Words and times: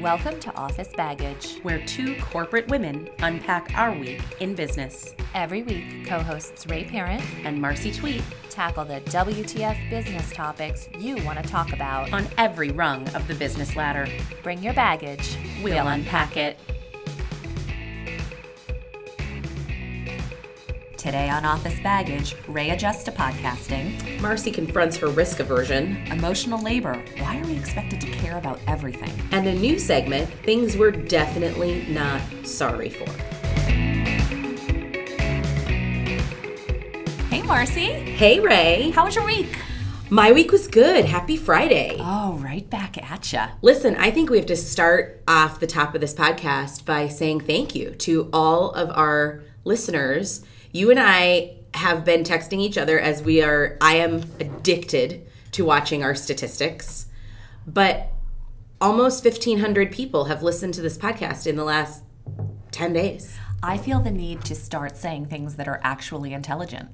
Welcome 0.00 0.40
to 0.40 0.56
Office 0.56 0.88
Baggage. 0.96 1.58
where 1.62 1.84
two 1.84 2.16
corporate 2.20 2.68
women 2.68 3.10
unpack 3.18 3.70
our 3.74 3.92
week 3.92 4.22
in 4.40 4.54
business. 4.54 5.14
Every 5.34 5.62
week, 5.62 6.06
co 6.06 6.20
hosts 6.20 6.66
Ray 6.66 6.84
Parent 6.84 7.22
And 7.44 7.60
Marcy 7.60 7.92
Tweet 7.92 8.22
tackle 8.48 8.84
the 8.84 9.00
WTF 9.02 9.90
business 9.90 10.32
topics 10.32 10.88
you 10.98 11.22
want 11.24 11.38
to 11.38 11.44
talk 11.48 11.72
about. 11.72 12.12
on 12.12 12.26
every 12.38 12.70
rung 12.70 13.06
of 13.10 13.26
the 13.28 13.34
business 13.34 13.76
ladder. 13.76 14.08
Bring 14.42 14.62
your 14.62 14.74
baggage. 14.74 15.36
We'll 15.62 15.86
unpack 15.86 16.36
it. 16.36 16.58
Today 21.10 21.28
on 21.28 21.44
Office 21.44 21.74
Baggage, 21.80 22.36
Ray 22.46 22.70
adjusts 22.70 23.02
to 23.02 23.10
podcasting. 23.10 24.20
Marcy 24.20 24.52
confronts 24.52 24.96
her 24.98 25.08
risk 25.08 25.40
aversion, 25.40 25.96
Emotional 26.06 26.62
labor. 26.62 27.02
Why 27.18 27.40
are 27.40 27.46
we 27.46 27.56
expected 27.56 28.00
to 28.02 28.06
care 28.12 28.38
about 28.38 28.60
everything? 28.68 29.10
and 29.32 29.44
a 29.48 29.52
new 29.52 29.76
segment, 29.80 30.30
things 30.44 30.76
we're 30.76 30.92
definitely 30.92 31.84
not 31.88 32.20
sorry 32.44 32.90
for. 32.90 33.10
Hey, 37.28 37.42
Marcy. 37.42 37.86
Hey 37.86 38.38
Ray, 38.38 38.90
How 38.94 39.04
was 39.04 39.16
your 39.16 39.26
week? 39.26 39.58
my 40.10 40.30
week 40.30 40.52
was 40.52 40.68
good. 40.68 41.06
Happy 41.06 41.36
Friday. 41.36 41.96
Oh, 41.98 42.34
right 42.34 42.70
back 42.70 42.96
at 43.10 43.32
ya. 43.32 43.48
Listen, 43.62 43.96
I 43.96 44.12
think 44.12 44.30
we 44.30 44.36
have 44.36 44.46
to 44.46 44.54
start 44.54 45.24
off 45.26 45.58
the 45.58 45.66
top 45.66 45.96
of 45.96 46.00
this 46.02 46.14
podcast 46.14 46.84
by 46.84 47.08
saying 47.08 47.40
thank 47.40 47.74
you 47.74 47.90
to 47.96 48.30
all 48.32 48.70
of 48.70 48.96
our 48.96 49.42
listeners. 49.64 50.44
You 50.72 50.90
and 50.90 51.00
I 51.00 51.56
have 51.74 52.04
been 52.04 52.22
texting 52.22 52.58
each 52.58 52.78
other 52.78 52.98
as 52.98 53.22
we 53.22 53.42
are, 53.42 53.76
I 53.80 53.96
am 53.96 54.22
addicted 54.38 55.26
to 55.52 55.64
watching 55.64 56.04
our 56.04 56.14
statistics, 56.14 57.06
but 57.66 58.12
almost 58.80 59.24
1,500 59.24 59.90
people 59.90 60.26
have 60.26 60.42
listened 60.42 60.74
to 60.74 60.80
this 60.80 60.96
podcast 60.96 61.46
in 61.46 61.56
the 61.56 61.64
last 61.64 62.04
10 62.70 62.92
days. 62.92 63.36
I 63.62 63.78
feel 63.78 64.00
the 64.00 64.10
need 64.10 64.44
to 64.44 64.54
start 64.54 64.96
saying 64.96 65.26
things 65.26 65.56
that 65.56 65.68
are 65.68 65.80
actually 65.82 66.32
intelligent. 66.32 66.88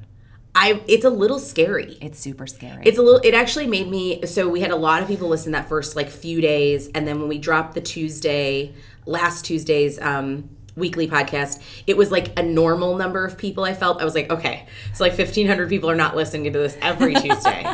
I, 0.54 0.82
it's 0.88 1.04
a 1.04 1.10
little 1.10 1.38
scary. 1.38 1.98
It's 2.00 2.18
super 2.18 2.46
scary. 2.46 2.82
It's 2.86 2.96
a 2.96 3.02
little. 3.02 3.20
It 3.22 3.34
actually 3.34 3.66
made 3.66 3.88
me. 3.90 4.24
So 4.24 4.48
we 4.48 4.60
had 4.60 4.70
a 4.70 4.76
lot 4.76 5.02
of 5.02 5.08
people 5.08 5.28
listen 5.28 5.52
that 5.52 5.68
first 5.68 5.96
like 5.96 6.08
few 6.08 6.40
days, 6.40 6.88
and 6.94 7.06
then 7.06 7.20
when 7.20 7.28
we 7.28 7.36
dropped 7.36 7.74
the 7.74 7.82
Tuesday, 7.82 8.72
last 9.04 9.44
Tuesday's 9.44 10.00
um, 10.00 10.48
weekly 10.76 11.08
podcast, 11.08 11.60
it 11.86 11.96
was 11.96 12.10
like 12.10 12.38
a 12.38 12.42
normal 12.42 12.96
number 12.96 13.24
of 13.24 13.36
people. 13.36 13.64
I 13.64 13.74
felt 13.74 14.00
I 14.00 14.04
was 14.04 14.14
like, 14.14 14.30
okay, 14.30 14.66
so 14.94 15.04
like 15.04 15.14
fifteen 15.14 15.46
hundred 15.46 15.68
people 15.68 15.90
are 15.90 15.96
not 15.96 16.14
listening 16.14 16.52
to 16.52 16.58
this 16.58 16.76
every 16.80 17.14
Tuesday, 17.16 17.66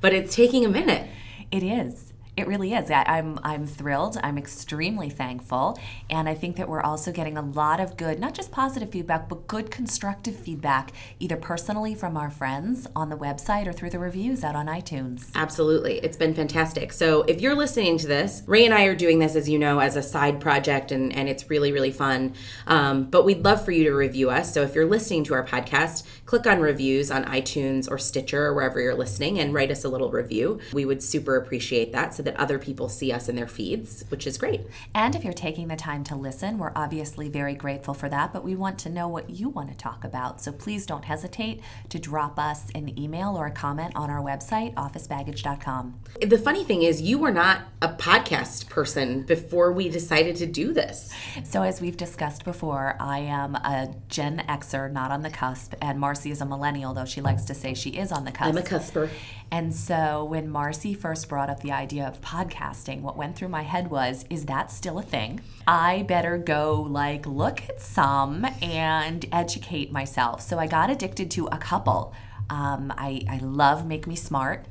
but 0.00 0.12
it's 0.12 0.34
taking 0.34 0.64
a 0.64 0.68
minute. 0.68 1.08
It 1.50 1.62
is. 1.62 2.07
It 2.38 2.46
really 2.46 2.72
is. 2.72 2.88
I, 2.88 3.02
I'm 3.02 3.40
I'm 3.42 3.66
thrilled. 3.66 4.16
I'm 4.22 4.38
extremely 4.38 5.10
thankful, 5.10 5.76
and 6.08 6.28
I 6.28 6.34
think 6.34 6.54
that 6.54 6.68
we're 6.68 6.80
also 6.80 7.10
getting 7.10 7.36
a 7.36 7.42
lot 7.42 7.80
of 7.80 7.96
good, 7.96 8.20
not 8.20 8.32
just 8.32 8.52
positive 8.52 8.92
feedback, 8.92 9.28
but 9.28 9.48
good 9.48 9.72
constructive 9.72 10.36
feedback, 10.36 10.92
either 11.18 11.36
personally 11.36 11.96
from 11.96 12.16
our 12.16 12.30
friends 12.30 12.86
on 12.94 13.08
the 13.08 13.16
website 13.16 13.66
or 13.66 13.72
through 13.72 13.90
the 13.90 13.98
reviews 13.98 14.44
out 14.44 14.54
on 14.54 14.66
iTunes. 14.66 15.32
Absolutely. 15.34 15.98
It's 15.98 16.16
been 16.16 16.32
fantastic. 16.32 16.92
So 16.92 17.22
if 17.22 17.40
you're 17.40 17.56
listening 17.56 17.98
to 17.98 18.06
this, 18.06 18.44
Ray 18.46 18.64
and 18.64 18.72
I 18.72 18.84
are 18.84 18.94
doing 18.94 19.18
this, 19.18 19.34
as 19.34 19.48
you 19.48 19.58
know, 19.58 19.80
as 19.80 19.96
a 19.96 20.02
side 20.02 20.40
project, 20.40 20.92
and, 20.92 21.12
and 21.12 21.28
it's 21.28 21.50
really, 21.50 21.72
really 21.72 21.90
fun. 21.90 22.34
Um, 22.68 23.10
but 23.10 23.24
we'd 23.24 23.44
love 23.44 23.64
for 23.64 23.72
you 23.72 23.82
to 23.82 23.90
review 23.90 24.30
us. 24.30 24.54
So 24.54 24.62
if 24.62 24.76
you're 24.76 24.88
listening 24.88 25.24
to 25.24 25.34
our 25.34 25.44
podcast, 25.44 26.04
click 26.24 26.46
on 26.46 26.60
reviews 26.60 27.10
on 27.10 27.24
iTunes 27.24 27.90
or 27.90 27.98
Stitcher 27.98 28.44
or 28.44 28.54
wherever 28.54 28.80
you're 28.80 28.94
listening 28.94 29.40
and 29.40 29.52
write 29.52 29.72
us 29.72 29.82
a 29.82 29.88
little 29.88 30.12
review. 30.12 30.60
We 30.72 30.84
would 30.84 31.02
super 31.02 31.34
appreciate 31.34 31.90
that 31.94 32.14
so 32.14 32.27
that 32.28 32.38
other 32.38 32.58
people 32.58 32.90
see 32.90 33.10
us 33.10 33.30
in 33.30 33.36
their 33.36 33.48
feeds, 33.48 34.04
which 34.10 34.26
is 34.26 34.36
great. 34.36 34.60
And 34.94 35.14
if 35.14 35.24
you're 35.24 35.32
taking 35.32 35.68
the 35.68 35.76
time 35.76 36.04
to 36.04 36.14
listen, 36.14 36.58
we're 36.58 36.72
obviously 36.76 37.30
very 37.30 37.54
grateful 37.54 37.94
for 37.94 38.10
that, 38.10 38.34
but 38.34 38.44
we 38.44 38.54
want 38.54 38.78
to 38.80 38.90
know 38.90 39.08
what 39.08 39.30
you 39.30 39.48
want 39.48 39.70
to 39.70 39.74
talk 39.74 40.04
about. 40.04 40.42
So 40.42 40.52
please 40.52 40.84
don't 40.84 41.06
hesitate 41.06 41.62
to 41.88 41.98
drop 41.98 42.38
us 42.38 42.68
an 42.74 42.98
email 42.98 43.34
or 43.34 43.46
a 43.46 43.50
comment 43.50 43.96
on 43.96 44.10
our 44.10 44.22
website, 44.22 44.74
officebaggage.com. 44.74 46.00
The 46.20 46.36
funny 46.36 46.64
thing 46.64 46.82
is, 46.82 47.00
you 47.00 47.18
were 47.18 47.30
not 47.30 47.62
a 47.80 47.88
podcast 47.88 48.68
person 48.68 49.22
before 49.22 49.72
we 49.72 49.88
decided 49.88 50.36
to 50.36 50.46
do 50.46 50.74
this. 50.74 51.10
So, 51.44 51.62
as 51.62 51.80
we've 51.80 51.96
discussed 51.96 52.44
before, 52.44 52.96
I 53.00 53.20
am 53.20 53.54
a 53.54 53.94
Gen 54.08 54.44
Xer, 54.46 54.92
not 54.92 55.10
on 55.10 55.22
the 55.22 55.30
cusp, 55.30 55.74
and 55.80 55.98
Marcy 55.98 56.30
is 56.30 56.42
a 56.42 56.44
millennial, 56.44 56.92
though 56.92 57.06
she 57.06 57.22
likes 57.22 57.44
to 57.46 57.54
say 57.54 57.72
she 57.72 57.90
is 57.90 58.12
on 58.12 58.26
the 58.26 58.32
cusp. 58.32 58.50
I'm 58.50 58.58
a 58.58 58.62
cusper. 58.62 59.08
And 59.50 59.74
so, 59.74 60.24
when 60.24 60.50
Marcy 60.50 60.92
first 60.92 61.28
brought 61.28 61.48
up 61.48 61.60
the 61.60 61.72
idea 61.72 62.06
of 62.06 62.20
podcasting, 62.20 63.00
what 63.00 63.16
went 63.16 63.34
through 63.34 63.48
my 63.48 63.62
head 63.62 63.90
was, 63.90 64.24
is 64.28 64.44
that 64.46 64.70
still 64.70 64.98
a 64.98 65.02
thing? 65.02 65.40
I 65.66 66.02
better 66.02 66.36
go, 66.36 66.82
like, 66.88 67.26
look 67.26 67.62
at 67.68 67.80
some 67.80 68.44
and 68.60 69.24
educate 69.32 69.90
myself. 69.90 70.42
So, 70.42 70.58
I 70.58 70.66
got 70.66 70.90
addicted 70.90 71.30
to 71.32 71.46
a 71.46 71.56
couple. 71.56 72.12
Um, 72.50 72.92
I, 72.96 73.22
I 73.28 73.38
love 73.38 73.86
Make 73.86 74.06
Me 74.06 74.16
Smart 74.16 74.66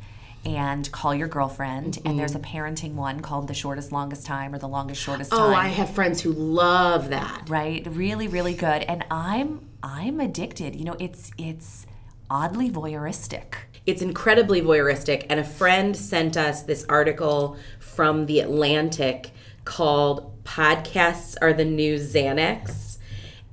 and 0.45 0.89
Call 0.91 1.13
Your 1.15 1.27
Girlfriend. 1.27 1.97
And 2.05 2.17
there's 2.17 2.35
a 2.35 2.39
parenting 2.39 2.93
one 2.93 3.19
called 3.21 3.47
The 3.47 3.53
Shortest 3.55 3.91
Longest 3.91 4.25
Time 4.25 4.53
or 4.53 4.59
The 4.59 4.67
Longest 4.67 5.01
Shortest 5.01 5.31
Time 5.31 5.39
Oh, 5.41 5.53
I 5.53 5.67
have 5.69 5.89
friends 5.89 6.21
who 6.21 6.31
love 6.31 7.09
that. 7.09 7.49
right 7.49 7.85
really 7.89 8.27
really 8.27 8.53
good 8.53 8.83
and 8.83 9.03
i'm 9.11 9.67
i'm 9.83 10.19
addicted 10.19 10.75
you 10.75 10.85
know 10.85 10.95
it's 10.99 11.31
it's 11.37 11.85
oddly 12.29 12.69
voyeuristic 12.69 13.55
It's 13.87 14.01
incredibly 14.01 14.61
voyeuristic. 14.61 15.25
And 15.29 15.39
a 15.39 15.45
friend 15.45 15.95
sent 15.95 16.35
us 16.35 16.61
this 16.61 16.85
article 16.89 17.57
from 17.79 18.25
The 18.25 18.41
Atlantic 18.41 19.31
called 19.63 20.43
Podcasts 20.43 21.37
Are 21.41 21.53
the 21.53 21.65
New 21.65 21.95
Xanax. 21.95 22.97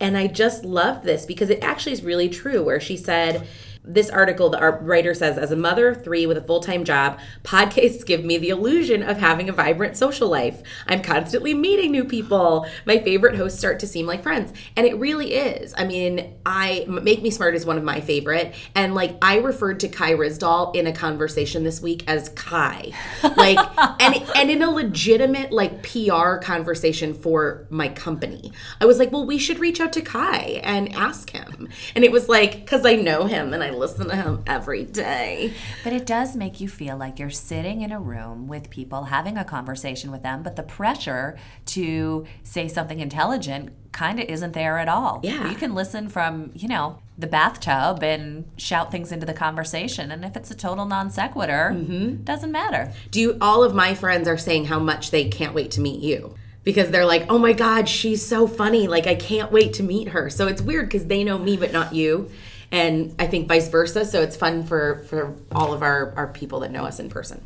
And 0.00 0.16
I 0.16 0.26
just 0.26 0.64
loved 0.64 1.04
this 1.04 1.24
because 1.24 1.50
it 1.50 1.62
actually 1.62 1.92
is 1.92 2.02
really 2.02 2.28
true, 2.28 2.64
where 2.64 2.80
she 2.80 2.96
said, 2.96 3.46
this 3.84 4.08
article, 4.08 4.48
the 4.48 4.78
writer 4.80 5.12
says, 5.12 5.36
as 5.36 5.52
a 5.52 5.56
mother 5.56 5.88
of 5.88 6.02
three 6.02 6.26
with 6.26 6.38
a 6.38 6.42
full 6.42 6.60
time 6.60 6.84
job, 6.84 7.18
podcasts 7.42 8.04
give 8.04 8.24
me 8.24 8.38
the 8.38 8.48
illusion 8.48 9.02
of 9.02 9.18
having 9.18 9.48
a 9.48 9.52
vibrant 9.52 9.96
social 9.96 10.28
life. 10.28 10.62
I'm 10.86 11.02
constantly 11.02 11.52
meeting 11.52 11.92
new 11.92 12.04
people. 12.04 12.66
My 12.86 12.98
favorite 12.98 13.36
hosts 13.36 13.58
start 13.58 13.78
to 13.80 13.86
seem 13.86 14.06
like 14.06 14.22
friends. 14.22 14.52
And 14.76 14.86
it 14.86 14.96
really 14.98 15.34
is. 15.34 15.74
I 15.76 15.84
mean, 15.84 16.34
I 16.46 16.86
Make 16.88 17.22
Me 17.22 17.30
Smart 17.30 17.54
is 17.54 17.66
one 17.66 17.76
of 17.76 17.84
my 17.84 18.00
favorite. 18.00 18.54
And 18.74 18.94
like, 18.94 19.16
I 19.20 19.38
referred 19.38 19.80
to 19.80 19.88
Kai 19.88 20.14
Ryssdal 20.14 20.74
in 20.74 20.86
a 20.86 20.92
conversation 20.92 21.62
this 21.62 21.82
week 21.82 22.04
as 22.06 22.30
Kai. 22.30 22.92
Like, 23.36 23.58
and, 24.00 24.14
and 24.34 24.50
in 24.50 24.62
a 24.62 24.70
legitimate, 24.70 25.52
like, 25.52 25.82
PR 25.82 26.36
conversation 26.36 27.12
for 27.12 27.66
my 27.68 27.88
company. 27.88 28.52
I 28.80 28.86
was 28.86 28.98
like, 28.98 29.12
well, 29.12 29.26
we 29.26 29.36
should 29.36 29.58
reach 29.58 29.80
out 29.80 29.92
to 29.92 30.00
Kai 30.00 30.60
and 30.62 30.94
ask 30.94 31.30
him. 31.30 31.68
And 31.94 32.02
it 32.02 32.12
was 32.12 32.30
like, 32.30 32.60
because 32.60 32.86
I 32.86 32.94
know 32.94 33.26
him 33.26 33.52
and 33.52 33.62
I 33.62 33.73
listen 33.74 34.08
to 34.08 34.16
him 34.16 34.42
every 34.46 34.84
day. 34.84 35.52
but 35.82 35.92
it 35.92 36.06
does 36.06 36.36
make 36.36 36.60
you 36.60 36.68
feel 36.68 36.96
like 36.96 37.18
you're 37.18 37.30
sitting 37.30 37.80
in 37.82 37.92
a 37.92 38.00
room 38.00 38.46
with 38.48 38.70
people 38.70 39.04
having 39.04 39.36
a 39.36 39.44
conversation 39.44 40.10
with 40.10 40.22
them 40.22 40.42
but 40.42 40.56
the 40.56 40.62
pressure 40.62 41.36
to 41.66 42.24
say 42.42 42.68
something 42.68 43.00
intelligent 43.00 43.72
kind 43.92 44.18
of 44.18 44.28
isn't 44.28 44.52
there 44.52 44.78
at 44.78 44.88
all 44.88 45.20
Yeah. 45.22 45.48
you 45.48 45.54
can 45.56 45.74
listen 45.74 46.08
from 46.08 46.50
you 46.54 46.68
know 46.68 46.98
the 47.16 47.26
bathtub 47.28 48.02
and 48.02 48.44
shout 48.56 48.90
things 48.90 49.12
into 49.12 49.24
the 49.26 49.32
conversation 49.34 50.10
and 50.10 50.24
if 50.24 50.36
it's 50.36 50.50
a 50.50 50.54
total 50.56 50.84
non 50.84 51.10
sequitur 51.10 51.72
mm-hmm. 51.74 52.24
doesn't 52.24 52.50
matter 52.50 52.92
Do 53.10 53.20
you, 53.20 53.38
all 53.40 53.62
of 53.62 53.74
my 53.74 53.94
friends 53.94 54.26
are 54.26 54.36
saying 54.38 54.64
how 54.66 54.80
much 54.80 55.10
they 55.12 55.28
can't 55.28 55.54
wait 55.54 55.70
to 55.72 55.80
meet 55.80 56.00
you? 56.00 56.34
Because 56.64 56.90
they're 56.90 57.04
like, 57.04 57.26
oh 57.28 57.38
my 57.38 57.52
God, 57.52 57.90
she's 57.90 58.24
so 58.26 58.46
funny. 58.46 58.88
Like, 58.88 59.06
I 59.06 59.14
can't 59.16 59.52
wait 59.52 59.74
to 59.74 59.82
meet 59.82 60.08
her. 60.08 60.30
So 60.30 60.46
it's 60.46 60.62
weird 60.62 60.86
because 60.88 61.06
they 61.06 61.22
know 61.22 61.36
me, 61.38 61.58
but 61.58 61.72
not 61.72 61.94
you. 61.94 62.30
And 62.74 63.14
I 63.20 63.26
think 63.28 63.46
vice 63.46 63.68
versa. 63.68 64.04
So 64.04 64.20
it's 64.20 64.36
fun 64.36 64.64
for, 64.64 65.04
for 65.08 65.34
all 65.52 65.72
of 65.72 65.82
our, 65.82 66.12
our 66.16 66.26
people 66.26 66.60
that 66.60 66.70
know 66.72 66.84
us 66.84 66.98
in 66.98 67.08
person. 67.08 67.44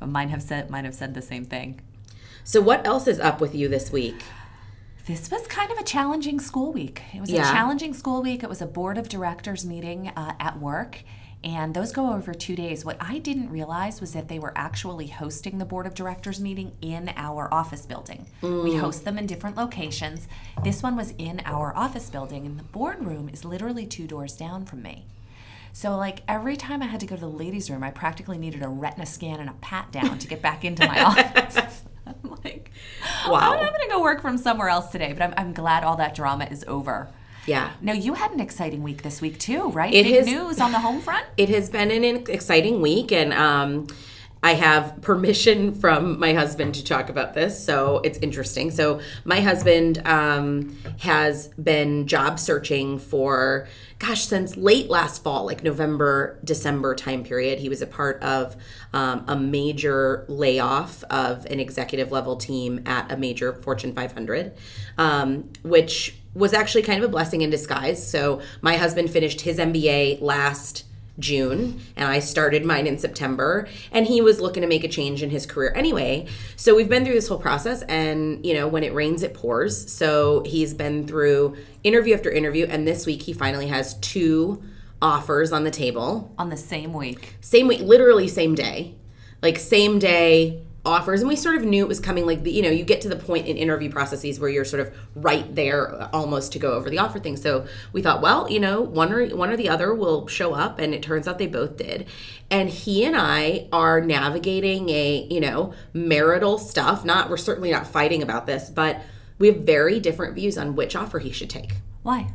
mine 0.00 0.28
have 0.28 0.42
said 0.42 0.70
mine 0.70 0.84
have 0.84 0.94
said 0.94 1.14
the 1.14 1.22
same 1.22 1.44
thing 1.44 1.80
So, 2.44 2.60
what 2.60 2.86
else 2.86 3.08
is 3.08 3.18
up 3.18 3.40
with 3.40 3.54
you 3.54 3.66
this 3.68 3.90
week? 3.90 4.22
This 5.06 5.30
was 5.30 5.46
kind 5.46 5.70
of 5.72 5.78
a 5.78 5.82
challenging 5.84 6.38
school 6.40 6.72
week. 6.72 7.02
It 7.14 7.20
was 7.20 7.30
Yeah. 7.30 7.48
a 7.48 7.52
challenging 7.52 7.94
school 7.94 8.22
week. 8.22 8.42
It 8.42 8.48
was 8.48 8.60
a 8.62 8.66
board 8.66 8.98
of 8.98 9.08
directors 9.08 9.64
meeting 9.64 10.08
uh, 10.16 10.34
at 10.38 10.60
work, 10.60 11.02
and 11.46 11.74
those 11.74 11.92
go 11.92 12.12
over 12.12 12.34
two 12.34 12.56
days. 12.56 12.84
What 12.84 12.96
I 12.98 13.18
didn't 13.18 13.50
realize 13.50 14.00
was 14.00 14.12
that 14.14 14.26
they 14.26 14.40
were 14.40 14.52
actually 14.56 15.06
hosting 15.06 15.58
the 15.58 15.64
board 15.64 15.86
of 15.86 15.94
directors 15.94 16.40
meeting 16.40 16.72
in 16.82 17.12
our 17.14 17.52
office 17.54 17.86
building. 17.86 18.26
We 18.42 18.48
mm. 18.48 18.80
host 18.80 19.04
them 19.04 19.16
in 19.16 19.26
different 19.26 19.56
locations. 19.56 20.26
This 20.64 20.82
one 20.82 20.96
was 20.96 21.14
in 21.18 21.40
our 21.44 21.72
office 21.76 22.10
building, 22.10 22.46
and 22.46 22.58
the 22.58 22.64
boardroom 22.64 23.28
is 23.28 23.44
literally 23.44 23.86
two 23.86 24.08
doors 24.08 24.36
down 24.36 24.64
from 24.64 24.82
me. 24.82 25.06
So, 25.72 25.96
like 25.96 26.22
every 26.26 26.56
time 26.56 26.82
I 26.82 26.86
had 26.86 26.98
to 26.98 27.06
go 27.06 27.14
to 27.14 27.20
the 27.20 27.28
ladies' 27.28 27.70
room, 27.70 27.84
I 27.84 27.92
practically 27.92 28.38
needed 28.38 28.64
a 28.64 28.68
retina 28.68 29.06
scan 29.06 29.38
and 29.38 29.48
a 29.48 29.54
pat 29.60 29.92
down 29.92 30.18
to 30.18 30.26
get 30.26 30.42
back 30.42 30.64
into 30.64 30.84
my 30.84 31.00
office. 31.04 31.82
I'm 32.08 32.36
like, 32.42 32.72
oh, 33.24 33.30
Wow. 33.30 33.52
I'm 33.52 33.58
going 33.60 33.82
to 33.82 33.88
go 33.88 34.02
work 34.02 34.20
from 34.20 34.36
somewhere 34.36 34.68
else 34.68 34.88
today, 34.88 35.12
but 35.12 35.22
I'm, 35.22 35.34
I'm 35.36 35.52
glad 35.52 35.84
all 35.84 35.96
that 35.96 36.16
drama 36.16 36.46
is 36.46 36.64
over. 36.66 37.08
Yeah. 37.46 37.70
Now, 37.80 37.92
you 37.92 38.14
had 38.14 38.32
an 38.32 38.40
exciting 38.40 38.82
week 38.82 39.02
this 39.02 39.20
week, 39.20 39.38
too, 39.38 39.70
right? 39.70 39.92
It 39.94 40.04
Big 40.04 40.14
has- 40.16 40.26
news 40.26 40.60
on 40.60 40.72
the 40.72 40.80
home 40.80 41.00
front? 41.00 41.24
It 41.36 41.48
has 41.50 41.70
been 41.70 41.90
an 41.90 42.04
exciting 42.28 42.80
week, 42.80 43.12
and 43.12 43.32
um, 43.32 43.86
I 44.42 44.54
have 44.54 45.00
permission 45.00 45.72
from 45.74 46.18
my 46.18 46.32
husband 46.34 46.74
to 46.76 46.84
talk 46.84 47.08
about 47.08 47.34
this, 47.34 47.62
so 47.62 48.00
it's 48.04 48.18
interesting. 48.18 48.70
So, 48.70 49.00
my 49.24 49.40
husband 49.40 50.02
um, 50.06 50.76
has 50.98 51.48
been 51.48 52.06
job 52.06 52.38
searching 52.38 52.98
for, 52.98 53.68
gosh, 53.98 54.24
since 54.26 54.56
late 54.56 54.90
last 54.90 55.22
fall, 55.22 55.46
like 55.46 55.62
November, 55.62 56.38
December 56.44 56.94
time 56.94 57.22
period. 57.24 57.58
He 57.60 57.68
was 57.68 57.80
a 57.80 57.86
part 57.86 58.22
of 58.22 58.56
um, 58.92 59.24
a 59.28 59.36
major 59.36 60.24
layoff 60.28 61.02
of 61.04 61.46
an 61.46 61.60
executive 61.60 62.10
level 62.12 62.36
team 62.36 62.82
at 62.86 63.10
a 63.10 63.16
major 63.16 63.52
Fortune 63.52 63.94
500, 63.94 64.52
um, 64.98 65.50
which 65.62 66.16
was 66.36 66.52
actually 66.52 66.82
kind 66.82 67.02
of 67.02 67.08
a 67.08 67.12
blessing 67.12 67.40
in 67.40 67.50
disguise. 67.50 68.06
So, 68.06 68.40
my 68.60 68.76
husband 68.76 69.10
finished 69.10 69.40
his 69.40 69.58
MBA 69.58 70.20
last 70.20 70.84
June 71.18 71.80
and 71.96 72.08
I 72.08 72.18
started 72.18 72.64
mine 72.64 72.86
in 72.86 72.98
September 72.98 73.68
and 73.90 74.06
he 74.06 74.20
was 74.20 74.40
looking 74.40 74.60
to 74.60 74.66
make 74.68 74.84
a 74.84 74.88
change 74.88 75.22
in 75.22 75.30
his 75.30 75.46
career 75.46 75.72
anyway. 75.74 76.26
So 76.56 76.74
we've 76.74 76.88
been 76.88 77.04
through 77.04 77.14
this 77.14 77.28
whole 77.28 77.38
process 77.38 77.82
and 77.82 78.44
you 78.44 78.54
know 78.54 78.68
when 78.68 78.84
it 78.84 78.92
rains 78.92 79.22
it 79.22 79.34
pours. 79.34 79.90
So 79.90 80.42
he's 80.44 80.74
been 80.74 81.06
through 81.06 81.56
interview 81.84 82.14
after 82.14 82.30
interview 82.30 82.66
and 82.66 82.86
this 82.86 83.06
week 83.06 83.22
he 83.22 83.32
finally 83.32 83.68
has 83.68 83.94
two 83.94 84.62
offers 85.00 85.52
on 85.52 85.64
the 85.64 85.70
table 85.70 86.34
on 86.38 86.50
the 86.50 86.56
same 86.56 86.92
week. 86.92 87.36
Same 87.40 87.66
week, 87.66 87.80
literally 87.80 88.28
same 88.28 88.54
day. 88.54 88.94
Like 89.42 89.58
same 89.58 89.98
day 89.98 90.65
offers 90.86 91.20
and 91.20 91.28
we 91.28 91.36
sort 91.36 91.56
of 91.56 91.64
knew 91.64 91.84
it 91.84 91.88
was 91.88 92.00
coming 92.00 92.24
like 92.24 92.42
the, 92.44 92.50
you 92.50 92.62
know 92.62 92.70
you 92.70 92.84
get 92.84 93.00
to 93.00 93.08
the 93.08 93.16
point 93.16 93.46
in 93.46 93.56
interview 93.56 93.90
processes 93.90 94.38
where 94.38 94.48
you're 94.48 94.64
sort 94.64 94.86
of 94.86 94.94
right 95.14 95.54
there 95.54 95.94
uh, 95.94 96.08
almost 96.12 96.52
to 96.52 96.58
go 96.58 96.72
over 96.72 96.88
the 96.88 96.98
offer 96.98 97.18
thing. 97.18 97.36
So 97.36 97.66
we 97.92 98.02
thought 98.02 98.22
well 98.22 98.50
you 98.50 98.60
know 98.60 98.80
one 98.80 99.12
or 99.12 99.26
one 99.28 99.50
or 99.50 99.56
the 99.56 99.68
other 99.68 99.94
will 99.94 100.26
show 100.28 100.54
up 100.54 100.78
and 100.78 100.94
it 100.94 101.02
turns 101.02 101.26
out 101.26 101.38
they 101.38 101.46
both 101.46 101.76
did. 101.76 102.06
And 102.50 102.68
he 102.70 103.04
and 103.04 103.16
I 103.16 103.68
are 103.72 104.00
navigating 104.00 104.88
a 104.90 105.26
you 105.28 105.40
know 105.40 105.74
marital 105.92 106.58
stuff. 106.58 107.04
Not 107.04 107.28
we're 107.28 107.36
certainly 107.36 107.70
not 107.70 107.86
fighting 107.86 108.22
about 108.22 108.46
this 108.46 108.70
but 108.70 109.00
we 109.38 109.48
have 109.48 109.58
very 109.58 110.00
different 110.00 110.34
views 110.34 110.56
on 110.56 110.76
which 110.76 110.96
offer 110.96 111.18
he 111.18 111.32
should 111.32 111.50
take. 111.50 111.74
Why? 112.02 112.28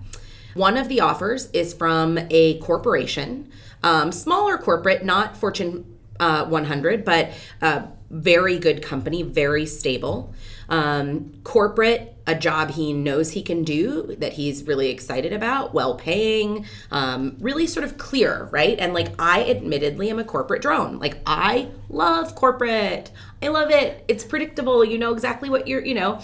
One 0.53 0.75
of 0.75 0.89
the 0.89 1.00
offers 1.00 1.50
is 1.51 1.74
from 1.74 2.19
a 2.30 2.59
corporation 2.59 3.50
um, 3.83 4.12
smaller 4.12 4.57
corporate 4.57 5.03
not 5.03 5.36
fortune 5.36 5.86
uh, 6.21 6.45
100 6.45 7.03
but 7.03 7.31
uh, 7.62 7.81
very 8.12 8.59
good 8.59 8.81
company, 8.81 9.23
very 9.23 9.65
stable. 9.65 10.33
Um, 10.69 11.33
corporate, 11.44 12.15
a 12.27 12.35
job 12.35 12.71
he 12.71 12.94
knows 12.94 13.31
he 13.31 13.41
can 13.41 13.63
do 13.63 14.15
that 14.19 14.33
he's 14.33 14.63
really 14.63 14.89
excited 14.89 15.33
about, 15.33 15.73
well 15.73 15.95
paying, 15.95 16.65
um, 16.91 17.35
really 17.39 17.68
sort 17.68 17.83
of 17.83 17.97
clear, 17.97 18.47
right? 18.51 18.77
And 18.79 18.94
like, 18.94 19.09
I 19.19 19.50
admittedly 19.50 20.09
am 20.09 20.19
a 20.19 20.23
corporate 20.23 20.62
drone. 20.62 21.00
Like, 21.00 21.18
I 21.25 21.69
love 21.89 22.35
corporate. 22.35 23.12
I 23.41 23.47
love 23.47 23.71
it. 23.71 24.06
It's 24.07 24.24
predictable. 24.24 24.85
You 24.85 24.97
know 24.97 25.13
exactly 25.13 25.50
what 25.50 25.67
you're, 25.67 25.83
you 25.83 25.95
know, 25.95 26.21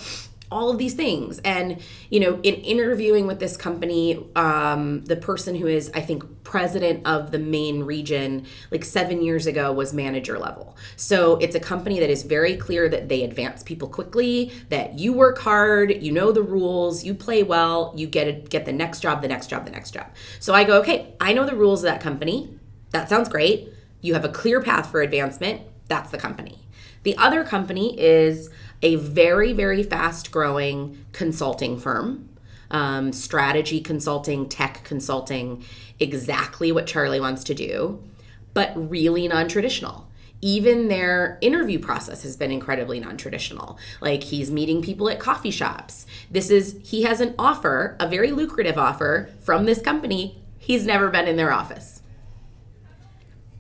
all 0.52 0.70
of 0.70 0.78
these 0.78 0.94
things. 0.94 1.40
And, 1.40 1.82
you 2.10 2.20
know, 2.20 2.36
in 2.44 2.56
interviewing 2.56 3.28
with 3.28 3.40
this 3.40 3.58
company, 3.58 4.26
um, 4.36 5.04
the 5.06 5.18
person 5.18 5.56
who 5.56 5.68
is, 5.68 5.92
I 5.94 6.02
think, 6.02 6.24
president 6.48 7.06
of 7.06 7.32
the 7.32 7.38
main 7.38 7.84
region, 7.84 8.46
like 8.72 8.86
seven 8.86 9.22
years 9.22 9.48
ago, 9.48 9.74
was 9.74 9.94
manager 9.94 10.40
level. 10.40 10.78
So 10.96 11.36
it's 11.38 11.56
a 11.56 11.60
company 11.60 12.00
that 12.00 12.10
is 12.10 12.24
very 12.24 12.56
clear 12.56 12.88
that 12.88 13.10
they 13.10 13.24
advance 13.24 13.64
people 13.64 13.90
quickly, 13.90 14.54
that 14.70 14.98
you 14.98 15.12
work 15.12 15.40
hard, 15.40 16.02
you 16.02 16.14
know 16.14 16.32
the 16.32 16.42
rules, 16.42 17.04
you 17.04 17.14
play 17.14 17.44
well, 17.44 17.94
you 17.98 18.08
get 18.08 18.30
a, 18.30 18.32
get 18.32 18.64
the 18.66 18.72
next 18.72 19.02
job, 19.02 19.22
the 19.22 19.28
next 19.28 19.48
job, 19.48 19.66
the 19.66 19.72
next 19.72 19.92
job. 19.92 20.08
So 20.40 20.54
I 20.54 20.64
go, 20.64 20.80
okay, 20.80 21.14
I 21.20 21.34
know 21.34 21.46
the 21.46 21.56
rules 21.56 21.84
of 21.84 21.92
that 21.92 22.00
company. 22.00 22.58
That 22.92 23.10
sounds 23.10 23.28
great. 23.28 23.68
You 24.00 24.14
have 24.14 24.24
a 24.24 24.30
clear 24.30 24.62
path 24.62 24.90
for 24.90 25.02
advancement. 25.02 25.64
That's 25.90 26.12
the 26.12 26.18
company. 26.18 26.60
The 27.04 27.18
other 27.18 27.44
company 27.44 28.00
is 28.00 28.50
a 28.82 28.96
very, 28.96 29.52
very 29.52 29.84
fast 29.84 30.32
growing 30.32 31.06
consulting 31.12 31.78
firm, 31.78 32.30
um, 32.72 33.14
strategy 33.14 33.80
consulting, 33.82 34.50
tech 34.50 34.84
consulting, 34.84 35.64
exactly 36.00 36.72
what 36.72 36.88
Charlie 36.88 37.20
wants 37.20 37.44
to 37.46 37.54
do, 37.54 38.04
but 38.54 38.72
really 38.76 39.28
non 39.28 39.48
traditional. 39.48 40.08
Even 40.40 40.88
their 40.88 41.40
interview 41.42 41.80
process 41.80 42.22
has 42.22 42.38
been 42.38 42.52
incredibly 42.52 43.00
non 43.00 43.18
traditional. 43.18 43.78
Like 44.02 44.24
he's 44.24 44.52
meeting 44.52 44.82
people 44.82 45.10
at 45.10 45.20
coffee 45.20 45.52
shops. 45.52 46.06
This 46.30 46.50
is, 46.50 46.78
he 46.84 47.04
has 47.04 47.22
an 47.22 47.34
offer, 47.40 47.96
a 48.00 48.08
very 48.08 48.32
lucrative 48.32 48.78
offer 48.78 49.30
from 49.40 49.66
this 49.66 49.82
company. 49.82 50.42
He's 50.60 50.86
never 50.86 51.10
been 51.10 51.28
in 51.28 51.38
their 51.38 51.52
office. 51.52 52.02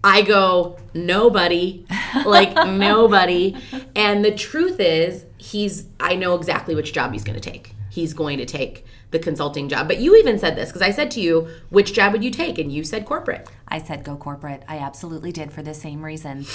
I 0.04 0.22
go, 0.22 0.78
nobody, 0.94 1.86
like 2.25 2.54
nobody. 2.68 3.57
And 3.95 4.24
the 4.24 4.31
truth 4.31 4.80
is, 4.80 5.25
he's, 5.38 5.88
I 6.00 6.16
know 6.16 6.36
exactly 6.36 6.75
which 6.75 6.94
job 6.94 7.13
he's 7.13 7.24
going 7.24 7.40
to 7.40 7.51
take. 7.51 7.74
He's 7.98 8.14
going 8.14 8.38
to 8.38 8.46
take 8.46 8.86
the 9.10 9.18
consulting 9.18 9.70
job. 9.70 9.88
But 9.88 9.98
you 9.98 10.16
even 10.18 10.38
said 10.38 10.56
this 10.56 10.70
because 10.70 10.84
I 10.84 10.92
said 10.92 11.10
to 11.12 11.20
you, 11.20 11.48
which 11.70 11.94
job 11.94 12.14
would 12.14 12.24
you 12.24 12.30
take? 12.30 12.60
And 12.60 12.72
you 12.72 12.84
said 12.84 13.08
corporate. 13.08 13.50
I 13.68 13.80
said 13.80 14.04
go 14.04 14.16
corporate. 14.16 14.62
I 14.68 14.78
absolutely 14.78 15.32
did 15.32 15.52
for 15.52 15.64
the 15.64 15.74
same 15.74 16.06
reason. 16.06 16.46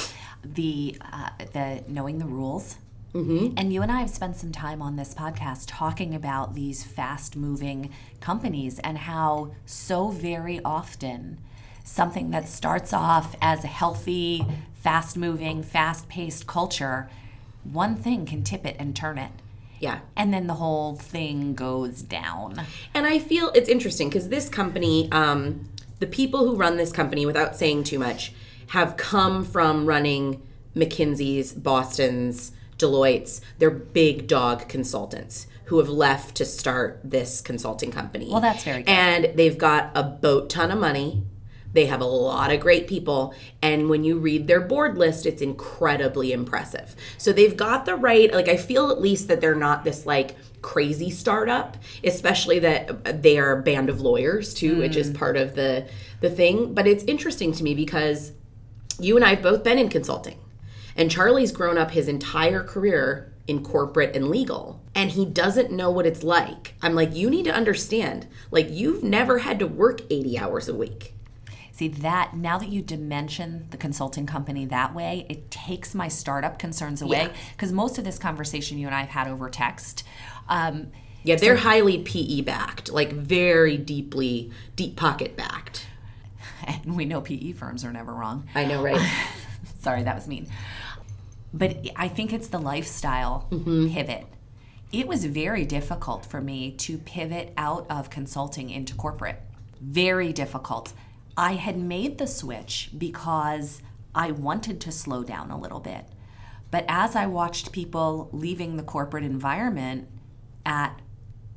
The, 0.44 0.96
uh, 1.12 1.30
the 1.52 1.82
knowing 1.88 2.20
the 2.20 2.26
rules. 2.26 2.76
Mm-hmm. 3.12 3.54
And 3.56 3.72
you 3.72 3.82
and 3.82 3.90
I 3.90 3.98
have 3.98 4.10
spent 4.10 4.36
some 4.36 4.52
time 4.52 4.80
on 4.80 4.94
this 4.94 5.14
podcast 5.14 5.64
talking 5.66 6.14
about 6.14 6.54
these 6.54 6.84
fast 6.84 7.34
moving 7.34 7.90
companies 8.20 8.78
and 8.78 8.98
how 8.98 9.50
so 9.66 10.10
very 10.10 10.60
often 10.64 11.38
something 11.82 12.30
that 12.30 12.46
starts 12.46 12.92
off 12.92 13.34
as 13.42 13.64
a 13.64 13.66
healthy, 13.66 14.46
fast 14.74 15.16
moving, 15.16 15.64
fast 15.64 16.08
paced 16.08 16.46
culture, 16.46 17.10
one 17.64 17.96
thing 17.96 18.26
can 18.26 18.44
tip 18.44 18.64
it 18.64 18.76
and 18.78 18.94
turn 18.94 19.18
it. 19.18 19.32
Yeah. 19.82 19.98
And 20.16 20.32
then 20.32 20.46
the 20.46 20.54
whole 20.54 20.94
thing 20.94 21.54
goes 21.54 22.02
down. 22.02 22.62
And 22.94 23.04
I 23.04 23.18
feel 23.18 23.50
it's 23.52 23.68
interesting 23.68 24.08
because 24.08 24.28
this 24.28 24.48
company, 24.48 25.10
um, 25.10 25.68
the 25.98 26.06
people 26.06 26.46
who 26.46 26.54
run 26.54 26.76
this 26.76 26.92
company, 26.92 27.26
without 27.26 27.56
saying 27.56 27.82
too 27.84 27.98
much, 27.98 28.32
have 28.68 28.96
come 28.96 29.44
from 29.44 29.84
running 29.84 30.40
McKinsey's, 30.76 31.52
Boston's, 31.52 32.52
Deloitte's. 32.78 33.40
They're 33.58 33.70
big 33.70 34.28
dog 34.28 34.68
consultants 34.68 35.48
who 35.64 35.78
have 35.78 35.88
left 35.88 36.36
to 36.36 36.44
start 36.44 37.00
this 37.02 37.40
consulting 37.40 37.90
company. 37.90 38.28
Well, 38.30 38.40
that's 38.40 38.62
very 38.62 38.84
good. 38.84 38.90
And 38.90 39.32
they've 39.34 39.58
got 39.58 39.90
a 39.96 40.04
boat 40.04 40.48
ton 40.48 40.70
of 40.70 40.78
money 40.78 41.24
they 41.72 41.86
have 41.86 42.00
a 42.00 42.06
lot 42.06 42.52
of 42.52 42.60
great 42.60 42.86
people. 42.86 43.34
And 43.62 43.88
when 43.88 44.04
you 44.04 44.18
read 44.18 44.46
their 44.46 44.60
board 44.60 44.98
list, 44.98 45.26
it's 45.26 45.42
incredibly 45.42 46.32
impressive. 46.32 46.94
So 47.18 47.32
they've 47.32 47.56
got 47.56 47.86
the 47.86 47.96
right, 47.96 48.32
like, 48.32 48.48
I 48.48 48.56
feel 48.56 48.90
at 48.90 49.00
least 49.00 49.28
that 49.28 49.40
they're 49.40 49.54
not 49.54 49.84
this 49.84 50.06
like 50.06 50.36
crazy 50.60 51.10
startup, 51.10 51.76
especially 52.04 52.58
that 52.60 53.22
they 53.22 53.38
are 53.38 53.58
a 53.58 53.62
band 53.62 53.88
of 53.88 54.00
lawyers 54.00 54.54
too, 54.54 54.76
mm. 54.76 54.78
which 54.78 54.96
is 54.96 55.10
mm. 55.10 55.14
part 55.14 55.36
of 55.36 55.54
the 55.54 55.88
the 56.20 56.30
thing. 56.30 56.74
But 56.74 56.86
it's 56.86 57.04
interesting 57.04 57.52
to 57.52 57.64
me 57.64 57.74
because 57.74 58.32
you 58.98 59.16
and 59.16 59.24
I 59.24 59.30
have 59.30 59.42
both 59.42 59.64
been 59.64 59.78
in 59.78 59.88
consulting. 59.88 60.38
And 60.94 61.10
Charlie's 61.10 61.52
grown 61.52 61.78
up 61.78 61.90
his 61.90 62.06
entire 62.06 62.62
career 62.62 63.32
in 63.48 63.64
corporate 63.64 64.14
and 64.14 64.28
legal 64.28 64.82
and 64.94 65.10
he 65.10 65.24
doesn't 65.24 65.72
know 65.72 65.90
what 65.90 66.06
it's 66.06 66.22
like. 66.22 66.74
I'm 66.82 66.94
like, 66.94 67.14
you 67.14 67.30
need 67.30 67.44
to 67.44 67.54
understand, 67.54 68.26
like, 68.50 68.70
you've 68.70 69.02
never 69.02 69.38
had 69.38 69.58
to 69.60 69.66
work 69.66 70.00
80 70.10 70.38
hours 70.38 70.68
a 70.68 70.74
week. 70.74 71.14
See 71.72 71.88
that 71.88 72.36
now 72.36 72.58
that 72.58 72.68
you 72.68 72.82
dimension 72.82 73.66
the 73.70 73.78
consulting 73.78 74.26
company 74.26 74.66
that 74.66 74.94
way, 74.94 75.26
it 75.30 75.50
takes 75.50 75.94
my 75.94 76.06
startup 76.06 76.58
concerns 76.58 77.00
away 77.00 77.30
because 77.52 77.70
yeah. 77.70 77.76
most 77.76 77.96
of 77.96 78.04
this 78.04 78.18
conversation 78.18 78.78
you 78.78 78.86
and 78.86 78.94
I 78.94 79.00
have 79.00 79.08
had 79.08 79.28
over 79.28 79.48
text. 79.48 80.04
Um, 80.50 80.92
yeah, 81.22 81.36
they're 81.36 81.56
so, 81.56 81.62
highly 81.62 82.02
PE 82.02 82.42
backed, 82.42 82.90
like 82.90 83.12
very 83.12 83.78
deeply 83.78 84.50
deep 84.76 84.96
pocket 84.96 85.36
backed. 85.36 85.86
And 86.64 86.96
we 86.96 87.06
know 87.06 87.20
PE 87.20 87.54
firms 87.54 87.84
are 87.84 87.92
never 87.92 88.14
wrong. 88.14 88.48
I 88.54 88.64
know, 88.66 88.84
right? 88.84 89.00
Sorry, 89.80 90.04
that 90.04 90.14
was 90.14 90.28
mean. 90.28 90.46
But 91.52 91.88
I 91.96 92.06
think 92.06 92.32
it's 92.32 92.46
the 92.46 92.60
lifestyle 92.60 93.48
mm-hmm. 93.50 93.92
pivot. 93.92 94.26
It 94.92 95.08
was 95.08 95.24
very 95.24 95.64
difficult 95.64 96.24
for 96.24 96.40
me 96.40 96.70
to 96.72 96.98
pivot 96.98 97.52
out 97.56 97.90
of 97.90 98.10
consulting 98.10 98.70
into 98.70 98.94
corporate. 98.94 99.40
Very 99.80 100.32
difficult 100.32 100.92
I 101.36 101.54
had 101.54 101.78
made 101.78 102.18
the 102.18 102.26
switch 102.26 102.90
because 102.96 103.82
I 104.14 104.30
wanted 104.30 104.80
to 104.82 104.92
slow 104.92 105.22
down 105.24 105.50
a 105.50 105.58
little 105.58 105.80
bit. 105.80 106.04
But 106.70 106.84
as 106.88 107.16
I 107.16 107.26
watched 107.26 107.72
people 107.72 108.28
leaving 108.32 108.76
the 108.76 108.82
corporate 108.82 109.24
environment 109.24 110.08
at 110.64 111.00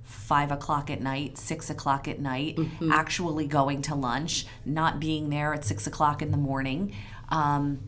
five 0.03 0.51
o'clock 0.51 0.89
at 0.89 1.01
night, 1.01 1.37
six 1.37 1.69
o'clock 1.69 2.07
at 2.07 2.19
night, 2.19 2.57
mm-hmm. 2.57 2.91
actually 2.91 3.47
going 3.47 3.81
to 3.83 3.95
lunch, 3.95 4.45
not 4.65 4.99
being 4.99 5.29
there 5.29 5.53
at 5.53 5.63
six 5.63 5.87
o'clock 5.87 6.21
in 6.21 6.31
the 6.31 6.37
morning, 6.37 6.93
um, 7.29 7.79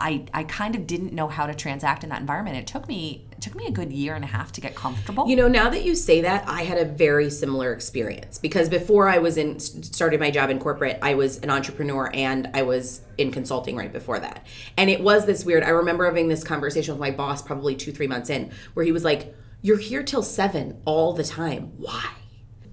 I, 0.00 0.24
I 0.32 0.44
kind 0.44 0.74
of 0.74 0.86
didn't 0.86 1.12
know 1.12 1.28
how 1.28 1.46
to 1.46 1.54
transact 1.54 2.02
in 2.02 2.10
that 2.10 2.20
environment. 2.20 2.56
It 2.56 2.66
took 2.66 2.88
me 2.88 3.26
It 3.40 3.44
took 3.44 3.54
me 3.54 3.64
a 3.68 3.70
good 3.70 3.90
year 3.90 4.14
and 4.14 4.22
a 4.22 4.26
half 4.26 4.52
to 4.52 4.60
get 4.60 4.74
comfortable. 4.74 5.26
You 5.26 5.34
know, 5.34 5.48
now 5.48 5.70
that 5.70 5.82
you 5.82 5.94
say 5.94 6.20
that, 6.20 6.46
I 6.46 6.62
had 6.62 6.76
a 6.76 6.84
very 6.84 7.30
similar 7.30 7.72
experience 7.72 8.36
because 8.36 8.68
before 8.68 9.08
I 9.08 9.16
was 9.16 9.38
in 9.38 9.58
started 9.58 10.20
my 10.20 10.30
job 10.30 10.50
in 10.50 10.58
corporate, 10.58 10.98
I 11.00 11.14
was 11.14 11.38
an 11.38 11.48
entrepreneur 11.48 12.10
and 12.12 12.50
I 12.52 12.64
was 12.64 13.00
in 13.16 13.32
consulting 13.32 13.76
right 13.76 13.90
before 13.90 14.18
that. 14.18 14.46
And 14.76 14.90
it 14.90 15.02
was 15.02 15.24
this 15.24 15.42
weird. 15.46 15.62
I 15.62 15.70
remember 15.70 16.04
having 16.04 16.28
this 16.28 16.44
conversation 16.44 16.92
with 16.92 17.00
my 17.00 17.12
boss 17.12 17.40
probably 17.40 17.74
2-3 17.74 18.06
months 18.10 18.28
in 18.28 18.50
where 18.74 18.84
he 18.84 18.92
was 18.92 19.04
like, 19.04 19.34
"You're 19.62 19.78
here 19.78 20.02
till 20.02 20.22
7 20.22 20.76
all 20.84 21.14
the 21.14 21.24
time. 21.24 21.72
Why?" 21.78 22.10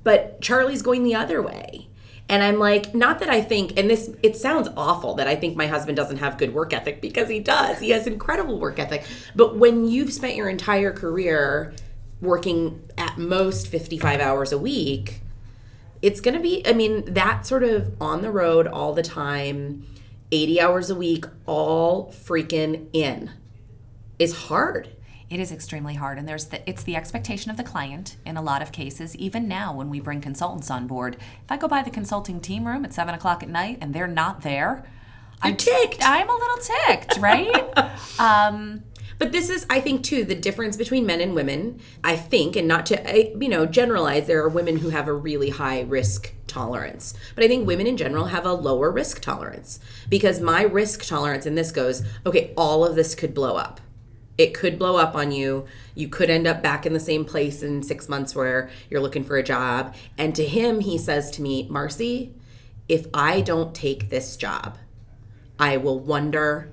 But 0.03 0.41
Charlie's 0.41 0.81
going 0.81 1.03
the 1.03 1.15
other 1.15 1.41
way. 1.41 1.87
And 2.29 2.43
I'm 2.43 2.59
like, 2.59 2.93
not 2.93 3.19
that 3.19 3.29
I 3.29 3.41
think, 3.41 3.79
and 3.79 3.89
this, 3.89 4.11
it 4.21 4.35
sounds 4.35 4.67
awful 4.75 5.15
that 5.15 5.27
I 5.27 5.35
think 5.35 5.55
my 5.55 5.67
husband 5.67 5.95
doesn't 5.95 6.17
have 6.17 6.37
good 6.37 6.53
work 6.53 6.73
ethic 6.73 7.01
because 7.01 7.29
he 7.29 7.39
does. 7.39 7.79
He 7.79 7.91
has 7.91 8.05
incredible 8.05 8.59
work 8.59 8.79
ethic. 8.79 9.05
But 9.35 9.57
when 9.57 9.87
you've 9.87 10.11
spent 10.11 10.35
your 10.35 10.49
entire 10.49 10.91
career 10.91 11.73
working 12.19 12.81
at 12.97 13.17
most 13.17 13.67
55 13.67 14.19
hours 14.19 14.51
a 14.51 14.57
week, 14.57 15.21
it's 16.01 16.19
going 16.19 16.35
to 16.35 16.41
be, 16.41 16.67
I 16.67 16.73
mean, 16.73 17.13
that 17.13 17.45
sort 17.45 17.63
of 17.63 17.95
on 18.01 18.21
the 18.21 18.31
road 18.31 18.67
all 18.67 18.93
the 18.93 19.03
time, 19.03 19.85
80 20.31 20.59
hours 20.59 20.89
a 20.89 20.95
week, 20.95 21.25
all 21.45 22.11
freaking 22.11 22.87
in 22.91 23.31
is 24.19 24.35
hard 24.35 24.89
it 25.29 25.39
is 25.39 25.51
extremely 25.51 25.95
hard. 25.95 26.17
And 26.17 26.27
there's 26.27 26.45
the, 26.45 26.67
it's 26.69 26.83
the 26.83 26.95
expectation 26.95 27.51
of 27.51 27.57
the 27.57 27.63
client 27.63 28.17
in 28.25 28.37
a 28.37 28.41
lot 28.41 28.61
of 28.61 28.71
cases 28.71 29.15
even 29.17 29.47
now 29.47 29.73
when 29.73 29.89
we 29.89 29.99
bring 29.99 30.21
consultants 30.21 30.71
on 30.71 30.87
board. 30.87 31.17
If 31.43 31.51
i 31.51 31.57
go 31.57 31.67
by 31.67 31.81
the 31.83 31.89
consulting 31.89 32.39
team 32.39 32.65
room 32.65 32.85
at 32.85 32.93
7 32.93 33.13
o'clock 33.13 33.43
at 33.43 33.49
night 33.49 33.79
and 33.81 33.93
they're 33.93 34.07
not 34.07 34.41
there 34.41 34.85
i'm 35.41 35.55
ticked. 35.55 35.99
I'm 36.01 36.29
a 36.29 36.33
little 36.33 36.57
ticked 36.57 37.17
right? 37.17 37.63
Um, 38.19 38.83
but 39.19 39.31
this 39.31 39.49
is 39.49 39.65
i 39.69 39.79
think 39.79 40.03
too 40.03 40.23
the 40.23 40.35
difference 40.35 40.77
between 40.77 41.05
men 41.05 41.21
and 41.21 41.35
women 41.35 41.79
i 42.03 42.15
think 42.15 42.55
and 42.55 42.67
not 42.67 42.85
to 42.87 43.35
you 43.39 43.49
know 43.49 43.65
generalize 43.65 44.27
there 44.27 44.41
are 44.43 44.49
women 44.49 44.77
who 44.77 44.89
have 44.89 45.07
a 45.07 45.13
really 45.13 45.49
high 45.49 45.81
risk 45.81 46.33
tolerance. 46.47 47.13
But 47.35 47.43
i 47.43 47.47
think 47.47 47.67
women 47.67 47.85
in 47.85 47.97
general 47.97 48.25
have 48.25 48.45
a 48.45 48.53
lower 48.53 48.91
risk 48.91 49.21
tolerance. 49.21 49.79
Because 50.09 50.39
my 50.39 50.63
risk 50.63 51.03
tolerance 51.05 51.45
and 51.45 51.57
this 51.57 51.71
goes 51.71 52.03
okay 52.25 52.53
all 52.57 52.85
of 52.85 52.95
this 52.95 53.13
could 53.13 53.33
blow 53.33 53.55
up 53.55 53.81
it 54.37 54.53
could 54.53 54.77
blow 54.77 54.97
up 54.97 55.15
on 55.15 55.31
you. 55.31 55.65
You 55.95 56.07
could 56.07 56.29
end 56.29 56.47
up 56.47 56.61
back 56.61 56.85
in 56.85 56.93
the 56.93 56.99
same 56.99 57.25
place 57.25 57.63
in 57.63 57.81
six 57.81 58.07
months 58.07 58.35
where 58.35 58.69
you're 58.89 59.01
looking 59.01 59.23
for 59.23 59.37
a 59.37 59.43
job. 59.43 59.95
And 60.17 60.35
to 60.35 60.45
him, 60.45 60.79
he 60.79 60.97
says 60.97 61.31
to 61.31 61.41
me, 61.41 61.67
Marcy, 61.69 62.33
if 62.87 63.07
I 63.13 63.41
don't 63.41 63.73
take 63.73 64.09
this 64.09 64.37
job, 64.37 64.77
I 65.59 65.77
will 65.77 65.99
wonder. 65.99 66.71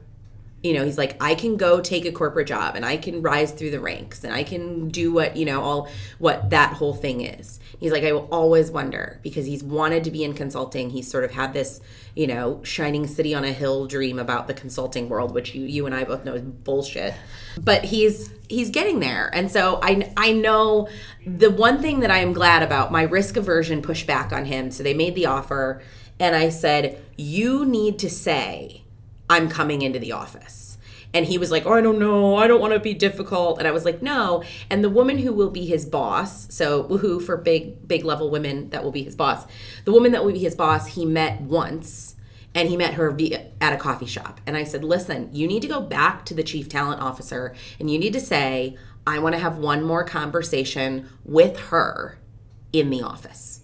You 0.65 0.73
know, 0.73 0.85
he's 0.85 0.99
like, 0.99 1.23
I 1.23 1.35
can 1.35 1.57
go 1.57 1.81
take 1.81 2.07
a 2.07 2.13
corporate 2.13 2.49
job 2.49 2.75
and 2.75 2.85
I 2.85 2.97
can 2.97 3.23
rise 3.23 3.53
through 3.53 3.71
the 3.71 3.81
ranks 3.81 4.25
and 4.25 4.33
I 4.33 4.43
can 4.43 4.89
do 4.89 5.13
what, 5.13 5.37
you 5.37 5.45
know, 5.45 5.61
all 5.61 5.89
what 6.19 6.51
that 6.51 6.73
whole 6.73 6.95
thing 6.95 7.21
is. 7.21 7.61
He's 7.79 7.93
like, 7.93 8.03
I 8.03 8.13
will 8.13 8.29
always 8.33 8.71
wonder 8.71 9.21
because 9.23 9.45
he's 9.45 9.63
wanted 9.63 10.05
to 10.05 10.11
be 10.11 10.25
in 10.25 10.33
consulting. 10.33 10.91
He's 10.91 11.09
sort 11.09 11.25
of 11.25 11.31
had 11.33 11.53
this 11.53 11.81
you 12.15 12.29
know, 12.29 12.63
shining 12.63 13.07
city 13.07 13.35
on 13.35 13.45
a 13.45 13.53
hill 13.53 13.87
dream 13.87 14.19
about 14.19 14.47
the 14.47 14.55
consulting 14.55 15.09
world, 15.09 15.35
which 15.35 15.55
you 15.55 15.67
you 15.67 15.87
and 15.87 15.95
I 15.95 16.05
both 16.05 16.25
know 16.25 16.35
is 16.35 16.43
bullshit. 16.43 17.15
But 17.59 17.85
he's 17.85 18.33
he's 18.49 18.71
getting 18.71 19.01
there. 19.01 19.31
And 19.35 19.51
so 19.51 19.81
I 19.83 20.13
I 20.17 20.33
know 20.33 20.89
the 21.27 21.51
one 21.51 21.83
thing 21.83 22.01
that 22.01 22.11
I 22.11 22.19
am 22.19 22.33
glad 22.33 22.63
about, 22.63 22.93
my 22.93 23.03
risk 23.03 23.37
aversion 23.37 23.83
pushed 23.83 24.07
back 24.07 24.33
on 24.33 24.45
him. 24.45 24.71
So 24.71 24.83
they 24.83 24.95
made 24.95 25.17
the 25.17 25.27
offer 25.27 25.83
and 26.21 26.37
I 26.37 26.51
said, 26.51 27.03
"You 27.17 27.65
need 27.65 27.99
to 28.01 28.11
say 28.11 28.84
I'm 29.35 29.49
coming 29.49 29.83
into 29.83 29.99
the 29.99 30.13
office." 30.13 30.65
And 31.15 31.25
he 31.25 31.39
was 31.39 31.53
like, 31.53 31.65
Oh, 31.65 31.73
I 31.73 31.81
don't 31.81 32.01
know. 32.01 32.35
I 32.35 32.49
don't 32.49 32.61
want 32.61 32.75
to 32.75 32.81
be 32.81 32.93
difficult. 32.93 33.61
And 33.61 33.69
I 33.69 33.71
was 33.71 33.85
like, 33.85 34.03
No. 34.03 34.43
And 34.69 34.83
the 34.83 34.91
woman 34.91 35.19
who 35.19 35.33
will 35.33 35.51
be 35.51 35.65
his 35.65 35.87
boss, 35.87 36.53
so 36.53 36.85
woohoo 36.85 37.23
for 37.23 37.37
big, 37.37 37.87
big 37.87 38.05
level 38.05 38.31
women 38.31 38.69
that 38.71 38.83
will 38.83 38.91
be 38.91 39.05
his 39.05 39.15
boss, 39.15 39.47
the 39.85 39.93
woman 39.93 40.11
that 40.13 40.25
will 40.25 40.33
be 40.33 40.41
his 40.41 40.57
boss, 40.57 40.89
he 40.89 41.07
met 41.07 41.41
once 41.41 42.17
and 42.53 42.69
he 42.69 42.77
met 42.77 42.95
her 42.95 43.11
via, 43.13 43.47
at 43.61 43.73
a 43.73 43.77
coffee 43.77 44.07
shop. 44.07 44.41
And 44.45 44.57
I 44.57 44.65
said, 44.65 44.83
Listen, 44.83 45.31
you 45.33 45.47
need 45.47 45.63
to 45.63 45.69
go 45.69 45.81
back 45.81 46.25
to 46.27 46.35
the 46.35 46.43
chief 46.43 46.69
talent 46.69 47.01
officer 47.01 47.55
and 47.79 47.89
you 47.89 47.99
need 47.99 48.13
to 48.15 48.21
say, 48.21 48.77
I 49.07 49.21
want 49.21 49.35
to 49.35 49.41
have 49.41 49.59
one 49.59 49.85
more 49.85 50.03
conversation 50.03 51.09
with 51.25 51.59
her 51.71 52.19
in 52.73 52.91
the 52.91 53.03
office. 53.03 53.61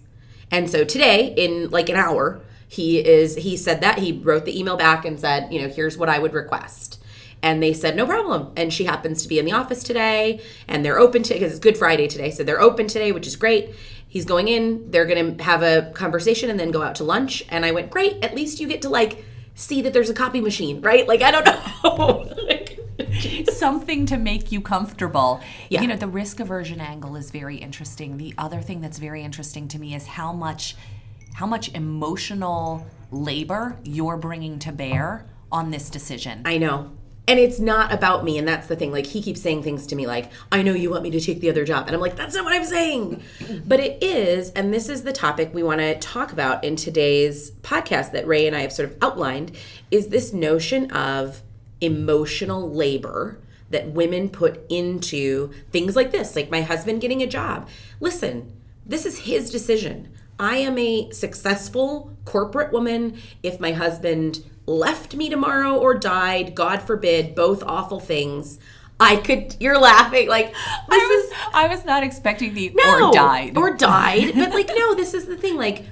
And 0.52 0.70
so 0.70 0.84
today, 0.84 1.34
in 1.36 1.70
like 1.70 1.88
an 1.88 1.96
hour, 1.96 2.40
he 2.70 3.04
is 3.04 3.34
he 3.34 3.56
said 3.56 3.80
that 3.80 3.98
he 3.98 4.12
wrote 4.12 4.44
the 4.44 4.56
email 4.56 4.76
back 4.76 5.04
and 5.04 5.18
said, 5.18 5.52
you 5.52 5.60
know, 5.60 5.68
here's 5.68 5.98
what 5.98 6.08
I 6.08 6.20
would 6.20 6.32
request. 6.32 7.02
And 7.42 7.60
they 7.60 7.72
said, 7.72 7.96
no 7.96 8.06
problem. 8.06 8.52
And 8.56 8.72
she 8.72 8.84
happens 8.84 9.24
to 9.24 9.28
be 9.28 9.40
in 9.40 9.44
the 9.44 9.50
office 9.50 9.82
today 9.82 10.40
and 10.68 10.84
they're 10.84 11.00
open 11.00 11.24
to, 11.24 11.34
because 11.34 11.50
it's 11.50 11.58
Good 11.58 11.76
Friday 11.76 12.06
today. 12.06 12.30
So 12.30 12.44
they're 12.44 12.60
open 12.60 12.86
today, 12.86 13.10
which 13.10 13.26
is 13.26 13.34
great. 13.34 13.74
He's 14.06 14.24
going 14.24 14.46
in, 14.46 14.88
they're 14.92 15.04
going 15.04 15.36
to 15.36 15.42
have 15.42 15.64
a 15.64 15.90
conversation 15.94 16.48
and 16.48 16.60
then 16.60 16.70
go 16.70 16.80
out 16.80 16.94
to 16.96 17.04
lunch. 17.04 17.44
And 17.48 17.66
I 17.66 17.72
went, 17.72 17.90
great. 17.90 18.22
At 18.24 18.36
least 18.36 18.60
you 18.60 18.68
get 18.68 18.82
to 18.82 18.88
like 18.88 19.24
see 19.56 19.82
that 19.82 19.92
there's 19.92 20.10
a 20.10 20.14
copy 20.14 20.40
machine, 20.40 20.80
right? 20.80 21.08
Like, 21.08 21.22
I 21.22 21.32
don't 21.32 21.46
know. 21.82 23.44
Something 23.52 24.06
to 24.06 24.16
make 24.16 24.52
you 24.52 24.60
comfortable. 24.60 25.40
Yeah. 25.70 25.82
You 25.82 25.88
know, 25.88 25.96
the 25.96 26.06
risk 26.06 26.38
aversion 26.38 26.80
angle 26.80 27.16
is 27.16 27.32
very 27.32 27.56
interesting. 27.56 28.16
The 28.16 28.32
other 28.38 28.60
thing 28.60 28.80
that's 28.80 28.98
very 28.98 29.24
interesting 29.24 29.66
to 29.68 29.78
me 29.80 29.96
is 29.96 30.06
how 30.06 30.32
much 30.32 30.76
how 31.34 31.46
much 31.46 31.72
emotional 31.74 32.86
labor 33.10 33.78
you're 33.82 34.16
bringing 34.16 34.58
to 34.60 34.72
bear 34.72 35.26
on 35.50 35.70
this 35.70 35.90
decision. 35.90 36.42
I 36.44 36.58
know. 36.58 36.92
And 37.26 37.38
it's 37.38 37.60
not 37.60 37.92
about 37.92 38.24
me 38.24 38.38
and 38.38 38.48
that's 38.48 38.66
the 38.66 38.74
thing. 38.74 38.90
Like 38.90 39.06
he 39.06 39.22
keeps 39.22 39.40
saying 39.40 39.62
things 39.62 39.86
to 39.88 39.94
me 39.94 40.06
like 40.06 40.30
i 40.50 40.62
know 40.62 40.72
you 40.72 40.90
want 40.90 41.04
me 41.04 41.10
to 41.12 41.20
take 41.20 41.40
the 41.40 41.48
other 41.48 41.64
job. 41.64 41.86
And 41.86 41.94
i'm 41.94 42.00
like 42.00 42.16
that's 42.16 42.34
not 42.34 42.44
what 42.44 42.54
i'm 42.54 42.64
saying. 42.64 43.22
But 43.64 43.78
it 43.80 44.02
is 44.02 44.50
and 44.50 44.74
this 44.74 44.88
is 44.88 45.02
the 45.02 45.12
topic 45.12 45.54
we 45.54 45.62
want 45.62 45.80
to 45.80 45.96
talk 45.98 46.32
about 46.32 46.64
in 46.64 46.76
today's 46.76 47.52
podcast 47.62 48.12
that 48.12 48.26
ray 48.26 48.46
and 48.46 48.56
i 48.56 48.60
have 48.60 48.72
sort 48.72 48.90
of 48.90 48.96
outlined 49.00 49.52
is 49.90 50.08
this 50.08 50.32
notion 50.32 50.90
of 50.90 51.42
emotional 51.80 52.68
labor 52.68 53.38
that 53.70 53.88
women 53.90 54.28
put 54.28 54.60
into 54.68 55.52
things 55.70 55.94
like 55.94 56.10
this 56.10 56.34
like 56.34 56.50
my 56.50 56.62
husband 56.62 57.00
getting 57.00 57.22
a 57.22 57.26
job. 57.26 57.68
Listen 58.00 58.52
this 58.84 59.06
is 59.06 59.20
his 59.20 59.50
decision 59.50 60.08
I 60.40 60.56
am 60.56 60.78
a 60.78 61.10
successful 61.10 62.16
corporate 62.24 62.72
woman. 62.72 63.18
If 63.42 63.60
my 63.60 63.72
husband 63.72 64.42
left 64.64 65.14
me 65.14 65.28
tomorrow 65.28 65.76
or 65.76 65.94
died, 65.94 66.54
God 66.54 66.82
forbid, 66.82 67.34
both 67.34 67.62
awful 67.62 68.00
things, 68.00 68.58
I 68.98 69.16
could. 69.16 69.54
You're 69.60 69.78
laughing 69.78 70.28
like 70.28 70.48
this 70.48 70.56
I 70.90 70.96
was, 70.96 71.24
is. 71.24 71.32
I 71.54 71.66
was 71.68 71.84
not 71.84 72.02
expecting 72.02 72.54
the 72.54 72.72
no, 72.74 73.08
or 73.08 73.12
died 73.12 73.56
or 73.56 73.76
died, 73.76 74.32
but 74.34 74.50
like 74.52 74.70
no, 74.74 74.94
this 74.94 75.12
is 75.12 75.26
the 75.26 75.36
thing. 75.36 75.56
Like 75.56 75.84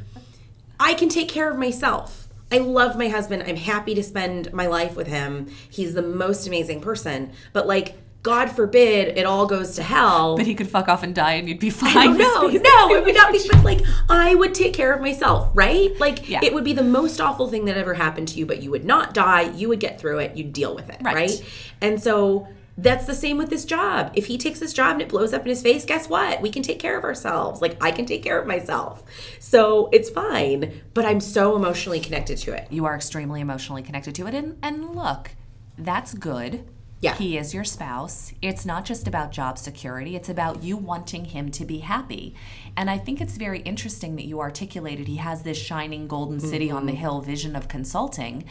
I 0.81 0.95
can 0.95 1.11
take 1.11 1.29
care 1.29 1.51
of 1.51 1.59
myself. 1.59 2.29
I 2.51 2.59
love 2.59 2.97
my 2.97 3.09
husband. 3.09 3.45
I'm 3.47 3.57
happy 3.57 3.95
to 3.95 4.03
spend 4.03 4.53
my 4.55 4.67
life 4.67 4.97
with 4.97 5.09
him. 5.09 5.49
He's 5.69 5.93
the 5.93 6.03
most 6.03 6.47
amazing 6.47 6.81
person. 6.81 7.33
But 7.53 7.67
like 7.67 7.97
God 8.23 8.51
forbid 8.51 9.17
it 9.17 9.27
all 9.27 9.47
goes 9.47 9.77
to 9.77 9.83
hell. 9.83 10.37
But 10.37 10.47
he 10.47 10.55
could 10.55 10.69
fuck 10.69 10.89
off 10.89 11.03
and 11.03 11.15
die 11.15 11.35
and 11.35 11.49
you'd 11.49 11.61
be 11.61 11.71
fine. 11.71 12.19
No, 12.19 12.41
no, 12.49 12.95
it 12.95 13.05
would 13.05 13.15
not 13.15 13.33
be 13.33 13.41
but 13.51 13.65
like 13.65 13.81
I 14.09 14.35
would 14.35 14.55
take 14.55 14.75
care 14.75 14.93
of 14.93 15.01
myself, 15.01 15.51
right? 15.55 15.99
Like 16.01 16.29
yeah. 16.29 16.41
it 16.43 16.53
would 16.53 16.65
be 16.65 16.73
the 16.73 16.83
most 16.83 17.21
awful 17.21 17.49
thing 17.49 17.67
that 17.67 17.77
ever 17.77 17.95
happened 17.95 18.29
to 18.29 18.39
you, 18.39 18.47
but 18.47 18.63
you 18.63 18.71
would 18.71 18.85
not 18.85 19.15
die. 19.15 19.43
You 19.53 19.69
would 19.69 19.81
get 19.81 20.01
through 20.01 20.19
it. 20.19 20.37
You'd 20.37 20.53
deal 20.53 20.75
with 20.75 20.91
it, 20.91 20.99
right? 21.01 21.15
right? 21.15 21.45
And 21.81 22.03
so 22.03 22.49
that's 22.77 23.07
the 23.07 23.15
same 23.15 23.39
with 23.39 23.51
this 23.51 23.65
job. 23.65 24.11
If 24.15 24.27
he 24.27 24.37
takes 24.37 24.59
this 24.59 24.73
job 24.73 24.95
and 24.95 25.03
it 25.03 25.09
blows 25.09 25.33
up 25.33 25.43
in 25.43 25.49
his 25.49 25.63
face, 25.63 25.85
guess 25.85 26.09
what? 26.09 26.41
We 26.43 26.51
can 26.51 26.63
take 26.63 26.81
care 26.81 26.99
of 26.99 27.05
ourselves. 27.05 27.63
Like 27.63 27.77
I 27.81 27.93
can 27.93 28.05
take 28.05 28.25
care 28.25 28.39
of 28.41 28.49
myself. 28.49 29.05
So 29.39 29.91
it's 29.93 30.11
fine. 30.11 30.83
But 30.93 31.05
I'm 31.05 31.21
so 31.21 31.55
emotionally 31.55 32.01
connected 32.01 32.39
to 32.39 32.53
it. 32.53 32.67
You 32.71 32.85
are 32.85 32.97
extremely 32.97 33.41
emotionally 33.41 33.83
connected 33.83 34.17
to 34.17 34.27
it. 34.27 34.35
And 34.35 34.59
and 34.61 34.95
look, 34.97 35.31
that's 35.77 36.15
good 36.15 36.65
yeah. 37.01 37.15
He 37.15 37.39
is 37.39 37.55
your 37.55 37.65
spouse. 37.65 38.33
It's 38.43 38.67
not 38.67 38.85
just 38.85 39.07
about 39.07 39.31
job 39.31 39.59
security, 39.59 40.17
it's 40.17 40.29
about 40.29 40.63
you 40.63 40.77
wanting 40.77 41.27
him 41.27 41.51
to 41.53 41.65
be 41.65 41.79
happy. 41.79 42.35
And 42.77 42.91
I 42.91 42.99
think 42.99 43.21
it's 43.21 43.37
very 43.37 43.61
interesting 43.61 44.17
that 44.17 44.25
you 44.25 44.41
articulated 44.41 45.07
he 45.07 45.17
has 45.17 45.43
this 45.43 45.59
shining 45.59 46.09
golden 46.09 46.41
city 46.41 46.69
mm-hmm. 46.69 46.77
on 46.77 46.87
the 46.87 46.93
mm-hmm. 46.93 47.01
hill 47.01 47.21
vision 47.21 47.55
of 47.55 47.69
consulting. 47.69 48.45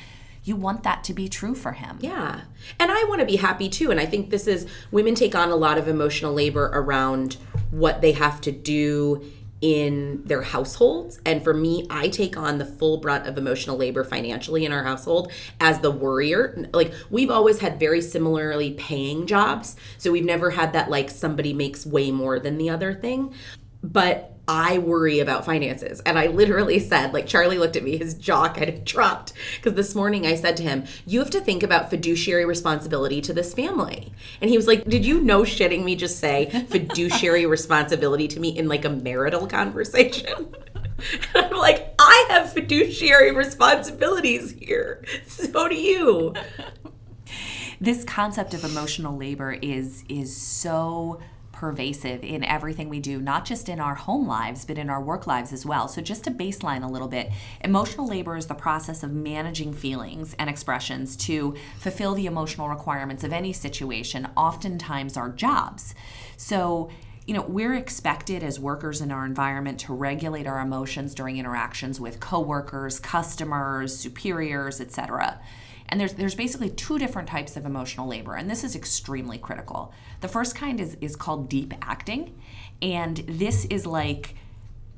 You 0.44 0.56
want 0.56 0.84
that 0.84 1.04
to 1.06 1.14
be 1.14 1.28
true 1.28 1.56
for 1.56 1.74
him. 1.74 1.98
Yeah. 2.00 2.42
And 2.80 2.90
I 2.90 3.04
want 3.10 3.20
to 3.20 3.26
be 3.26 3.36
happy 3.36 3.68
too. 3.68 3.92
And 3.92 4.00
I 4.00 4.06
think 4.06 4.30
this 4.30 4.48
is 4.48 4.66
women 4.92 5.14
take 5.14 5.36
on 5.36 5.50
a 5.50 5.58
lot 5.58 5.78
of 5.78 5.90
emotional 5.90 6.34
labor 6.34 6.72
around 6.74 7.36
what 7.70 8.00
they 8.00 8.14
have 8.14 8.40
to 8.42 8.52
do 8.54 9.30
in 9.62 10.22
their 10.26 10.42
households. 10.42 11.20
And 11.26 11.44
for 11.44 11.54
me, 11.54 11.88
I 11.90 12.10
take 12.10 12.38
on 12.38 12.58
the 12.58 12.66
full 12.66 12.98
brunt 12.98 13.28
of 13.28 13.38
emotional 13.38 13.78
labor 13.78 14.04
financially 14.04 14.66
in 14.66 14.72
our 14.72 14.84
household 14.84 15.32
as 15.60 15.80
the 15.80 15.92
worrier. 15.92 16.68
Like, 16.74 16.94
we've 17.10 17.32
always 17.32 17.60
had 17.60 17.80
very 17.80 18.02
similarly 18.02 18.74
paying 18.74 19.26
jobs. 19.26 19.76
So 19.98 20.12
we've 20.12 20.26
never 20.26 20.52
had 20.52 20.74
that, 20.74 20.90
like, 20.90 21.10
somebody 21.10 21.54
makes 21.54 21.86
way 21.86 22.12
more 22.12 22.40
than 22.40 22.58
the 22.58 22.70
other 22.70 22.94
thing. 22.94 23.34
But 23.84 24.38
I 24.50 24.78
worry 24.78 25.20
about 25.20 25.44
finances. 25.44 26.00
And 26.06 26.18
I 26.18 26.28
literally 26.28 26.80
said, 26.80 27.14
like, 27.14 27.28
Charlie 27.28 27.58
looked 27.58 27.76
at 27.76 27.84
me, 27.84 27.98
his 27.98 28.14
jaw 28.14 28.48
kind 28.48 28.70
of 28.70 28.84
dropped. 28.86 29.34
Because 29.58 29.74
this 29.74 29.94
morning 29.94 30.26
I 30.26 30.36
said 30.36 30.56
to 30.58 30.64
him, 30.64 30.86
You 31.06 31.20
have 31.20 31.30
to 31.32 31.42
think 31.42 31.64
about 31.64 31.90
fiduciary 31.90 32.46
responsibility 32.46 33.20
to 33.22 33.34
this 33.34 33.54
family. 33.54 34.14
And 34.42 34.50
he 34.50 34.56
was 34.56 34.68
like, 34.68 34.86
Did 34.86 35.06
you 35.06 35.20
know 35.20 35.42
shitting 35.42 35.84
me 35.84 35.96
just 35.96 36.20
say 36.20 36.66
fiduciary 36.70 37.46
responsibility 37.58 38.28
to 38.30 38.40
me 38.40 38.58
in 38.58 38.70
like 38.70 38.86
a 38.86 38.90
marital 38.90 39.48
conversation? 39.48 40.56
And 41.36 41.46
I'm 41.46 41.58
like, 41.58 41.94
I 42.00 42.26
have 42.30 42.52
fiduciary 42.54 43.32
responsibilities 43.32 44.50
here. 44.50 45.06
So 45.28 45.68
do 45.68 45.76
you. 45.76 46.34
This 47.80 48.04
concept 48.04 48.56
of 48.56 48.64
emotional 48.64 49.16
labor 49.16 49.52
is 49.62 50.04
is 50.10 50.36
so 50.36 51.20
pervasive 51.58 52.24
in 52.24 52.44
everything 52.44 52.88
we 52.88 53.00
do, 53.00 53.20
not 53.20 53.44
just 53.44 53.68
in 53.68 53.80
our 53.80 53.96
home 53.96 54.28
lives, 54.28 54.64
but 54.64 54.78
in 54.78 54.92
our 54.92 55.02
work 55.02 55.26
lives 55.26 55.52
as 55.52 55.66
well. 55.66 55.88
So, 55.88 56.02
just 56.02 56.24
to 56.26 56.32
baseline 56.32 56.84
a 56.84 56.88
little 56.88 57.08
bit, 57.08 57.32
emotional 57.62 58.08
labor 58.08 58.38
is 58.38 58.46
the 58.46 58.54
process 58.54 59.02
of 59.02 59.12
managing 59.12 59.74
feelings 59.74 60.36
and 60.38 60.52
expressions 60.52 61.16
to 61.18 61.56
fulfill 61.80 62.14
the 62.14 62.28
emotional 62.28 62.70
requirements 62.70 63.24
of 63.24 63.34
any 63.34 63.54
situation, 63.54 64.28
oftentimes 64.38 65.18
our 65.18 65.30
jobs. 65.30 65.96
So, 66.38 66.92
you 67.26 67.34
know, 67.34 67.42
we're 67.42 67.74
expected 67.74 68.44
as 68.44 68.60
workers 68.60 69.02
in 69.02 69.12
our 69.12 69.26
environment 69.26 69.80
to 69.80 69.94
regulate 69.94 70.46
our 70.46 70.60
emotions 70.60 71.16
during 71.16 71.38
interactions 71.38 72.00
with 72.00 72.20
coworkers, 72.20 73.00
customers, 73.00 73.98
superiors, 73.98 74.80
etc. 74.80 75.40
And 75.90 76.00
there's 76.00 76.14
there's 76.14 76.36
basically 76.36 76.70
two 76.70 77.00
different 77.00 77.30
types 77.30 77.56
of 77.56 77.66
emotional 77.66 78.08
labor, 78.08 78.36
and 78.36 78.50
this 78.50 78.64
is 78.64 78.76
extremely 78.76 79.38
critical. 79.38 79.94
The 80.22 80.28
first 80.28 80.56
kind 80.56 80.80
is 80.80 80.98
is 81.00 81.16
called 81.16 81.50
deep 81.50 81.74
acting, 81.82 82.40
and 82.82 83.18
this 83.18 83.66
is 83.66 83.86
like 83.86 84.36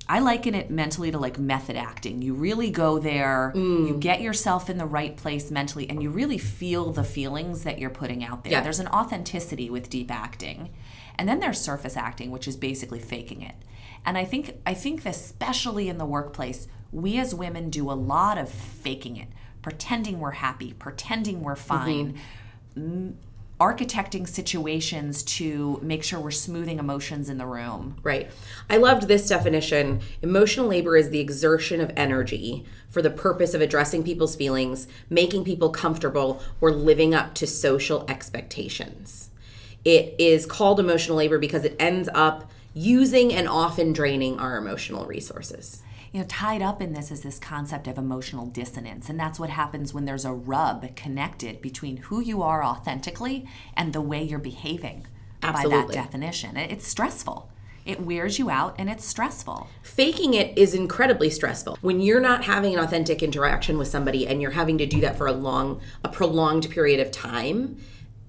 I 0.07 0.19
liken 0.19 0.55
it 0.55 0.71
mentally 0.71 1.11
to 1.11 1.19
like 1.19 1.37
method 1.37 1.75
acting. 1.75 2.23
You 2.23 2.33
really 2.33 2.71
go 2.71 2.97
there, 2.97 3.53
mm. 3.55 3.87
you 3.87 3.95
get 3.95 4.21
yourself 4.21 4.67
in 4.67 4.79
the 4.79 4.85
right 4.87 5.15
place 5.15 5.51
mentally, 5.51 5.87
and 5.87 6.01
you 6.01 6.09
really 6.09 6.39
feel 6.39 6.91
the 6.91 7.03
feelings 7.03 7.63
that 7.63 7.77
you're 7.77 7.91
putting 7.91 8.23
out 8.23 8.43
there. 8.43 8.53
Yeah. 8.53 8.61
There's 8.61 8.79
an 8.79 8.87
authenticity 8.87 9.69
with 9.69 9.89
deep 9.89 10.09
acting. 10.09 10.71
And 11.19 11.27
then 11.27 11.41
there's 11.41 11.59
surface 11.59 11.95
acting, 11.95 12.31
which 12.31 12.47
is 12.47 12.55
basically 12.55 12.99
faking 12.99 13.41
it. 13.43 13.55
And 14.05 14.17
I 14.17 14.25
think 14.25 14.55
I 14.65 14.73
think 14.73 15.05
especially 15.05 15.89
in 15.89 15.97
the 15.97 16.05
workplace, 16.05 16.67
we 16.91 17.19
as 17.19 17.35
women 17.35 17.69
do 17.69 17.91
a 17.91 17.93
lot 17.93 18.37
of 18.37 18.49
faking 18.49 19.17
it, 19.17 19.27
pretending 19.61 20.19
we're 20.19 20.31
happy, 20.31 20.73
pretending 20.73 21.41
we're 21.41 21.55
mm-hmm. 21.55 21.67
fine, 21.67 22.19
m- 22.75 23.17
architecting 23.59 24.25
situations 24.25 25.21
to 25.21 25.79
make 25.83 26.01
sure 26.01 26.17
we're 26.17 26.31
smoothing 26.31 26.79
emotions 26.79 27.29
in 27.29 27.37
the 27.37 27.45
room. 27.45 27.97
Right. 28.03 28.31
I 28.69 28.77
loved 28.77 29.09
this 29.09 29.27
definition. 29.27 29.99
Emotional 30.21 30.67
labor 30.67 30.95
is 30.95 31.09
the 31.09 31.19
exertion 31.19 31.81
of 31.81 31.91
energy 31.97 32.65
for 32.89 33.01
the 33.01 33.09
purpose 33.09 33.53
of 33.53 33.59
addressing 33.59 34.03
people's 34.03 34.35
feelings, 34.35 34.87
making 35.09 35.43
people 35.43 35.71
comfortable, 35.71 36.41
or 36.61 36.71
living 36.71 37.13
up 37.13 37.33
to 37.35 37.45
social 37.45 38.05
expectations. 38.07 39.29
It 39.83 40.15
is 40.17 40.45
called 40.45 40.79
emotional 40.79 41.17
labor 41.17 41.37
because 41.37 41.65
it 41.65 41.75
ends 41.79 42.07
up 42.13 42.49
using 42.73 43.33
and 43.33 43.47
often 43.47 43.91
draining 43.91 44.39
our 44.39 44.57
emotional 44.57 45.05
resources. 45.05 45.81
You 46.11 46.21
know, 46.21 46.25
tied 46.27 46.61
up 46.61 46.81
in 46.81 46.93
this 46.93 47.11
is 47.11 47.21
this 47.21 47.37
concept 47.37 47.87
of 47.87 47.97
emotional 47.97 48.47
dissonance, 48.47 49.09
and 49.09 49.19
that's 49.19 49.39
what 49.39 49.51
happens 49.51 49.93
when 49.93 50.05
there's 50.05 50.25
a 50.25 50.33
rub 50.33 50.95
connected 50.95 51.61
between 51.61 51.97
who 51.97 52.19
you 52.19 52.41
are 52.41 52.63
authentically 52.63 53.47
and 53.75 53.93
the 53.93 54.01
way 54.01 54.23
you're 54.23 54.39
behaving 54.39 55.05
Absolutely. 55.43 55.81
by 55.81 55.87
that 55.87 55.93
definition. 55.93 56.57
It's 56.57 56.87
stressful. 56.87 57.51
It 57.85 58.01
wears 58.01 58.37
you 58.37 58.49
out 58.49 58.75
and 58.77 58.89
it's 58.89 59.05
stressful. 59.05 59.67
Faking 59.81 60.33
it 60.33 60.57
is 60.57 60.73
incredibly 60.73 61.29
stressful. 61.29 61.77
When 61.81 62.01
you're 62.01 62.19
not 62.19 62.43
having 62.43 62.73
an 62.73 62.79
authentic 62.79 63.23
interaction 63.23 63.77
with 63.77 63.87
somebody 63.87 64.27
and 64.27 64.41
you're 64.41 64.51
having 64.51 64.77
to 64.79 64.85
do 64.85 65.01
that 65.01 65.17
for 65.17 65.27
a 65.27 65.31
long, 65.31 65.81
a 66.03 66.09
prolonged 66.09 66.69
period 66.69 66.99
of 66.99 67.11
time, 67.11 67.77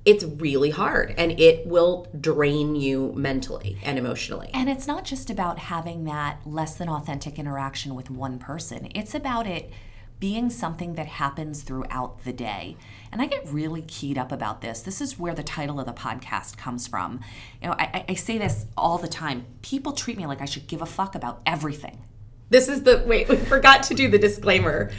it's 0.05 0.25
really 0.25 0.71
hard 0.71 1.15
and 1.19 1.39
it 1.39 1.67
will 1.67 2.09
drain 2.19 2.75
you 2.75 3.13
mentally 3.15 3.79
and 3.83 3.99
emotionally. 3.99 4.51
And 4.55 4.69
it's 4.69 4.87
not 4.87 5.05
just 5.05 5.29
about 5.31 5.59
having 5.59 6.05
that 6.05 6.41
less 6.47 6.75
than 6.77 6.89
authentic 6.89 7.39
interaction 7.39 7.95
with 7.95 8.11
one 8.11 8.39
person, 8.39 8.89
it's 8.95 9.15
about 9.15 9.47
it 9.47 9.71
being 10.19 10.51
something 10.51 10.95
that 10.95 11.07
happens 11.07 11.63
throughout 11.63 12.25
the 12.25 12.33
day. 12.33 12.77
And 13.11 13.23
I 13.23 13.27
get 13.27 13.47
really 13.49 13.81
keyed 13.81 14.19
up 14.19 14.31
about 14.31 14.61
this. 14.61 14.81
This 14.81 15.01
is 15.01 15.19
where 15.19 15.35
the 15.35 15.43
title 15.43 15.81
of 15.81 15.87
the 15.87 15.95
podcast 15.95 16.59
comes 16.59 16.87
from. 16.87 17.21
You 17.63 17.69
know, 17.69 17.75
I, 17.79 18.05
I- 18.07 18.15
say 18.15 18.37
this 18.37 18.67
all 18.77 18.99
the 18.99 19.09
time. 19.09 19.47
People 19.63 19.93
treat 19.93 20.19
me 20.19 20.27
like 20.27 20.43
I 20.43 20.45
should 20.45 20.67
give 20.67 20.83
a 20.83 20.87
fuck 20.87 21.15
about 21.15 21.41
everything. 21.47 22.05
This 22.51 22.69
is 22.69 22.83
the 22.83 23.05
wait, 23.07 23.29
we 23.29 23.37
forgot 23.37 23.85
to 23.85 23.95
do 23.95 24.09
the 24.09 24.19
disclaimer. 24.19 24.91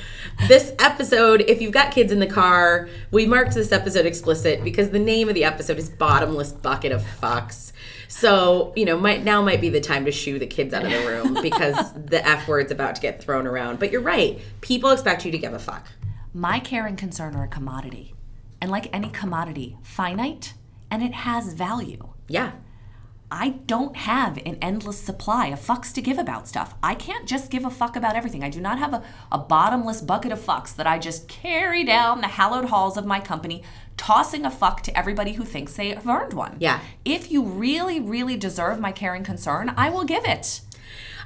This 0.47 0.73
episode, 0.79 1.41
if 1.41 1.61
you've 1.61 1.73
got 1.73 1.93
kids 1.93 2.13
in 2.13 2.19
the 2.19 2.27
car, 2.27 2.87
we 3.11 3.25
marked 3.25 3.55
this 3.55 3.73
episode 3.73 4.05
explicit 4.05 4.63
because 4.63 4.89
the 4.89 4.99
name 4.99 5.27
of 5.27 5.35
the 5.35 5.43
episode 5.43 5.77
is 5.77 5.89
Bottomless 5.89 6.53
Bucket 6.53 6.93
of 6.93 7.01
Fucks. 7.21 7.73
So, 8.07 8.71
you 8.77 8.85
know, 8.85 8.97
might 8.97 9.25
now 9.25 9.41
might 9.41 9.59
be 9.59 9.67
the 9.67 9.81
time 9.81 10.05
to 10.05 10.13
shoo 10.13 10.39
the 10.39 10.47
kids 10.47 10.73
out 10.73 10.85
of 10.85 10.91
the 10.91 11.05
room 11.05 11.33
because 11.41 11.91
the 11.93 12.25
F 12.25 12.47
word's 12.47 12.71
about 12.71 12.95
to 12.95 13.01
get 13.01 13.21
thrown 13.21 13.45
around. 13.45 13.79
But 13.79 13.91
you're 13.91 13.99
right. 13.99 14.39
People 14.61 14.91
expect 14.91 15.25
you 15.25 15.31
to 15.33 15.37
give 15.37 15.53
a 15.53 15.59
fuck. 15.59 15.87
My 16.33 16.59
care 16.59 16.85
and 16.85 16.97
concern 16.97 17.35
are 17.35 17.43
a 17.43 17.49
commodity. 17.49 18.15
And 18.61 18.71
like 18.71 18.87
any 18.95 19.09
commodity, 19.09 19.77
finite 19.81 20.53
and 20.89 21.03
it 21.03 21.13
has 21.13 21.53
value. 21.53 22.13
Yeah. 22.27 22.51
I 23.31 23.49
don't 23.65 23.95
have 23.95 24.37
an 24.45 24.57
endless 24.61 24.99
supply 24.99 25.47
of 25.47 25.59
fucks 25.59 25.93
to 25.93 26.01
give 26.01 26.17
about 26.17 26.49
stuff. 26.49 26.75
I 26.83 26.95
can't 26.95 27.25
just 27.25 27.49
give 27.49 27.63
a 27.63 27.69
fuck 27.69 27.95
about 27.95 28.17
everything. 28.17 28.43
I 28.43 28.49
do 28.49 28.59
not 28.59 28.77
have 28.77 28.93
a, 28.93 29.03
a 29.31 29.37
bottomless 29.37 30.01
bucket 30.01 30.33
of 30.33 30.39
fucks 30.39 30.75
that 30.75 30.85
I 30.85 30.99
just 30.99 31.29
carry 31.29 31.85
down 31.85 32.19
the 32.19 32.27
hallowed 32.27 32.65
halls 32.65 32.97
of 32.97 33.05
my 33.05 33.21
company, 33.21 33.63
tossing 33.95 34.45
a 34.45 34.51
fuck 34.51 34.81
to 34.83 34.97
everybody 34.97 35.33
who 35.33 35.45
thinks 35.45 35.73
they 35.75 35.89
have 35.89 36.05
earned 36.05 36.33
one. 36.33 36.57
Yeah. 36.59 36.81
If 37.05 37.31
you 37.31 37.43
really, 37.43 38.01
really 38.01 38.35
deserve 38.35 38.81
my 38.81 38.91
care 38.91 39.13
and 39.13 39.25
concern, 39.25 39.73
I 39.77 39.89
will 39.89 40.03
give 40.03 40.25
it. 40.25 40.59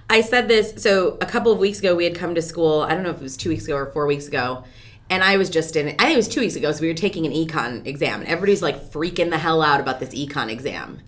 I 0.08 0.22
said 0.22 0.48
this 0.48 0.84
so 0.84 1.18
a 1.20 1.26
couple 1.26 1.52
of 1.52 1.58
weeks 1.58 1.80
ago 1.80 1.96
we 1.96 2.04
had 2.04 2.14
come 2.14 2.36
to 2.36 2.42
school. 2.42 2.82
I 2.82 2.94
don't 2.94 3.02
know 3.02 3.10
if 3.10 3.18
it 3.18 3.24
was 3.24 3.36
two 3.36 3.50
weeks 3.50 3.66
ago 3.66 3.76
or 3.78 3.88
four 3.88 4.06
weeks 4.06 4.28
ago. 4.28 4.64
And 5.10 5.24
I 5.24 5.38
was 5.38 5.50
just 5.50 5.76
in 5.76 5.88
I 5.88 5.92
think 5.92 6.14
it 6.14 6.18
was 6.18 6.28
two 6.28 6.42
weeks 6.42 6.56
ago, 6.56 6.72
so 6.72 6.82
we 6.82 6.88
were 6.88 6.94
taking 6.94 7.26
an 7.26 7.32
econ 7.32 7.86
exam 7.88 8.22
and 8.22 8.30
everybody's 8.30 8.62
like 8.62 8.92
freaking 8.92 9.32
the 9.32 9.40
hell 9.40 9.64
out 9.64 9.80
about 9.80 10.00
this 10.00 10.10
econ 10.10 10.52
exam. 10.52 11.02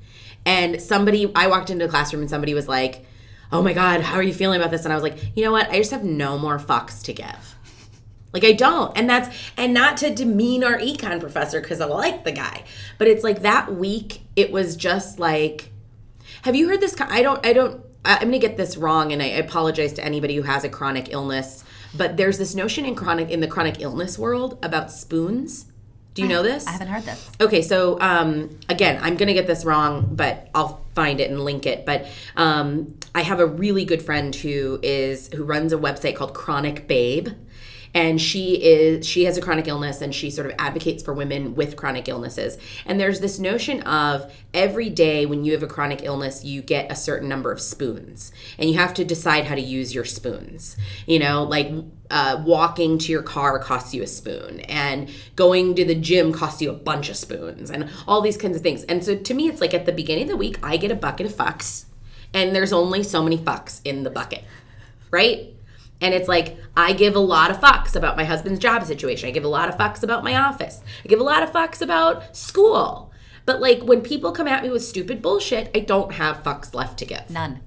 And 0.48 0.82
somebody 0.82 1.32
I 1.36 1.46
walked 1.46 1.70
into 1.70 1.86
the 1.86 1.92
classroom 1.92 2.22
and 2.22 2.30
somebody 2.30 2.56
was 2.56 2.68
like, 2.68 3.06
Oh 3.52 3.62
my 3.62 3.74
god, 3.74 4.02
how 4.02 4.16
are 4.16 4.24
you 4.24 4.34
feeling 4.34 4.60
about 4.60 4.72
this? 4.72 4.84
And 4.84 4.92
I 4.92 4.96
was 4.96 5.04
like, 5.04 5.32
you 5.36 5.44
know 5.44 5.52
what? 5.52 5.70
I 5.70 5.78
just 5.78 5.92
have 5.92 6.04
no 6.04 6.40
more 6.40 6.58
fucks 6.58 7.04
to 7.04 7.14
give. 7.14 7.56
Like 8.34 8.44
I 8.44 8.54
don't. 8.54 8.98
And 8.98 9.10
that's 9.10 9.36
and 9.56 9.74
not 9.74 9.98
to 9.98 10.14
demean 10.14 10.64
our 10.64 10.78
econ 10.80 11.20
professor 11.20 11.62
because 11.62 11.82
I 11.82 11.86
like 11.86 12.24
the 12.24 12.32
guy. 12.32 12.64
But 12.98 13.08
it's 13.08 13.24
like 13.24 13.44
that 13.44 13.76
week 13.76 14.22
it 14.36 14.52
was 14.52 14.76
just 14.76 15.20
like 15.20 15.70
have 16.44 16.56
you 16.56 16.70
heard 16.70 16.82
this? 16.82 16.96
I 17.00 17.22
don't. 17.22 17.46
I 17.46 17.54
don't. 17.54 17.84
I'm 18.06 18.20
going 18.20 18.32
to 18.32 18.40
get 18.40 18.56
this 18.56 18.78
wrong, 18.78 19.12
and 19.12 19.22
I 19.22 19.26
apologize 19.26 19.94
to 19.94 20.06
anybody 20.06 20.36
who 20.36 20.44
has 20.44 20.64
a 20.64 20.70
chronic 20.70 21.12
illness. 21.12 21.64
But 21.94 22.16
there's 22.16 22.38
this 22.38 22.56
notion 22.56 22.86
in 22.86 22.96
chronic 22.96 23.30
in 23.30 23.42
the 23.42 23.48
chronic 23.48 23.82
illness 23.82 24.18
world 24.18 24.58
about 24.64 24.92
spoons. 24.92 25.66
Do 26.18 26.24
you 26.24 26.30
know 26.30 26.42
this? 26.42 26.66
I 26.66 26.72
haven't 26.72 26.88
heard 26.88 27.04
this. 27.04 27.30
Okay, 27.40 27.62
so 27.62 28.00
um, 28.02 28.50
again, 28.70 29.00
I'm 29.04 29.18
gonna 29.18 29.36
get 29.36 29.46
this 29.46 29.64
wrong, 29.64 30.10
but 30.16 30.50
I'll 30.56 30.84
find 30.96 31.20
it 31.20 31.30
and 31.30 31.40
link 31.40 31.68
it. 31.68 31.86
But 31.86 32.08
um, 32.36 32.98
I 33.14 33.22
have 33.22 33.40
a 33.40 33.46
really 33.46 33.86
good 33.86 34.02
friend 34.02 34.36
who 34.36 34.80
is 34.82 35.28
who 35.28 35.44
runs 35.44 35.74
a 35.74 35.78
website 35.78 36.16
called 36.16 36.34
Chronic 36.34 36.88
Babe, 36.88 37.30
and 37.94 38.22
she 38.22 38.56
is 38.56 39.08
she 39.08 39.26
has 39.26 39.38
a 39.38 39.42
chronic 39.42 39.68
illness 39.68 40.02
and 40.02 40.14
she 40.14 40.30
sort 40.30 40.48
of 40.48 40.56
advocates 40.60 41.04
for 41.04 41.14
women 41.14 41.56
with 41.56 41.76
chronic 41.76 42.08
illnesses. 42.08 42.58
And 42.86 43.00
there's 43.00 43.20
this 43.20 43.40
notion 43.40 43.82
of 43.84 44.32
every 44.54 44.90
day 44.90 45.26
when 45.26 45.46
you 45.46 45.54
have 45.54 45.64
a 45.64 45.68
chronic 45.68 46.04
illness, 46.04 46.44
you 46.44 46.62
get 46.62 46.92
a 46.92 46.96
certain 46.96 47.30
number 47.30 47.52
of 47.52 47.62
spoons, 47.62 48.32
and 48.58 48.70
you 48.70 48.78
have 48.78 48.94
to 48.96 49.06
decide 49.06 49.46
how 49.46 49.56
to 49.56 49.62
use 49.62 49.94
your 49.94 50.06
spoons. 50.06 50.78
You 51.06 51.20
know, 51.20 51.44
like 51.44 51.72
uh, 52.10 52.42
walking 52.46 52.98
to 53.00 53.12
your 53.12 53.24
car 53.24 53.60
costs 53.60 53.94
you 53.94 54.04
a 54.04 54.08
spoon, 54.08 54.62
and 54.62 55.10
going 55.36 55.76
to 55.76 55.86
the 55.86 55.96
gym 55.96 56.34
costs 56.34 56.62
you 56.62 56.70
a 56.70 56.74
bunch 56.74 57.10
of 57.10 57.18
spoons, 57.18 57.70
and 57.70 57.90
all 58.08 58.22
these 58.22 58.38
kinds 58.38 58.56
of 58.56 58.64
things. 58.64 58.84
And 58.84 59.04
so 59.04 59.16
to 59.16 59.34
me, 59.34 59.48
it's 59.48 59.62
like 59.62 59.74
at 59.74 59.86
the 59.86 59.92
beginning 59.92 60.24
of 60.24 60.30
the 60.30 60.38
week, 60.38 60.60
I 60.64 60.78
get 60.78 60.92
a 60.92 60.96
bucket 60.96 61.26
of 61.26 61.34
fucks, 61.34 61.86
and 62.34 62.56
there's 62.56 62.74
only 62.74 63.04
so 63.04 63.24
many 63.24 63.38
fucks 63.38 63.82
in 63.84 64.04
the 64.04 64.10
bucket, 64.10 64.44
right? 65.12 65.54
And 66.02 66.14
it's 66.14 66.28
like, 66.28 66.58
I 66.76 66.94
give 66.94 67.16
a 67.16 67.20
lot 67.20 67.50
of 67.50 67.60
fucks 67.60 67.96
about 67.96 68.18
my 68.18 68.24
husband's 68.24 68.60
job 68.60 68.86
situation. 68.86 69.30
I 69.30 69.32
give 69.32 69.44
a 69.44 69.50
lot 69.50 69.70
of 69.70 69.78
fucks 69.78 70.04
about 70.04 70.24
my 70.24 70.36
office. 70.36 70.82
I 71.04 71.08
give 71.08 71.20
a 71.20 71.24
lot 71.24 71.44
of 71.44 71.52
fucks 71.52 71.82
about 71.82 72.36
school. 72.36 73.12
But 73.46 73.62
like 73.62 73.82
when 73.82 74.02
people 74.02 74.32
come 74.32 74.48
at 74.48 74.62
me 74.62 74.70
with 74.70 74.84
stupid 74.84 75.22
bullshit, 75.22 75.72
I 75.76 75.80
don't 75.80 76.14
have 76.14 76.44
fucks 76.44 76.74
left 76.74 77.00
to 77.00 77.06
give. 77.06 77.30
None. 77.30 77.62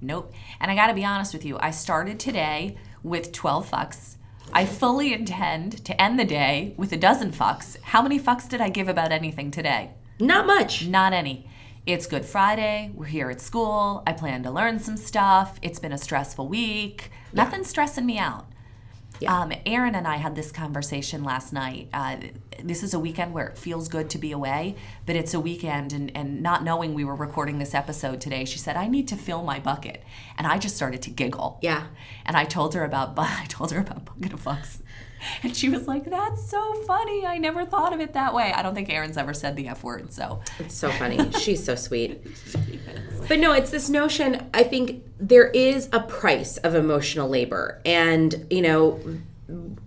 Nope. 0.00 0.32
And 0.60 0.70
I 0.70 0.74
got 0.74 0.88
to 0.88 0.94
be 0.94 1.04
honest 1.04 1.32
with 1.32 1.44
you. 1.44 1.58
I 1.60 1.70
started 1.70 2.18
today 2.18 2.76
with 3.02 3.32
12 3.32 3.70
fucks. 3.70 4.16
I 4.52 4.66
fully 4.66 5.12
intend 5.12 5.84
to 5.84 6.00
end 6.00 6.18
the 6.18 6.24
day 6.24 6.74
with 6.76 6.92
a 6.92 6.96
dozen 6.96 7.32
fucks. 7.32 7.80
How 7.82 8.02
many 8.02 8.18
fucks 8.18 8.48
did 8.48 8.60
I 8.60 8.68
give 8.68 8.88
about 8.88 9.12
anything 9.12 9.50
today? 9.50 9.90
Not 10.20 10.46
much. 10.46 10.86
Not 10.86 11.12
any. 11.12 11.48
It's 11.86 12.06
Good 12.06 12.24
Friday. 12.24 12.92
We're 12.94 13.04
here 13.04 13.28
at 13.28 13.42
school. 13.42 14.02
I 14.06 14.14
plan 14.14 14.42
to 14.44 14.50
learn 14.50 14.78
some 14.78 14.96
stuff. 14.96 15.58
It's 15.60 15.78
been 15.78 15.92
a 15.92 15.98
stressful 15.98 16.48
week. 16.48 17.10
Nothing's 17.34 17.68
stressing 17.68 18.06
me 18.06 18.16
out. 18.16 18.46
Um, 19.26 19.52
Aaron 19.64 19.94
and 19.94 20.06
I 20.06 20.16
had 20.16 20.34
this 20.34 20.50
conversation 20.50 21.22
last 21.24 21.52
night. 21.52 21.88
Uh, 21.92 22.16
this 22.62 22.82
is 22.82 22.94
a 22.94 22.98
weekend 22.98 23.32
where 23.32 23.46
it 23.46 23.56
feels 23.56 23.88
good 23.88 24.10
to 24.10 24.18
be 24.18 24.32
away, 24.32 24.74
but 25.06 25.16
it's 25.16 25.34
a 25.34 25.40
weekend, 25.40 25.92
and, 25.92 26.14
and 26.16 26.42
not 26.42 26.64
knowing 26.64 26.94
we 26.94 27.04
were 27.04 27.14
recording 27.14 27.58
this 27.58 27.74
episode 27.74 28.20
today, 28.20 28.44
she 28.44 28.58
said, 28.58 28.76
I 28.76 28.88
need 28.88 29.08
to 29.08 29.16
fill 29.16 29.42
my 29.42 29.60
bucket. 29.60 30.02
And 30.36 30.46
I 30.46 30.58
just 30.58 30.76
started 30.76 31.00
to 31.02 31.10
giggle. 31.10 31.58
Yeah. 31.62 31.86
And 32.26 32.36
I 32.36 32.44
told 32.44 32.74
her 32.74 32.84
about 32.84 33.14
I 33.18 33.46
told 33.48 33.70
her 33.72 33.80
about 33.80 34.04
bucket 34.04 34.32
of 34.32 34.42
fucks. 34.42 34.78
And 35.42 35.56
she 35.56 35.70
was 35.70 35.86
like, 35.86 36.04
That's 36.04 36.50
so 36.50 36.74
funny. 36.82 37.24
I 37.24 37.38
never 37.38 37.64
thought 37.64 37.92
of 37.94 38.00
it 38.00 38.12
that 38.12 38.34
way. 38.34 38.52
I 38.52 38.62
don't 38.62 38.74
think 38.74 38.90
Aaron's 38.90 39.16
ever 39.16 39.32
said 39.32 39.56
the 39.56 39.68
F 39.68 39.82
word, 39.82 40.12
so 40.12 40.40
It's 40.58 40.74
so 40.74 40.90
funny. 40.90 41.32
She's 41.32 41.64
so 41.64 41.74
sweet. 41.76 42.20
But 43.28 43.38
no, 43.38 43.52
it's 43.52 43.70
this 43.70 43.88
notion. 43.88 44.48
I 44.52 44.62
think 44.62 45.04
there 45.18 45.48
is 45.48 45.88
a 45.92 46.00
price 46.00 46.56
of 46.58 46.74
emotional 46.74 47.28
labor. 47.28 47.80
And, 47.84 48.46
you 48.50 48.62
know, 48.62 49.00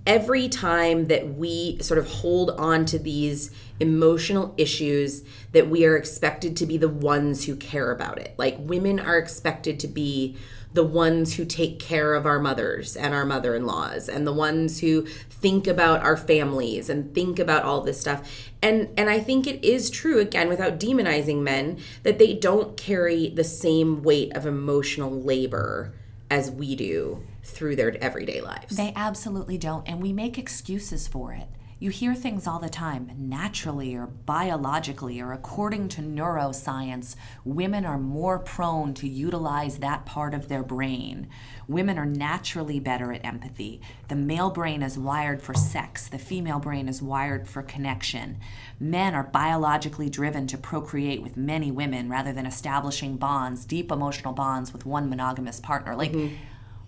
every 0.06 0.48
time 0.48 1.08
that 1.08 1.36
we 1.36 1.78
sort 1.82 1.98
of 1.98 2.08
hold 2.08 2.52
on 2.52 2.86
to 2.86 3.00
these 3.00 3.52
emotional 3.80 4.54
issues, 4.58 5.24
that 5.52 5.70
we 5.70 5.86
are 5.86 5.98
expected 5.98 6.56
to 6.58 6.66
be 6.66 6.78
the 6.78 6.90
ones 6.90 7.46
who 7.46 7.56
care 7.56 7.92
about 7.92 8.18
it. 8.20 8.34
Like 8.38 8.56
women 8.60 9.00
are 9.00 9.18
expected 9.18 9.80
to 9.82 9.88
be 9.88 10.38
the 10.78 10.84
ones 10.84 11.34
who 11.34 11.44
take 11.44 11.80
care 11.80 12.14
of 12.14 12.28
our 12.28 12.38
mothers 12.38 12.96
and 12.96 13.12
our 13.12 13.26
mother 13.26 13.56
in 13.56 13.66
laws 13.66 14.08
and 14.08 14.28
the 14.28 14.32
ones 14.32 14.80
who 14.80 15.02
think 15.02 15.66
about 15.66 16.04
our 16.04 16.16
families 16.16 16.88
and 16.88 17.16
think 17.16 17.40
about 17.40 17.64
all 17.64 17.82
this 17.82 18.00
stuff. 18.00 18.52
And 18.62 18.88
and 18.96 19.10
I 19.10 19.20
think 19.20 19.48
it 19.48 19.66
is 19.66 19.90
true 19.90 20.20
again 20.20 20.50
without 20.50 20.80
demonizing 20.80 21.42
men 21.42 21.80
that 22.04 22.20
they 22.20 22.36
don't 22.36 22.78
carry 22.78 23.30
the 23.30 23.44
same 23.44 24.04
weight 24.04 24.36
of 24.36 24.46
emotional 24.46 25.10
labor 25.10 25.94
as 26.30 26.52
we 26.52 26.76
do 26.76 27.24
through 27.42 27.76
their 27.76 27.98
everyday 27.98 28.40
lives. 28.40 28.78
They 28.78 28.94
absolutely 28.96 29.58
don't. 29.58 29.90
And 29.90 30.00
we 30.00 30.14
make 30.14 30.38
excuses 30.38 31.08
for 31.08 31.34
it. 31.34 31.48
You 31.80 31.92
hear 31.92 32.16
things 32.16 32.48
all 32.48 32.58
the 32.58 32.70
time, 32.70 33.12
naturally 33.16 33.96
or 33.96 34.08
biologically 34.08 35.22
or 35.22 35.32
according 35.32 35.90
to 35.90 36.02
neuroscience, 36.02 37.16
women 37.46 37.86
are 37.86 38.00
more 38.00 38.40
prone 38.40 38.96
to 38.96 39.08
utilize 39.08 39.78
that 39.78 40.04
part 40.04 40.34
of 40.34 40.48
their 40.48 40.64
brain. 40.64 41.30
Women 41.68 42.00
are 42.00 42.06
naturally 42.06 42.80
better 42.80 43.14
at 43.14 43.24
empathy. 43.24 43.80
The 44.08 44.16
male 44.16 44.50
brain 44.50 44.82
is 44.82 44.98
wired 44.98 45.40
for 45.40 45.54
sex, 45.54 46.08
the 46.08 46.18
female 46.18 46.58
brain 46.58 46.88
is 46.88 47.00
wired 47.00 47.48
for 47.48 47.62
connection. 47.62 48.40
Men 48.80 49.14
are 49.14 49.24
biologically 49.24 50.10
driven 50.10 50.48
to 50.48 50.58
procreate 50.58 51.22
with 51.22 51.38
many 51.38 51.70
women 51.70 52.10
rather 52.10 52.34
than 52.34 52.48
establishing 52.48 53.18
bonds, 53.18 53.66
deep 53.66 53.92
emotional 53.92 54.34
bonds 54.34 54.74
with 54.74 54.88
one 54.88 55.10
monogamous 55.10 55.60
partner. 55.60 55.96
Like, 55.96 56.12
mm-hmm. 56.12 56.36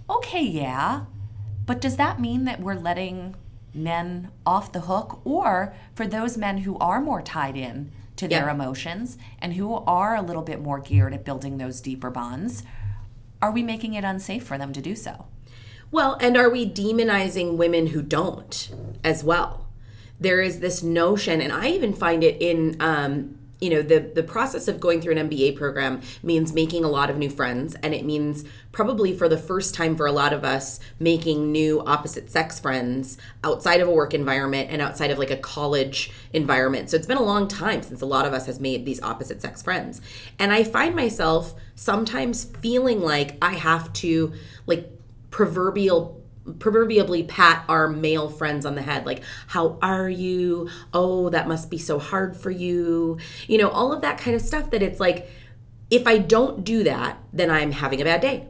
okay, 0.10 0.43
yeah, 0.43 1.06
but 1.67 1.80
does 1.80 1.97
that 1.97 2.19
mean 2.19 2.45
that 2.45 2.60
we're 2.60 2.73
letting 2.73 3.36
men 3.73 4.32
off 4.45 4.71
the 4.71 4.82
hook? 4.82 5.21
Or 5.23 5.73
for 5.93 6.08
those 6.08 6.38
men 6.38 6.60
who 6.60 6.77
are 6.79 7.01
more 7.01 7.21
tied 7.21 7.58
in 7.58 7.91
to 8.15 8.27
their 8.27 8.49
emotions 8.49 9.17
and 9.39 9.53
who 9.53 9.73
are 9.73 10.15
a 10.15 10.21
little 10.21 10.41
bit 10.41 10.62
more 10.62 10.79
geared 10.79 11.13
at 11.13 11.23
building 11.23 11.58
those 11.58 11.79
deeper 11.79 12.10
bonds, 12.10 12.63
are 13.41 13.51
we 13.51 13.63
making 13.63 13.93
it 13.93 14.03
unsafe 14.03 14.43
for 14.43 14.58
them 14.58 14.73
to 14.73 14.82
do 14.82 14.95
so? 14.95 15.25
Well, 15.91 16.17
and 16.21 16.38
are 16.38 16.49
we 16.49 16.69
demonizing 16.69 17.55
women 17.55 17.88
who 17.88 18.01
don't 18.01 18.69
as 19.03 19.23
well? 19.23 19.67
There 20.19 20.41
is 20.41 20.60
this 20.60 20.84
notion, 20.84 21.41
and 21.41 21.51
I 21.51 21.69
even 21.69 21.93
find 21.93 22.23
it 22.23 22.41
in, 22.41 22.75
um, 22.79 23.38
you 23.60 23.69
know, 23.69 23.82
the 23.82 24.00
the 24.00 24.24
process 24.24 24.67
of 24.67 24.80
going 24.80 25.02
through 25.02 25.17
an 25.17 25.30
MBA 25.30 25.58
program 25.58 26.02
means 26.24 26.54
making 26.54 26.86
a 26.86 26.88
lot 26.88 27.10
of 27.10 27.17
new 27.17 27.30
friends, 27.30 27.76
and 27.84 27.93
it 27.93 28.06
means 28.06 28.45
probably 28.72 29.13
for 29.13 29.28
the 29.28 29.38
first 29.38 29.76
time 29.76 29.95
for 29.95 30.06
a 30.06 30.12
lot 30.12 30.32
of 30.32 30.43
us 30.43 30.80
making 31.00 31.52
new 31.52 31.82
opposite 31.86 32.30
sex 32.30 32.60
friends 32.60 33.17
outside 33.43 33.82
of 33.82 33.88
a 33.88 33.91
work 33.91 34.13
environment 34.13 34.69
and 34.72 34.82
outside 34.82 35.12
of 35.12 35.17
like 35.17 35.32
a 35.32 35.38
college 35.38 36.12
environment. 36.32 36.89
So 36.89 36.95
it's 36.95 37.08
been 37.08 37.17
a 37.17 37.24
long 37.24 37.48
time 37.48 37.82
since 37.82 38.02
a 38.02 38.06
lot 38.06 38.26
of 38.26 38.34
us 38.34 38.45
has 38.45 38.60
made 38.60 38.86
these 38.86 39.02
opposite 39.02 39.41
sex 39.41 39.62
friends, 39.62 40.00
and 40.38 40.54
I 40.54 40.63
find 40.63 40.95
myself 40.95 41.54
sometimes 41.76 42.45
feeling 42.45 43.02
like 43.02 43.38
I 43.41 43.54
have 43.54 43.91
to 43.93 44.34
like 44.67 44.89
proverbial 45.32 46.18
proverbially 46.53 47.23
pat 47.23 47.63
our 47.67 47.88
male 47.88 48.29
friends 48.29 48.65
on 48.65 48.75
the 48.75 48.81
head 48.81 49.05
like 49.05 49.21
how 49.47 49.77
are 49.81 50.09
you? 50.09 50.69
Oh 50.93 51.29
that 51.29 51.47
must 51.47 51.69
be 51.69 51.77
so 51.77 51.99
hard 51.99 52.35
for 52.35 52.51
you. 52.51 53.17
You 53.47 53.57
know 53.57 53.69
all 53.69 53.93
of 53.93 54.01
that 54.01 54.17
kind 54.17 54.35
of 54.35 54.41
stuff 54.41 54.71
that 54.71 54.81
it's 54.81 54.99
like 54.99 55.29
if 55.89 56.05
i 56.05 56.19
don't 56.19 56.63
do 56.63 56.83
that 56.83 57.17
then 57.33 57.49
i'm 57.49 57.71
having 57.71 58.01
a 58.01 58.03
bad 58.03 58.21
day. 58.21 58.47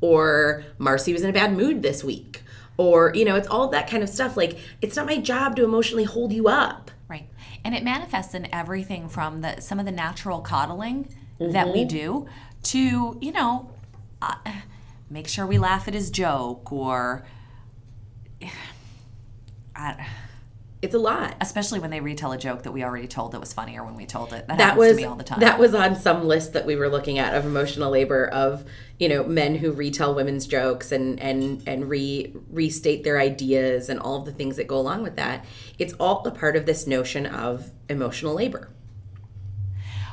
Or 0.00 0.64
marcy 0.78 1.12
was 1.12 1.22
in 1.22 1.30
a 1.30 1.32
bad 1.32 1.52
mood 1.52 1.82
this 1.82 2.04
week. 2.04 2.42
Or 2.76 3.12
you 3.14 3.24
know 3.24 3.36
it's 3.36 3.48
all 3.48 3.68
that 3.68 3.88
kind 3.88 4.02
of 4.02 4.08
stuff. 4.08 4.36
Like 4.36 4.58
it's 4.80 4.96
not 4.96 5.06
my 5.06 5.18
job 5.18 5.56
to 5.56 5.64
emotionally 5.64 6.04
hold 6.04 6.32
you 6.32 6.48
up. 6.48 6.90
Right. 7.08 7.28
And 7.64 7.74
it 7.74 7.82
manifests 7.82 8.34
in 8.34 8.52
everything 8.54 9.08
from 9.08 9.40
the 9.40 9.60
some 9.60 9.78
of 9.80 9.86
the 9.86 9.92
natural 9.92 10.40
coddling 10.40 11.14
that 11.40 11.72
we 11.72 11.84
do 11.84 12.26
to, 12.64 13.18
you 13.20 13.32
know, 13.32 13.70
uh, 14.20 14.34
make 15.10 15.28
sure 15.28 15.46
we 15.46 15.58
laugh 15.58 15.88
at 15.88 15.94
his 15.94 16.10
joke 16.10 16.70
or 16.72 17.26
it's 20.80 20.94
a 20.94 20.98
lot 20.98 21.34
especially 21.40 21.80
when 21.80 21.90
they 21.90 22.00
retell 22.00 22.30
a 22.32 22.38
joke 22.38 22.62
that 22.62 22.70
we 22.70 22.84
already 22.84 23.08
told 23.08 23.32
that 23.32 23.40
was 23.40 23.52
funnier 23.52 23.84
when 23.84 23.96
we 23.96 24.06
told 24.06 24.32
it. 24.32 24.46
That, 24.46 24.58
that 24.58 24.60
happens 24.60 24.78
was 24.78 24.90
to 24.90 24.96
me 24.96 25.04
all 25.04 25.16
the 25.16 25.24
time. 25.24 25.40
that 25.40 25.58
was 25.58 25.74
on 25.74 25.96
some 25.96 26.26
list 26.26 26.52
that 26.52 26.66
we 26.66 26.76
were 26.76 26.88
looking 26.88 27.18
at 27.18 27.34
of 27.34 27.44
emotional 27.44 27.90
labor 27.90 28.26
of 28.26 28.64
you 28.98 29.08
know 29.08 29.24
men 29.24 29.56
who 29.56 29.72
retell 29.72 30.14
women's 30.14 30.46
jokes 30.46 30.92
and 30.92 31.18
and 31.20 31.62
and 31.66 31.88
re 31.88 32.32
restate 32.50 33.02
their 33.02 33.18
ideas 33.18 33.88
and 33.88 33.98
all 33.98 34.16
of 34.20 34.24
the 34.24 34.32
things 34.32 34.56
that 34.56 34.68
go 34.68 34.78
along 34.78 35.02
with 35.02 35.16
that 35.16 35.44
it's 35.78 35.94
all 35.94 36.24
a 36.26 36.30
part 36.30 36.54
of 36.54 36.66
this 36.66 36.86
notion 36.86 37.26
of 37.26 37.70
emotional 37.88 38.34
labor 38.34 38.68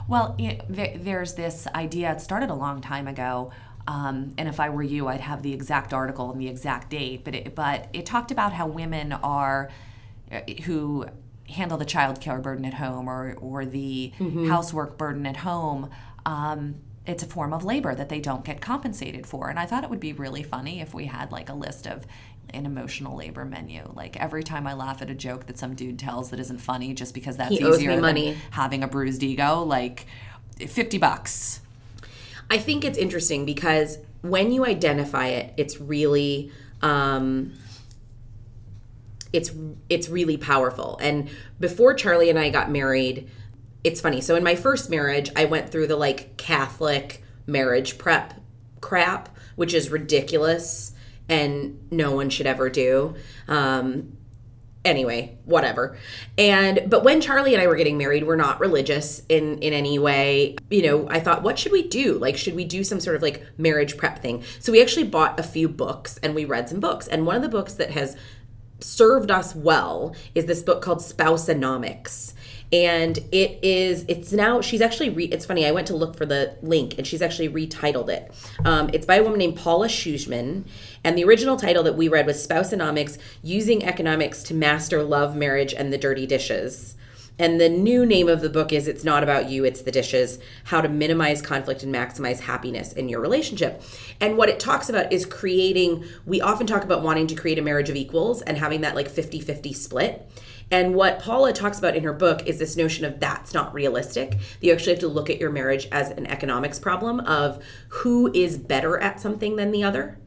Well, 0.07 0.35
it, 0.37 0.61
there's 0.69 1.33
this 1.33 1.67
idea. 1.73 2.11
It 2.11 2.21
started 2.21 2.49
a 2.51 2.53
long 2.53 2.79
time 2.81 3.07
ago, 3.07 3.51
um, 3.87 4.33
and 4.37 4.47
if 4.49 4.59
I 4.59 4.69
were 4.69 4.83
you, 4.83 5.07
I'd 5.07 5.21
have 5.21 5.43
the 5.43 5.53
exact 5.53 5.93
article 5.93 6.31
and 6.31 6.39
the 6.41 6.47
exact 6.47 6.89
date. 6.89 7.23
But 7.23 7.35
it, 7.35 7.55
but 7.55 7.87
it 7.93 8.05
talked 8.05 8.31
about 8.31 8.53
how 8.53 8.67
women 8.67 9.13
are 9.13 9.69
uh, 10.31 10.41
who 10.63 11.05
handle 11.47 11.77
the 11.77 11.85
child 11.85 12.19
care 12.19 12.39
burden 12.39 12.65
at 12.65 12.73
home 12.75 13.07
or 13.07 13.33
or 13.39 13.65
the 13.65 14.11
housework 14.47 14.97
burden 14.97 15.25
at 15.25 15.37
home. 15.37 15.89
Um, 16.25 16.75
it's 17.05 17.21
a 17.21 17.27
form 17.27 17.53
of 17.53 17.63
labor 17.63 17.93
that 17.93 18.09
they 18.09 18.19
don't 18.19 18.43
get 18.43 18.59
compensated 18.61 19.27
for. 19.27 19.49
And 19.49 19.59
I 19.59 19.67
thought 19.67 19.83
it 19.83 19.91
would 19.91 19.99
be 19.99 20.13
really 20.13 20.41
funny 20.41 20.81
if 20.81 20.91
we 20.95 21.05
had 21.05 21.31
like 21.31 21.49
a 21.49 21.53
list 21.53 21.85
of 21.85 22.03
an 22.49 22.65
emotional 22.65 23.15
labor 23.15 23.45
menu. 23.45 23.83
Like 23.93 24.17
every 24.19 24.41
time 24.43 24.65
I 24.65 24.73
laugh 24.73 25.03
at 25.03 25.11
a 25.11 25.13
joke 25.13 25.45
that 25.45 25.59
some 25.59 25.75
dude 25.75 25.99
tells 25.99 26.31
that 26.31 26.39
isn't 26.39 26.57
funny 26.61 26.95
just 26.95 27.13
because 27.13 27.37
that's 27.37 27.51
He 27.55 27.63
easier 27.63 27.91
than 27.91 28.01
money. 28.01 28.37
having 28.49 28.81
a 28.81 28.87
bruised 28.87 29.21
ego, 29.21 29.61
like 29.61 30.07
50 30.57 30.97
bucks. 30.97 31.61
I 32.49 32.57
think 32.57 32.85
it's 32.85 32.97
interesting 32.97 33.45
because 33.45 33.97
when 34.21 34.51
you 34.51 34.65
identify 34.65 35.27
it, 35.27 35.53
it's 35.57 35.79
really 35.79 36.51
um, 36.81 37.53
it's 39.33 39.51
it's 39.89 40.09
really 40.09 40.37
powerful. 40.37 40.97
And 41.01 41.29
before 41.59 41.93
Charlie 41.93 42.29
and 42.29 42.39
I 42.39 42.49
got 42.49 42.71
married, 42.71 43.29
it's 43.83 44.01
funny. 44.01 44.21
So 44.21 44.35
in 44.35 44.43
my 44.43 44.55
first 44.55 44.89
marriage, 44.89 45.29
I 45.35 45.45
went 45.45 45.69
through 45.69 45.87
the 45.87 45.95
like 45.95 46.37
Catholic 46.37 47.23
marriage 47.45 47.97
prep 47.97 48.39
crap, 48.81 49.29
which 49.55 49.73
is 49.73 49.89
ridiculous 49.89 50.93
and 51.27 51.79
no 51.91 52.11
one 52.11 52.29
should 52.29 52.45
ever 52.45 52.69
do. 52.69 53.15
Um, 53.47 54.17
anyway 54.85 55.37
whatever. 55.45 55.97
And 56.37 56.83
but 56.87 57.03
when 57.03 57.19
charlie 57.21 57.53
and 57.53 57.61
i 57.61 57.67
were 57.67 57.75
getting 57.75 57.97
married 57.97 58.25
we're 58.25 58.35
not 58.35 58.59
religious 58.59 59.21
in 59.27 59.57
in 59.59 59.73
any 59.73 59.99
way. 59.99 60.55
You 60.69 60.83
know 60.83 61.07
i 61.09 61.19
thought 61.19 61.43
what 61.43 61.59
should 61.59 61.71
we 61.71 61.87
do? 61.87 62.17
Like 62.17 62.37
should 62.37 62.55
we 62.55 62.63
do 62.63 62.83
some 62.83 62.99
sort 62.99 63.15
of 63.15 63.21
like 63.21 63.45
marriage 63.57 63.97
prep 63.97 64.19
thing? 64.19 64.43
So 64.59 64.71
we 64.71 64.81
actually 64.81 65.07
bought 65.07 65.39
a 65.39 65.43
few 65.43 65.67
books 65.67 66.17
and 66.23 66.35
we 66.35 66.45
read 66.45 66.69
some 66.69 66.79
books. 66.79 67.07
And 67.07 67.25
one 67.25 67.35
of 67.35 67.41
the 67.41 67.49
books 67.49 67.73
that 67.73 67.91
has 67.91 68.15
served 68.79 69.31
us 69.31 69.55
well 69.55 70.15
is 70.35 70.45
this 70.45 70.61
book 70.61 70.81
called 70.81 70.99
Spousonomics 70.99 72.33
and 72.71 73.19
it 73.31 73.59
is 73.63 74.05
it's 74.07 74.31
now 74.31 74.61
she's 74.61 74.81
actually 74.81 75.09
re, 75.09 75.25
it's 75.25 75.45
funny 75.45 75.65
i 75.65 75.71
went 75.71 75.87
to 75.87 75.95
look 75.95 76.15
for 76.15 76.25
the 76.25 76.55
link 76.61 76.97
and 76.97 77.05
she's 77.05 77.21
actually 77.21 77.49
retitled 77.49 78.09
it 78.09 78.31
um, 78.65 78.89
it's 78.93 79.05
by 79.05 79.15
a 79.15 79.23
woman 79.23 79.39
named 79.39 79.55
paula 79.55 79.87
Szuchman 79.87 80.65
and 81.03 81.17
the 81.17 81.23
original 81.23 81.57
title 81.57 81.83
that 81.83 81.95
we 81.95 82.07
read 82.07 82.25
was 82.25 82.45
Spousonomics 82.45 83.17
using 83.43 83.85
economics 83.85 84.43
to 84.43 84.53
master 84.53 85.03
love 85.03 85.35
marriage 85.35 85.73
and 85.73 85.93
the 85.93 85.97
dirty 85.97 86.25
dishes 86.25 86.95
And 87.37 87.59
the 87.59 87.67
new 87.67 88.05
name 88.05 88.29
of 88.29 88.39
the 88.39 88.49
book 88.49 88.71
is 88.71 88.87
It's 88.87 89.03
Not 89.03 89.21
About 89.21 89.49
You, 89.49 89.65
It's 89.65 89.81
the 89.81 89.91
Dishes 89.91 90.39
How 90.63 90.79
to 90.79 90.87
Minimize 90.87 91.41
Conflict 91.41 91.83
and 91.83 91.93
Maximize 91.93 92.39
Happiness 92.39 92.93
in 92.93 93.09
Your 93.09 93.19
Relationship. 93.19 93.81
And 94.21 94.37
what 94.37 94.47
it 94.47 94.57
talks 94.57 94.87
about 94.87 95.11
is 95.11 95.25
creating, 95.25 96.05
we 96.25 96.39
often 96.39 96.65
talk 96.65 96.85
about 96.85 97.03
wanting 97.03 97.27
to 97.27 97.35
create 97.35 97.59
a 97.59 97.61
marriage 97.61 97.89
of 97.89 97.97
equals 97.97 98.41
and 98.41 98.57
having 98.57 98.81
that 98.81 98.95
like 98.95 99.09
50 99.09 99.41
50 99.41 99.73
split. 99.73 100.29
And 100.71 100.95
what 100.95 101.19
Paula 101.19 101.53
talks 101.53 101.77
about 101.77 101.95
in 101.95 102.03
her 102.03 102.13
book 102.13 102.47
is 102.47 102.59
this 102.59 102.75
notion 102.75 103.05
of 103.05 103.19
that's 103.19 103.53
not 103.53 103.73
realistic. 103.73 104.37
You 104.61 104.73
actually 104.73 104.93
have 104.93 105.01
to 105.01 105.07
look 105.07 105.29
at 105.29 105.39
your 105.39 105.51
marriage 105.51 105.87
as 105.91 106.09
an 106.11 106.25
economics 106.27 106.79
problem 106.79 107.19
of 107.21 107.63
who 107.89 108.31
is 108.33 108.57
better 108.57 108.99
at 108.99 109.21
something 109.21 109.55
than 109.55 109.71
the 109.71 109.83
other. 109.83 110.17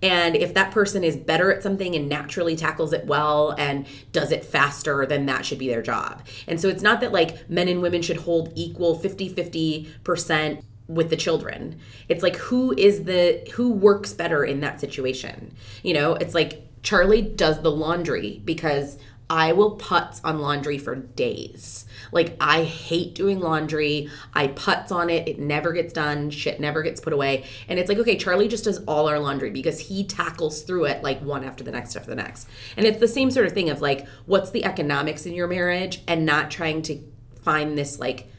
And 0.00 0.36
if 0.36 0.54
that 0.54 0.70
person 0.70 1.02
is 1.02 1.16
better 1.16 1.52
at 1.52 1.62
something 1.62 1.96
and 1.96 2.08
naturally 2.08 2.54
tackles 2.54 2.92
it 2.92 3.06
well 3.06 3.50
and 3.58 3.86
does 4.12 4.30
it 4.30 4.44
faster, 4.44 5.04
then 5.06 5.26
that 5.26 5.44
should 5.44 5.58
be 5.58 5.68
their 5.68 5.82
job. 5.82 6.24
And 6.46 6.60
so 6.60 6.68
it's 6.68 6.82
not 6.82 7.00
that 7.00 7.12
like 7.12 7.50
men 7.50 7.68
and 7.68 7.82
women 7.82 8.02
should 8.02 8.18
hold 8.18 8.52
equal 8.54 8.96
50 8.96 9.34
50% 9.34 10.62
with 10.86 11.10
the 11.10 11.16
children. 11.16 11.78
It's 12.08 12.22
like 12.22 12.36
who 12.36 12.72
is 12.76 13.04
the 13.04 13.46
who 13.52 13.72
works 13.72 14.12
better 14.12 14.44
in 14.44 14.60
that 14.60 14.80
situation. 14.80 15.54
You 15.82 15.94
know, 15.94 16.14
it's 16.14 16.34
like 16.34 16.62
Charlie 16.82 17.22
does 17.22 17.60
the 17.60 17.70
laundry 17.70 18.40
because 18.44 18.98
I 19.30 19.52
will 19.52 19.76
putz 19.76 20.20
on 20.24 20.40
laundry 20.40 20.78
for 20.78 20.94
days. 20.94 21.84
Like 22.12 22.36
I 22.40 22.64
hate 22.64 23.14
doing 23.14 23.40
laundry. 23.40 24.08
I 24.32 24.48
putz 24.48 24.90
on 24.90 25.10
it. 25.10 25.28
It 25.28 25.38
never 25.38 25.72
gets 25.72 25.92
done. 25.92 26.30
Shit 26.30 26.60
never 26.60 26.82
gets 26.82 27.00
put 27.00 27.12
away. 27.12 27.44
And 27.68 27.78
it's 27.78 27.88
like, 27.88 27.98
okay, 27.98 28.16
Charlie 28.16 28.48
just 28.48 28.64
does 28.64 28.82
all 28.84 29.08
our 29.08 29.18
laundry 29.18 29.50
because 29.50 29.80
he 29.80 30.04
tackles 30.04 30.62
through 30.62 30.86
it 30.86 31.02
like 31.02 31.20
one 31.20 31.44
after 31.44 31.62
the 31.62 31.70
next 31.70 31.94
after 31.94 32.08
the 32.08 32.16
next. 32.16 32.48
And 32.76 32.86
it's 32.86 33.00
the 33.00 33.08
same 33.08 33.30
sort 33.30 33.46
of 33.46 33.52
thing 33.52 33.68
of 33.68 33.82
like, 33.82 34.06
what's 34.24 34.50
the 34.50 34.64
economics 34.64 35.26
in 35.26 35.34
your 35.34 35.46
marriage 35.46 36.02
and 36.08 36.24
not 36.24 36.50
trying 36.50 36.80
to 36.82 36.98
find 37.42 37.76
this 37.76 37.98
like 37.98 38.30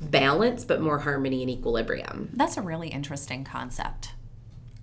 balance, 0.00 0.64
but 0.64 0.80
more 0.80 0.98
harmony 0.98 1.42
and 1.42 1.50
equilibrium. 1.50 2.30
That's 2.32 2.56
a 2.56 2.62
really 2.62 2.88
interesting 2.88 3.44
concept. 3.44 4.13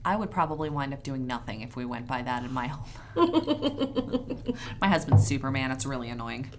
I 0.04 0.16
would 0.16 0.32
probably 0.32 0.70
wind 0.70 0.94
up 0.94 1.04
doing 1.04 1.28
nothing 1.28 1.62
if 1.62 1.76
we 1.76 1.86
went 1.86 2.08
by 2.08 2.22
that 2.24 2.44
in 2.44 2.52
my 2.52 2.68
home. 2.68 4.56
my 4.82 4.88
husband's 4.88 5.28
Superman. 5.28 5.72
It's 5.72 5.86
really 5.86 6.10
annoying. 6.10 6.50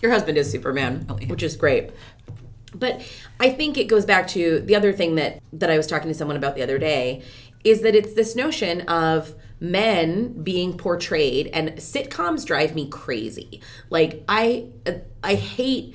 Your 0.00 0.12
husband 0.12 0.38
is 0.38 0.50
Superman, 0.50 1.00
which 1.26 1.42
is 1.42 1.56
great. 1.56 1.90
But 2.74 3.02
I 3.40 3.50
think 3.50 3.76
it 3.76 3.88
goes 3.88 4.06
back 4.06 4.28
to 4.28 4.60
the 4.60 4.76
other 4.76 4.92
thing 4.92 5.16
that 5.16 5.42
that 5.52 5.70
I 5.70 5.76
was 5.76 5.86
talking 5.86 6.08
to 6.08 6.14
someone 6.14 6.36
about 6.36 6.54
the 6.54 6.62
other 6.62 6.78
day 6.78 7.22
is 7.64 7.82
that 7.82 7.94
it's 7.94 8.14
this 8.14 8.36
notion 8.36 8.82
of 8.82 9.34
men 9.58 10.42
being 10.42 10.76
portrayed 10.76 11.48
and 11.48 11.70
sitcoms 11.72 12.46
drive 12.46 12.74
me 12.74 12.88
crazy. 12.88 13.60
Like 13.90 14.22
I 14.28 14.68
I 15.22 15.34
hate 15.34 15.94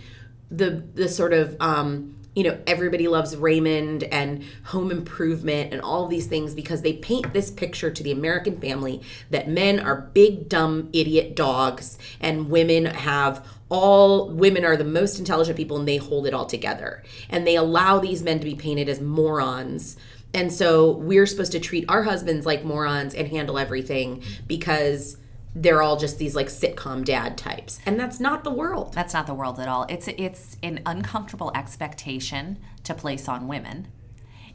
the 0.52 0.84
the 0.94 1.08
sort 1.08 1.34
of 1.34 1.56
um 1.60 2.15
you 2.36 2.44
know, 2.44 2.60
everybody 2.68 3.08
loves 3.08 3.36
Raymond 3.36 4.04
and 4.04 4.44
home 4.66 4.92
improvement 4.92 5.74
and 5.74 5.82
all 5.82 6.08
these 6.08 6.28
things 6.28 6.54
because 6.54 6.82
they 6.82 6.94
paint 6.94 7.34
this 7.34 7.50
picture 7.50 7.90
to 7.90 8.04
the 8.04 8.12
American 8.12 8.60
family 8.60 9.02
that 9.30 9.50
men 9.50 9.80
are 9.80 10.02
big, 10.14 10.50
dumb, 10.50 10.90
idiot 10.94 11.36
dogs 11.36 11.98
and 12.20 12.50
women 12.50 12.86
have 12.86 13.48
all 13.70 14.30
women 14.30 14.64
are 14.64 14.78
the 14.78 14.84
most 14.84 15.18
intelligent 15.18 15.58
people 15.58 15.78
and 15.78 15.88
they 15.88 15.98
hold 15.98 16.28
it 16.28 16.34
all 16.34 16.46
together. 16.46 17.04
And 17.30 17.48
they 17.48 17.56
allow 17.56 18.00
these 18.00 18.22
men 18.22 18.40
to 18.40 18.46
be 18.46 18.56
painted 18.56 18.90
as 18.90 19.02
morons. 19.02 19.98
And 20.34 20.52
so 20.52 20.92
we're 20.92 21.26
supposed 21.26 21.54
to 21.54 21.60
treat 21.60 21.86
our 21.90 22.04
husbands 22.04 22.46
like 22.46 22.64
morons 22.64 23.16
and 23.16 23.28
handle 23.28 23.58
everything 23.58 24.22
because 24.48 25.18
they're 25.56 25.82
all 25.82 25.96
just 25.96 26.20
these 26.20 26.36
like 26.36 26.48
sitcom 26.48 27.06
dad 27.06 27.38
types. 27.38 27.80
And 27.86 27.98
that's 27.98 28.20
not 28.20 28.44
the 28.44 28.52
world. 28.52 28.94
That's 28.94 29.14
not 29.14 29.26
the 29.26 29.34
world 29.34 29.60
at 29.60 29.70
all. 29.70 29.86
It's 29.88 30.08
it's 30.10 30.58
an 30.62 30.82
uncomfortable 30.86 31.52
expectation 31.56 32.60
to 32.84 32.94
place 32.94 33.30
on 33.30 33.48
women. 33.48 33.88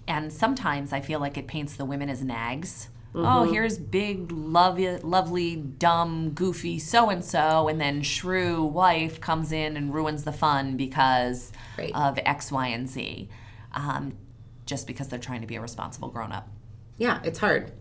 And 0.06 0.32
sometimes 0.32 0.92
i 0.92 1.00
feel 1.00 1.18
like 1.18 1.38
it 1.38 1.46
paints 1.46 1.74
the 1.76 1.84
women 1.84 2.10
as 2.10 2.22
nags. 2.22 2.90
Mm-hmm. 3.12 3.26
oh 3.26 3.42
here's 3.42 3.76
big 3.76 4.30
lovely 4.30 4.96
lovely 4.98 5.56
dumb 5.56 6.30
goofy 6.30 6.78
so 6.78 7.10
and 7.10 7.24
so 7.24 7.66
and 7.66 7.80
then 7.80 8.02
shrew 8.02 8.62
wife 8.62 9.20
comes 9.20 9.50
in 9.50 9.76
and 9.76 9.92
ruins 9.92 10.22
the 10.22 10.30
fun 10.30 10.76
because 10.76 11.50
right. 11.76 11.90
of 11.92 12.20
x 12.24 12.52
y 12.52 12.68
and 12.68 12.88
z 12.88 13.28
um, 13.72 14.16
just 14.64 14.86
because 14.86 15.08
they're 15.08 15.18
trying 15.18 15.40
to 15.40 15.48
be 15.48 15.56
a 15.56 15.60
responsible 15.60 16.08
grown-up. 16.08 16.48
Yeah 16.98 17.18
it's 17.24 17.40
hard 17.40 17.72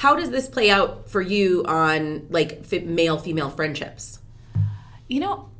how 0.00 0.16
does 0.16 0.30
this 0.30 0.48
play 0.48 0.70
out 0.70 1.10
for 1.10 1.20
you 1.20 1.62
on 1.66 2.26
like 2.30 2.64
male 2.86 3.18
female 3.18 3.50
friendships? 3.50 4.18
You 5.08 5.20
know, 5.20 5.50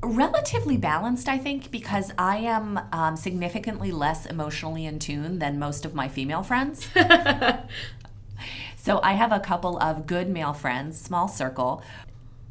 relatively 0.00 0.76
balanced, 0.76 1.28
I 1.28 1.38
think, 1.38 1.72
because 1.72 2.12
I 2.16 2.36
am 2.36 2.78
um, 2.92 3.16
significantly 3.16 3.90
less 3.90 4.26
emotionally 4.26 4.86
in 4.86 5.00
tune 5.00 5.40
than 5.40 5.58
most 5.58 5.84
of 5.84 5.92
my 5.92 6.06
female 6.06 6.44
friends. 6.44 6.88
so 8.76 9.00
I 9.02 9.14
have 9.14 9.32
a 9.32 9.40
couple 9.40 9.76
of 9.80 10.06
good 10.06 10.28
male 10.28 10.52
friends, 10.52 11.00
small 11.00 11.26
circle. 11.26 11.82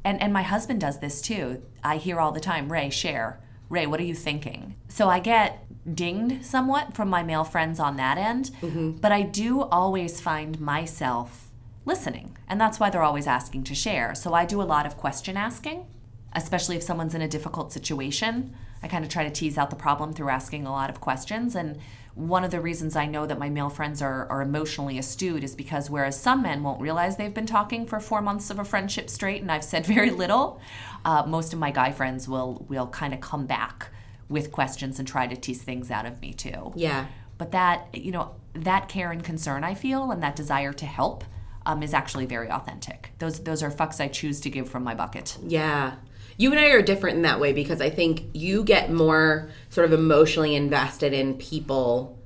And, 0.03 0.21
and 0.21 0.33
my 0.33 0.41
husband 0.41 0.81
does 0.81 0.99
this 0.99 1.21
too. 1.21 1.63
I 1.85 1.95
hear 1.95 2.19
all 2.19 2.33
the 2.33 2.41
time, 2.41 2.69
Ray, 2.69 2.89
share. 2.89 3.39
Ray, 3.69 3.87
what 3.87 4.01
are 4.01 4.03
you 4.03 4.15
thinking? 4.15 4.75
So 4.89 5.07
I 5.07 5.19
get 5.19 5.65
dinged 5.91 6.45
somewhat 6.45 6.95
from 6.95 7.09
my 7.09 7.23
male 7.23 7.43
friends 7.43 7.79
on 7.79 7.97
that 7.97 8.17
end, 8.17 8.51
mm-hmm. 8.61 8.91
but 8.91 9.11
I 9.11 9.23
do 9.23 9.61
always 9.61 10.21
find 10.21 10.59
myself 10.59 11.47
listening. 11.85 12.37
And 12.47 12.59
that's 12.61 12.79
why 12.79 12.89
they're 12.89 13.01
always 13.01 13.27
asking 13.27 13.63
to 13.65 13.75
share. 13.75 14.13
So 14.13 14.33
I 14.33 14.45
do 14.45 14.61
a 14.61 14.63
lot 14.63 14.85
of 14.85 14.97
question 14.97 15.37
asking, 15.37 15.87
especially 16.33 16.75
if 16.75 16.83
someone's 16.83 17.15
in 17.15 17.21
a 17.21 17.27
difficult 17.27 17.73
situation. 17.73 18.55
I 18.83 18.87
kind 18.87 19.03
of 19.03 19.09
try 19.09 19.23
to 19.23 19.29
tease 19.31 19.57
out 19.57 19.69
the 19.69 19.75
problem 19.75 20.13
through 20.13 20.29
asking 20.29 20.65
a 20.65 20.71
lot 20.71 20.89
of 20.89 21.01
questions. 21.01 21.55
And 21.55 21.79
one 22.13 22.43
of 22.43 22.51
the 22.51 22.59
reasons 22.59 22.95
I 22.95 23.05
know 23.05 23.25
that 23.25 23.39
my 23.39 23.49
male 23.49 23.69
friends 23.69 24.01
are, 24.01 24.27
are 24.29 24.41
emotionally 24.41 24.97
astute 24.97 25.43
is 25.43 25.55
because 25.55 25.89
whereas 25.89 26.19
some 26.19 26.43
men 26.43 26.61
won't 26.61 26.81
realize 26.81 27.17
they've 27.17 27.33
been 27.33 27.45
talking 27.45 27.85
for 27.85 27.99
four 27.99 28.21
months 28.21 28.49
of 28.49 28.59
a 28.59 28.65
friendship 28.65 29.09
straight 29.09 29.41
and 29.41 29.51
I've 29.51 29.63
said 29.63 29.85
very 29.97 30.11
little, 30.11 30.59
uh, 31.05 31.23
most 31.25 31.53
of 31.53 31.59
my 31.59 31.71
guy 31.71 31.91
friends 31.91 32.27
will 32.27 32.65
will 32.69 32.87
kind 32.87 33.13
of 33.13 33.21
come 33.21 33.45
back 33.45 33.89
with 34.31 34.51
questions 34.51 34.97
and 34.97 35.07
try 35.07 35.27
to 35.27 35.35
tease 35.35 35.61
things 35.61 35.91
out 35.91 36.05
of 36.05 36.21
me 36.21 36.33
too. 36.33 36.71
Yeah. 36.75 37.07
But 37.37 37.51
that, 37.51 37.89
you 37.93 38.11
know, 38.11 38.35
that 38.53 38.89
care 38.89 39.11
and 39.11 39.23
concern 39.23 39.63
I 39.63 39.73
feel 39.73 40.11
and 40.11 40.23
that 40.23 40.35
desire 40.35 40.73
to 40.73 40.85
help 40.85 41.23
um, 41.65 41.83
is 41.83 41.93
actually 41.93 42.25
very 42.25 42.49
authentic. 42.49 43.11
Those 43.19 43.41
those 43.41 43.61
are 43.61 43.69
fucks 43.69 44.01
I 44.01 44.07
choose 44.07 44.39
to 44.41 44.49
give 44.49 44.69
from 44.69 44.83
my 44.83 44.95
bucket. 44.95 45.37
Yeah. 45.45 45.95
You 46.37 46.51
and 46.51 46.59
I 46.59 46.69
are 46.69 46.81
different 46.81 47.17
in 47.17 47.21
that 47.23 47.39
way 47.39 47.53
because 47.53 47.81
I 47.81 47.89
think 47.89 48.23
you 48.33 48.63
get 48.63 48.91
more 48.91 49.49
sort 49.69 49.85
of 49.85 49.93
emotionally 49.93 50.55
invested 50.55 51.13
in 51.13 51.35
people 51.35 52.17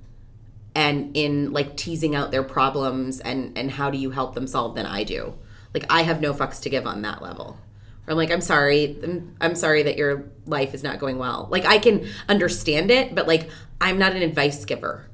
and 0.74 1.16
in 1.16 1.52
like 1.52 1.76
teasing 1.76 2.16
out 2.16 2.32
their 2.32 2.44
problems 2.44 3.20
and 3.20 3.58
and 3.58 3.72
how 3.72 3.90
do 3.90 3.98
you 3.98 4.12
help 4.12 4.36
them 4.36 4.48
solve 4.48 4.76
than 4.76 4.86
I 4.86 5.04
do. 5.04 5.34
Like 5.74 5.86
I 5.90 6.04
have 6.04 6.22
no 6.22 6.34
fucks 6.34 6.62
to 6.62 6.70
give 6.70 6.86
on 6.86 7.02
that 7.02 7.22
level. 7.22 7.58
I'm 8.08 8.18
like, 8.18 8.32
I'm 8.32 8.42
sorry. 8.42 8.98
I'm, 9.04 9.36
I'm 9.42 9.56
sorry 9.56 9.84
that 9.84 9.98
your 9.98 10.26
life 10.46 10.74
is 10.74 10.84
not 10.84 11.00
going 11.00 11.18
well. 11.18 11.48
Like, 11.52 11.66
I 11.66 11.78
can 11.80 12.08
understand 12.30 12.92
it, 12.92 13.16
but 13.16 13.28
like, 13.28 13.50
I'm 13.82 13.98
not 13.98 14.14
an 14.14 14.22
advice 14.22 14.64
giver, 14.66 15.08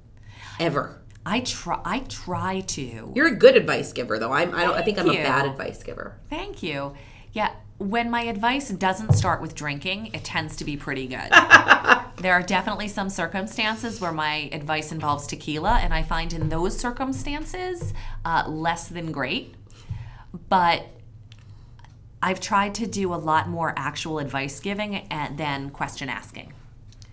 ever. 0.60 1.02
I 1.26 1.42
try. 1.42 1.80
I 1.86 2.00
try 2.00 2.62
to. 2.62 3.12
You're 3.16 3.28
a 3.28 3.36
good 3.36 3.56
advice 3.56 3.94
giver, 3.94 4.18
though. 4.18 4.32
I'm. 4.32 4.56
I 4.56 4.64
don't. 4.64 4.76
I 4.76 4.82
think 4.82 5.00
I'm 5.00 5.08
you. 5.08 5.20
a 5.20 5.24
bad 5.24 5.46
advice 5.46 5.84
giver. 5.84 6.18
Thank 6.30 6.64
you. 6.64 6.94
Yeah. 7.34 7.54
When 7.78 8.12
my 8.12 8.24
advice 8.24 8.70
doesn't 8.70 9.14
start 9.14 9.42
with 9.42 9.56
drinking, 9.56 10.12
it 10.14 10.24
tends 10.24 10.56
to 10.58 10.66
be 10.66 10.78
pretty 10.78 11.08
good. 11.08 11.18
there 12.18 12.34
are 12.34 12.44
definitely 12.44 12.88
some 12.88 13.10
circumstances 13.10 14.00
where 14.00 14.12
my 14.12 14.50
advice 14.52 14.92
involves 14.92 15.26
tequila, 15.26 15.80
and 15.82 15.92
I 15.92 16.04
find 16.04 16.32
in 16.32 16.50
those 16.50 16.78
circumstances 16.78 17.94
uh, 18.24 18.44
less 18.48 18.88
than 18.88 19.12
great. 19.12 19.56
But 20.48 20.86
I've 22.22 22.40
tried 22.40 22.76
to 22.76 22.88
do 22.88 23.14
a 23.14 23.16
lot 23.16 23.50
more 23.50 23.74
actual 23.76 24.20
advice 24.20 24.60
giving 24.60 25.08
than 25.36 25.70
question 25.72 26.10
asking. 26.10 26.54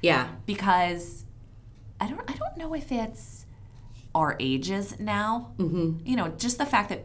Yeah. 0.02 0.28
Because 0.46 1.24
I 2.00 2.08
don't 2.08 2.30
I 2.30 2.34
don't 2.34 2.56
know 2.56 2.74
if 2.74 2.92
it's 2.92 3.46
our 4.14 4.36
ages 4.38 4.98
now. 4.98 5.52
Mm-hmm. 5.58 6.06
You 6.06 6.16
know, 6.16 6.28
just 6.28 6.58
the 6.58 6.66
fact 6.66 6.90
that 6.90 7.04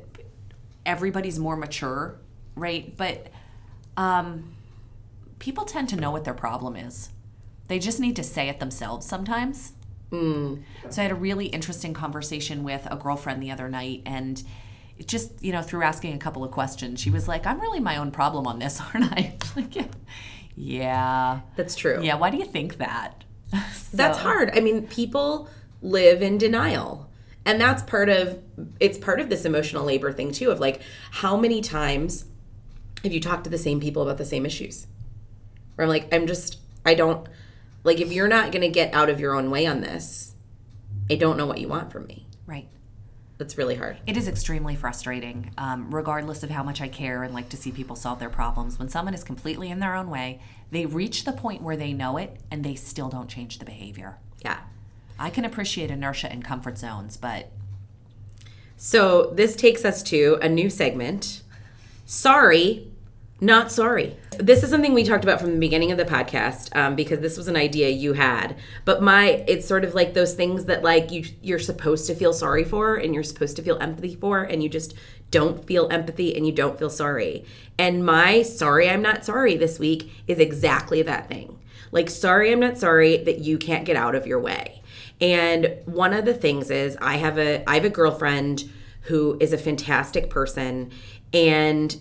everybody's 0.85 1.39
more 1.39 1.55
mature, 1.55 2.19
right? 2.55 2.95
But 2.95 3.27
um, 3.97 4.55
people 5.39 5.65
tend 5.65 5.89
to 5.89 5.95
know 5.95 6.11
what 6.11 6.23
their 6.23 6.33
problem 6.33 6.75
is. 6.75 7.09
They 7.67 7.79
just 7.79 7.99
need 7.99 8.15
to 8.17 8.23
say 8.23 8.49
it 8.49 8.59
themselves 8.59 9.05
sometimes. 9.05 9.73
Mm. 10.11 10.63
So 10.89 11.01
I 11.01 11.03
had 11.03 11.11
a 11.11 11.15
really 11.15 11.47
interesting 11.47 11.93
conversation 11.93 12.63
with 12.63 12.87
a 12.91 12.95
girlfriend 12.95 13.41
the 13.41 13.51
other 13.51 13.67
night, 13.67 14.03
and 14.05 14.43
just 15.05 15.31
you 15.43 15.51
know 15.51 15.61
through 15.61 15.83
asking 15.83 16.13
a 16.13 16.17
couple 16.17 16.43
of 16.43 16.51
questions 16.51 16.99
she 16.99 17.09
was 17.09 17.27
like 17.27 17.45
i'm 17.45 17.59
really 17.59 17.79
my 17.79 17.97
own 17.97 18.11
problem 18.11 18.47
on 18.47 18.59
this 18.59 18.79
aren't 18.93 19.11
i 19.11 19.35
like 19.55 19.75
yeah, 19.75 19.87
yeah 20.55 21.39
that's 21.55 21.75
true 21.75 21.99
yeah 22.01 22.15
why 22.15 22.29
do 22.29 22.37
you 22.37 22.45
think 22.45 22.77
that 22.77 23.23
so. 23.73 23.97
that's 23.97 24.19
hard 24.19 24.51
i 24.55 24.59
mean 24.59 24.87
people 24.87 25.49
live 25.81 26.21
in 26.21 26.37
denial 26.37 27.09
and 27.45 27.59
that's 27.59 27.83
part 27.83 28.07
of 28.07 28.39
it's 28.79 28.97
part 28.97 29.19
of 29.19 29.29
this 29.29 29.45
emotional 29.45 29.83
labor 29.83 30.13
thing 30.13 30.31
too 30.31 30.51
of 30.51 30.59
like 30.59 30.81
how 31.11 31.35
many 31.35 31.59
times 31.59 32.25
have 33.03 33.11
you 33.11 33.19
talked 33.19 33.43
to 33.43 33.49
the 33.49 33.57
same 33.57 33.79
people 33.79 34.01
about 34.01 34.17
the 34.17 34.25
same 34.25 34.45
issues 34.45 34.87
Where 35.75 35.83
I'm 35.83 35.89
like, 35.89 36.13
I'm 36.13 36.25
just, 36.25 36.59
I 36.85 36.93
don't, 36.93 37.27
like, 37.83 37.99
if 37.99 38.11
you're 38.11 38.27
not 38.27 38.51
going 38.51 38.61
to 38.61 38.69
get 38.69 38.93
out 38.93 39.09
of 39.09 39.19
your 39.19 39.35
own 39.35 39.51
way 39.51 39.65
on 39.65 39.81
this, 39.81 40.33
I 41.11 41.15
don't 41.15 41.37
know 41.37 41.45
what 41.45 41.59
you 41.59 41.67
want 41.67 41.91
from 41.91 42.05
me. 42.05 42.25
Right. 42.47 42.67
That's 43.43 43.57
really 43.57 43.75
hard. 43.75 43.97
It 44.07 44.15
is 44.15 44.29
extremely 44.29 44.73
frustrating, 44.73 45.51
um, 45.57 45.93
regardless 45.93 46.43
of 46.43 46.49
how 46.49 46.63
much 46.63 46.79
I 46.79 46.87
care 46.87 47.23
and 47.23 47.33
like 47.33 47.49
to 47.49 47.57
see 47.57 47.73
people 47.73 47.97
solve 47.97 48.17
their 48.17 48.29
problems. 48.29 48.79
When 48.79 48.87
someone 48.87 49.13
is 49.13 49.21
completely 49.21 49.69
in 49.69 49.79
their 49.79 49.95
own 49.95 50.09
way, 50.09 50.39
they 50.71 50.85
reach 50.85 51.25
the 51.25 51.33
point 51.33 51.61
where 51.61 51.75
they 51.75 51.91
know 51.91 52.15
it 52.15 52.37
and 52.49 52.63
they 52.63 52.75
still 52.75 53.09
don't 53.09 53.27
change 53.27 53.59
the 53.59 53.65
behavior. 53.65 54.15
Yeah. 54.45 54.59
I 55.19 55.29
can 55.29 55.43
appreciate 55.43 55.91
inertia 55.91 56.31
and 56.31 56.41
comfort 56.41 56.77
zones, 56.77 57.17
but 57.17 57.51
So 58.77 59.33
this 59.35 59.57
takes 59.57 59.83
us 59.83 60.03
to 60.03 60.39
a 60.41 60.47
new 60.47 60.69
segment. 60.69 61.43
Sorry, 62.05 62.92
not 63.43 63.71
sorry. 63.71 64.17
This 64.39 64.63
is 64.63 64.69
something 64.69 64.93
we 64.93 65.03
talked 65.03 65.23
about 65.23 65.39
from 65.39 65.51
the 65.51 65.59
beginning 65.59 65.91
of 65.91 65.97
the 65.97 66.05
podcast 66.05 66.75
um, 66.75 66.95
because 66.95 67.19
this 67.19 67.37
was 67.37 67.47
an 67.47 67.55
idea 67.55 67.89
you 67.89 68.13
had. 68.13 68.55
But 68.85 69.03
my, 69.03 69.43
it's 69.47 69.67
sort 69.67 69.83
of 69.83 69.93
like 69.93 70.13
those 70.13 70.33
things 70.33 70.65
that 70.65 70.81
like 70.81 71.11
you 71.11 71.25
you're 71.41 71.59
supposed 71.59 72.07
to 72.07 72.15
feel 72.15 72.33
sorry 72.33 72.63
for 72.63 72.95
and 72.95 73.13
you're 73.13 73.23
supposed 73.23 73.55
to 73.57 73.61
feel 73.61 73.77
empathy 73.79 74.15
for, 74.15 74.43
and 74.43 74.63
you 74.63 74.69
just 74.69 74.93
don't 75.29 75.65
feel 75.65 75.87
empathy 75.91 76.35
and 76.35 76.45
you 76.45 76.53
don't 76.53 76.79
feel 76.79 76.89
sorry. 76.89 77.45
And 77.77 78.05
my 78.05 78.43
sorry, 78.43 78.89
I'm 78.89 79.01
not 79.01 79.25
sorry 79.25 79.57
this 79.57 79.77
week 79.77 80.11
is 80.27 80.39
exactly 80.39 81.01
that 81.01 81.27
thing. 81.27 81.59
Like 81.91 82.09
sorry, 82.09 82.51
I'm 82.51 82.59
not 82.59 82.77
sorry 82.77 83.17
that 83.17 83.39
you 83.39 83.57
can't 83.57 83.85
get 83.85 83.95
out 83.95 84.15
of 84.15 84.25
your 84.25 84.39
way. 84.39 84.81
And 85.19 85.77
one 85.85 86.13
of 86.13 86.25
the 86.25 86.33
things 86.33 86.71
is 86.71 86.97
I 87.01 87.17
have 87.17 87.37
a 87.37 87.63
I 87.69 87.75
have 87.75 87.85
a 87.85 87.89
girlfriend 87.89 88.69
who 89.01 89.37
is 89.41 89.51
a 89.51 89.57
fantastic 89.57 90.29
person 90.29 90.91
and 91.33 91.99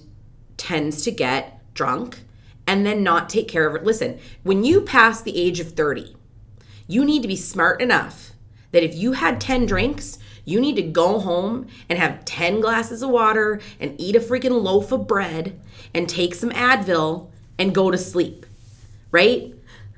tends 0.56 1.02
to 1.02 1.10
get 1.10 1.60
drunk 1.74 2.20
and 2.66 2.86
then 2.86 3.02
not 3.02 3.28
take 3.28 3.48
care 3.48 3.66
of 3.66 3.74
it. 3.74 3.84
Listen, 3.84 4.18
when 4.42 4.64
you 4.64 4.80
pass 4.80 5.20
the 5.20 5.36
age 5.36 5.60
of 5.60 5.72
30, 5.72 6.14
you 6.86 7.04
need 7.04 7.22
to 7.22 7.28
be 7.28 7.36
smart 7.36 7.80
enough 7.80 8.32
that 8.70 8.82
if 8.82 8.94
you 8.94 9.12
had 9.12 9.40
10 9.40 9.66
drinks, 9.66 10.18
you 10.44 10.60
need 10.60 10.76
to 10.76 10.82
go 10.82 11.20
home 11.20 11.66
and 11.88 11.98
have 11.98 12.24
10 12.24 12.60
glasses 12.60 13.02
of 13.02 13.10
water 13.10 13.60
and 13.78 14.00
eat 14.00 14.16
a 14.16 14.20
freaking 14.20 14.62
loaf 14.62 14.90
of 14.92 15.06
bread 15.06 15.58
and 15.94 16.08
take 16.08 16.34
some 16.34 16.50
Advil 16.50 17.30
and 17.58 17.74
go 17.74 17.90
to 17.90 17.98
sleep. 17.98 18.46
Right? 19.10 19.54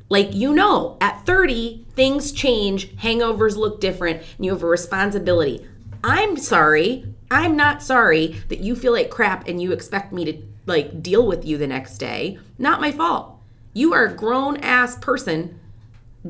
Like, 0.08 0.34
you 0.34 0.54
know, 0.54 0.98
at 1.00 1.24
30, 1.24 1.86
things 1.94 2.30
change, 2.30 2.94
hangovers 2.96 3.56
look 3.56 3.80
different, 3.80 4.22
and 4.36 4.44
you 4.44 4.52
have 4.52 4.62
a 4.62 4.66
responsibility. 4.66 5.66
I'm 6.02 6.36
sorry. 6.36 7.13
I'm 7.34 7.56
not 7.56 7.82
sorry 7.82 8.40
that 8.48 8.60
you 8.60 8.76
feel 8.76 8.92
like 8.92 9.10
crap 9.10 9.48
and 9.48 9.60
you 9.60 9.72
expect 9.72 10.12
me 10.12 10.24
to 10.24 10.42
like 10.66 11.02
deal 11.02 11.26
with 11.26 11.44
you 11.44 11.58
the 11.58 11.66
next 11.66 11.98
day. 11.98 12.38
Not 12.58 12.80
my 12.80 12.92
fault. 12.92 13.40
You 13.72 13.92
are 13.92 14.06
a 14.06 14.14
grown 14.14 14.58
ass 14.58 14.96
person. 14.98 15.58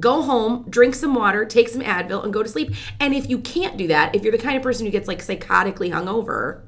Go 0.01 0.23
home, 0.23 0.65
drink 0.71 0.95
some 0.95 1.15
water, 1.15 1.45
take 1.45 1.69
some 1.69 1.83
Advil, 1.83 2.25
and 2.25 2.33
go 2.33 2.43
to 2.43 2.49
sleep. 2.49 2.73
And 2.99 3.15
if 3.15 3.29
you 3.29 3.39
can't 3.39 3.77
do 3.77 3.87
that, 3.89 4.15
if 4.15 4.23
you're 4.23 4.33
the 4.33 4.39
kind 4.39 4.57
of 4.57 4.63
person 4.63 4.87
who 4.87 4.93
gets 4.93 5.07
like 5.07 5.23
psychotically 5.23 5.93
hungover, 5.93 6.63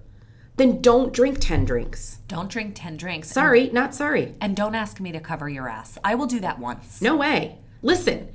then 0.56 0.82
don't 0.82 1.14
drink 1.14 1.38
10 1.40 1.64
drinks. 1.64 2.18
don't 2.28 2.50
drink 2.50 2.74
10 2.74 2.98
drinks. 2.98 3.30
Sorry, 3.30 3.70
not 3.70 3.94
sorry. 3.94 4.34
And 4.40 4.54
don't 4.54 4.74
ask 4.74 5.00
me 5.00 5.12
to 5.12 5.20
cover 5.20 5.48
your 5.48 5.66
ass. 5.66 5.96
I 6.04 6.14
will 6.14 6.26
do 6.26 6.40
that 6.40 6.58
once. 6.58 7.00
No 7.00 7.16
way. 7.16 7.58
Listen, 7.80 8.28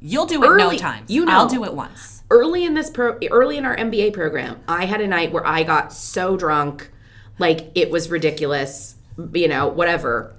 You'll 0.00 0.26
do 0.26 0.42
it 0.42 0.46
no 0.46 0.66
Early- 0.66 0.78
times. 0.78 1.10
you 1.10 1.24
know. 1.24 1.32
I'll 1.32 1.48
do 1.48 1.64
it 1.64 1.74
once. 1.74 2.22
early 2.30 2.64
in 2.64 2.74
this 2.74 2.90
pro 2.90 3.18
early 3.30 3.56
in 3.56 3.64
our 3.64 3.76
MBA 3.76 4.12
program, 4.12 4.58
I 4.68 4.84
had 4.84 5.00
a 5.00 5.06
night 5.06 5.32
where 5.32 5.46
I 5.46 5.62
got 5.62 5.92
so 5.92 6.36
drunk, 6.36 6.90
like 7.38 7.70
it 7.74 7.90
was 7.90 8.10
ridiculous, 8.10 8.96
you 9.32 9.48
know, 9.48 9.66
whatever. 9.68 10.34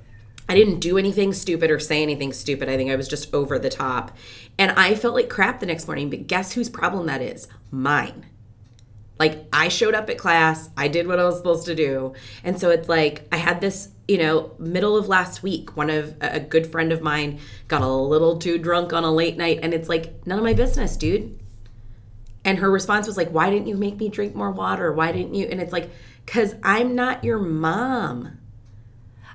I 0.47 0.55
didn't 0.55 0.79
do 0.79 0.97
anything 0.97 1.31
stupid 1.33 1.69
or 1.69 1.79
say 1.79 2.01
anything 2.01 2.33
stupid. 2.33 2.69
I 2.69 2.77
think 2.77 2.89
I 2.89 2.95
was 2.95 3.07
just 3.07 3.31
over 3.33 3.59
the 3.59 3.69
top. 3.69 4.15
And 4.57 4.71
I 4.71 4.95
felt 4.95 5.13
like 5.13 5.29
crap 5.29 5.59
the 5.59 5.65
next 5.67 5.87
morning, 5.87 6.09
but 6.09 6.25
guess 6.27 6.53
whose 6.53 6.69
problem 6.69 7.05
that 7.05 7.21
is? 7.21 7.47
Mine. 7.69 8.25
Like 9.19 9.45
I 9.51 9.67
showed 9.67 9.93
up 9.93 10.09
at 10.09 10.17
class, 10.17 10.69
I 10.77 10.87
did 10.87 11.05
what 11.05 11.19
I 11.19 11.25
was 11.25 11.37
supposed 11.37 11.65
to 11.65 11.75
do. 11.75 12.13
And 12.43 12.57
so 12.57 12.69
it's 12.69 12.87
like 12.87 13.27
I 13.33 13.37
had 13.37 13.59
this, 13.59 13.89
you 14.07 14.17
know, 14.17 14.51
middle 14.57 14.95
of 14.95 15.09
last 15.09 15.43
week, 15.43 15.75
one 15.75 15.89
of 15.89 16.15
a 16.21 16.39
good 16.39 16.65
friend 16.65 16.93
of 16.93 17.01
mine 17.01 17.39
got 17.67 17.81
a 17.81 17.87
little 17.87 18.37
too 18.37 18.57
drunk 18.57 18.93
on 18.93 19.03
a 19.03 19.11
late 19.11 19.35
night 19.35 19.59
and 19.61 19.73
it's 19.73 19.89
like 19.89 20.25
none 20.25 20.37
of 20.37 20.43
my 20.43 20.53
business, 20.53 20.95
dude. 20.95 21.37
And 22.45 22.59
her 22.59 22.71
response 22.71 23.05
was 23.05 23.17
like, 23.17 23.29
"Why 23.29 23.49
didn't 23.49 23.67
you 23.67 23.75
make 23.75 23.97
me 23.97 24.07
drink 24.07 24.33
more 24.33 24.51
water? 24.51 24.93
Why 24.93 25.11
didn't 25.11 25.35
you?" 25.35 25.45
And 25.47 25.59
it's 25.59 25.73
like, 25.73 25.89
"Cuz 26.25 26.55
I'm 26.63 26.95
not 26.95 27.25
your 27.25 27.39
mom." 27.39 28.37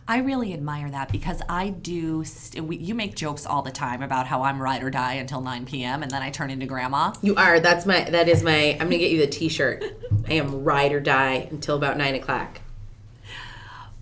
I 0.07 0.19
really 0.19 0.53
admire 0.53 0.91
that 0.91 1.11
because 1.11 1.41
I 1.49 1.71
do. 1.71 2.25
St- 2.25 2.65
we, 2.65 2.77
you 2.77 2.95
make 2.95 3.17
jokes 3.17 3.47
all 3.47 3.63
the 3.63 3.71
time 3.71 4.03
about 4.03 4.27
how 4.27 4.43
I'm 4.43 4.61
ride 4.61 4.83
or 4.83 4.91
die 4.91 5.15
until 5.15 5.41
9 5.41 5.65
p.m. 5.65 6.03
and 6.03 6.11
then 6.11 6.23
I 6.23 6.31
turn 6.31 6.51
into 6.51 6.67
grandma. 6.67 7.15
You 7.23 7.35
are. 7.37 7.59
That's 7.59 7.87
my. 7.87 8.05
That 8.11 8.29
is 8.29 8.43
my. 8.43 8.73
I'm 8.73 8.81
gonna 8.81 8.99
get 8.99 9.13
you 9.13 9.19
the 9.19 9.27
T-shirt. 9.27 9.83
I 10.29 10.35
am 10.35 10.63
ride 10.63 10.93
or 10.93 11.01
die 11.01 11.49
until 11.51 11.77
about 11.77 11.97
nine 11.97 12.15
o'clock. 12.15 12.61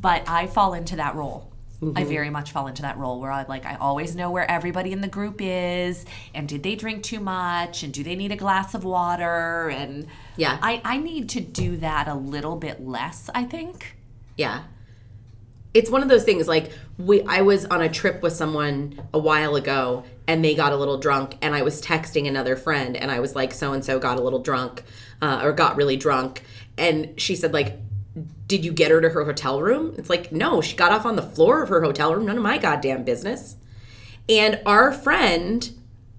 But 0.01 0.29
I 0.29 0.49
fall 0.49 0.75
into 0.75 0.97
that 0.97 1.15
role. 1.15 1.53
I 1.81 1.85
mm-hmm. 1.85 2.09
very 2.09 2.31
much 2.31 2.53
fall 2.53 2.69
into 2.69 2.83
that 2.83 2.97
role 2.97 3.21
where 3.21 3.33
I 3.33 3.45
like 3.49 3.67
I 3.67 3.75
always 3.75 4.15
know 4.15 4.31
where 4.31 4.49
everybody 4.49 4.93
in 4.93 5.01
the 5.01 5.09
group 5.09 5.41
is 5.41 6.05
and 6.33 6.49
did 6.49 6.63
they 6.63 6.77
drink 6.77 7.03
too 7.03 7.19
much 7.19 7.83
and 7.83 7.93
do 7.93 8.05
they 8.05 8.15
need 8.15 8.31
a 8.31 8.37
glass 8.37 8.75
of 8.75 8.85
water 8.85 9.69
and 9.69 10.07
Yeah. 10.37 10.59
I, 10.63 10.81
I 10.85 10.99
need 10.99 11.29
to 11.31 11.41
do 11.41 11.77
that 11.79 12.07
a 12.07 12.15
little 12.15 12.55
bit 12.55 12.87
less, 12.87 13.29
I 13.35 13.43
think. 13.43 13.97
Yeah. 14.37 14.63
It's 15.75 15.91
one 15.91 16.03
of 16.03 16.09
those 16.09 16.25
things 16.25 16.47
like 16.49 16.71
we 16.99 17.23
I 17.23 17.41
was 17.41 17.65
on 17.67 17.81
a 17.81 17.89
trip 17.89 18.23
with 18.23 18.35
someone 18.35 19.01
a 19.15 19.19
while 19.19 19.57
ago 19.57 20.05
and 20.27 20.45
they 20.45 20.55
got 20.55 20.73
a 20.73 20.77
little 20.77 20.99
drunk 20.99 21.37
and 21.41 21.55
I 21.55 21.63
was 21.63 21.81
texting 21.81 22.29
another 22.29 22.57
friend 22.57 22.97
and 22.97 23.11
I 23.11 23.21
was 23.21 23.35
like 23.35 23.53
so 23.53 23.73
and 23.73 23.85
so 23.85 23.99
got 23.99 24.19
a 24.19 24.23
little 24.23 24.41
drunk 24.41 24.83
uh, 25.23 25.41
or 25.43 25.53
got 25.53 25.77
really 25.77 25.97
drunk 25.97 26.43
and 26.77 27.19
she 27.21 27.37
said 27.37 27.53
like 27.53 27.79
did 28.47 28.65
you 28.67 28.73
get 28.73 28.91
her 28.91 29.01
to 29.01 29.09
her 29.09 29.25
hotel 29.25 29.63
room? 29.63 29.95
It's 29.97 30.11
like 30.11 30.31
no, 30.31 30.61
she 30.61 30.77
got 30.77 30.93
off 30.93 31.07
on 31.07 31.17
the 31.17 31.23
floor 31.23 31.63
of 31.63 31.71
her 31.71 31.83
hotel 31.83 32.15
room, 32.15 32.27
none 32.27 32.37
of 32.37 32.43
my 32.43 32.59
goddamn 32.59 33.05
business. 33.05 33.57
And 34.29 34.61
our 34.67 34.93
friend 34.93 35.71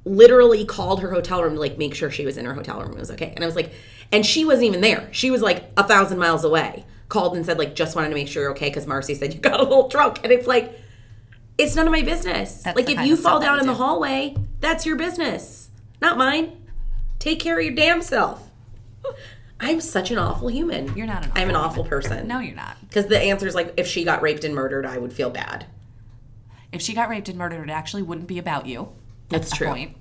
literally 0.06 0.66
called 0.66 1.02
her 1.02 1.12
hotel 1.12 1.44
room 1.44 1.54
to 1.54 1.60
like 1.60 1.78
make 1.78 1.96
sure 1.96 2.12
she 2.12 2.26
was 2.26 2.38
in 2.38 2.46
her 2.46 2.54
hotel 2.54 2.82
room. 2.82 2.94
It 2.94 3.00
was 3.00 3.12
okay. 3.12 3.32
And 3.36 3.44
I 3.44 3.48
was 3.48 3.56
like, 3.56 3.72
and 4.12 4.26
she 4.26 4.46
wasn't 4.46 4.66
even 4.66 4.82
there. 4.82 5.08
She 5.12 5.32
was 5.32 5.42
like 5.42 5.72
a 5.78 5.84
thousand 5.84 6.20
miles 6.20 6.44
away. 6.44 6.86
Called 7.14 7.36
and 7.36 7.46
said 7.46 7.60
like, 7.60 7.76
just 7.76 7.96
wanted 7.96 8.10
to 8.10 8.16
make 8.16 8.28
sure 8.28 8.42
you're 8.42 8.52
okay 8.54 8.70
because 8.70 8.88
Marcy 8.88 9.14
said 9.14 9.36
you 9.36 9.40
got 9.40 9.60
a 9.60 9.64
little 9.64 9.88
drunk. 9.88 10.22
And 10.24 10.32
it's 10.34 10.48
like, 10.48 10.80
it's 11.60 11.76
none 11.76 11.86
of 11.86 11.92
my 11.92 12.02
business. 12.02 12.64
That's 12.64 12.76
like 12.76 12.90
if 12.90 13.00
you 13.06 13.16
fall 13.16 13.40
down 13.40 13.60
in 13.60 13.68
the 13.68 13.76
hallway, 13.76 14.36
that's 14.62 14.84
your 14.84 14.96
business, 14.96 15.70
not 16.02 16.18
mine. 16.18 16.66
Take 17.20 17.40
care 17.40 17.60
of 17.60 17.64
your 17.66 17.76
damn 17.76 18.02
self. 18.02 18.50
I'm 19.60 19.80
such 19.80 20.10
an 20.10 20.18
awful 20.18 20.48
human. 20.48 20.98
You're 20.98 21.06
not 21.06 21.24
an 21.24 21.30
awful 21.30 21.42
I'm 21.44 21.50
an 21.50 21.56
awful 21.56 21.84
awful 21.84 21.86
person. 21.86 22.28
No, 22.28 22.40
you're 22.40 22.56
not. 22.56 22.78
Because 22.82 23.06
the 23.06 23.20
answer 23.20 23.46
is 23.46 23.54
like, 23.54 23.76
if 23.78 23.86
she 23.86 24.04
got 24.04 24.24
raped 24.24 24.44
and 24.44 24.56
murdered, 24.56 24.84
I 24.84 24.98
would 24.98 25.14
feel 25.14 25.30
bad. 25.30 25.68
If 26.72 26.82
she 26.82 26.96
got 26.96 27.10
raped 27.10 27.30
and 27.30 27.38
murdered, 27.38 27.70
it 27.70 27.72
actually 27.72 28.02
wouldn't 28.02 28.28
be 28.28 28.40
about 28.40 28.66
you. 28.66 28.90
That's 29.30 29.56
true. 29.56 29.68
Point. 29.68 29.98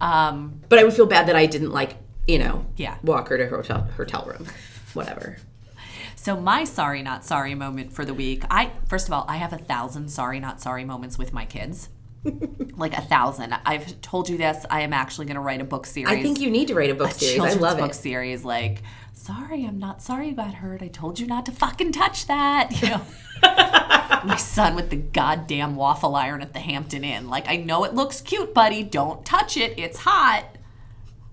Um, 0.00 0.62
But 0.68 0.80
I 0.80 0.84
would 0.84 0.94
feel 0.94 1.06
bad 1.06 1.28
that 1.28 1.36
I 1.36 1.46
didn't 1.46 1.70
like, 1.70 1.94
you 2.26 2.40
know, 2.40 2.66
Yeah. 2.76 2.96
walk 3.04 3.28
her 3.28 3.38
to 3.38 3.46
her 3.46 3.56
hotel 3.58 3.88
hotel 3.96 4.24
room, 4.26 4.46
whatever. 4.94 5.36
So 6.26 6.34
my 6.34 6.64
sorry 6.64 7.04
not 7.04 7.24
sorry 7.24 7.54
moment 7.54 7.92
for 7.92 8.04
the 8.04 8.12
week. 8.12 8.42
I 8.50 8.72
first 8.88 9.06
of 9.06 9.12
all, 9.12 9.24
I 9.28 9.36
have 9.36 9.52
a 9.52 9.58
thousand 9.58 10.08
sorry 10.08 10.40
not 10.40 10.60
sorry 10.60 10.84
moments 10.84 11.18
with 11.18 11.32
my 11.32 11.44
kids. 11.44 11.88
like 12.76 12.98
a 12.98 13.00
thousand. 13.00 13.54
I've 13.64 14.00
told 14.00 14.28
you 14.28 14.36
this. 14.36 14.66
I 14.68 14.80
am 14.80 14.92
actually 14.92 15.26
going 15.26 15.36
to 15.36 15.40
write 15.40 15.60
a 15.60 15.64
book 15.64 15.86
series. 15.86 16.12
I 16.12 16.20
think 16.20 16.40
you 16.40 16.50
need 16.50 16.66
to 16.66 16.74
write 16.74 16.90
a 16.90 16.96
book 16.96 17.12
series. 17.12 17.40
I 17.40 17.52
love 17.60 17.78
book 17.78 17.92
it. 17.92 17.94
series. 17.94 18.44
Like, 18.44 18.82
sorry, 19.12 19.64
I'm 19.64 19.78
not 19.78 20.02
sorry 20.02 20.30
you 20.30 20.34
got 20.34 20.54
hurt. 20.54 20.82
I 20.82 20.88
told 20.88 21.20
you 21.20 21.28
not 21.28 21.46
to 21.46 21.52
fucking 21.52 21.92
touch 21.92 22.26
that. 22.26 22.72
You 22.82 22.88
know. 22.88 23.02
my 24.24 24.36
son 24.36 24.74
with 24.74 24.90
the 24.90 24.96
goddamn 24.96 25.76
waffle 25.76 26.16
iron 26.16 26.42
at 26.42 26.54
the 26.54 26.58
Hampton 26.58 27.04
Inn. 27.04 27.28
Like, 27.28 27.48
I 27.48 27.54
know 27.54 27.84
it 27.84 27.94
looks 27.94 28.20
cute, 28.20 28.52
buddy. 28.52 28.82
Don't 28.82 29.24
touch 29.24 29.56
it. 29.56 29.78
It's 29.78 29.98
hot. 29.98 30.44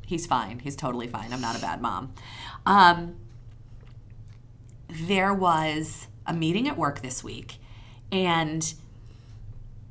He's 0.05 0.27
fine. 0.27 0.59
He's 0.59 0.75
totally 0.75 1.07
fine. 1.07 1.33
I'm 1.33 1.41
not 1.41 1.57
a 1.57 1.61
bad 1.61 1.81
mom. 1.81 2.13
Um, 2.67 3.15
there 5.07 5.33
was 5.33 6.07
a 6.25 6.33
meeting 6.33 6.67
at 6.67 6.77
work 6.77 7.01
this 7.01 7.23
week, 7.23 7.57
and 8.11 8.73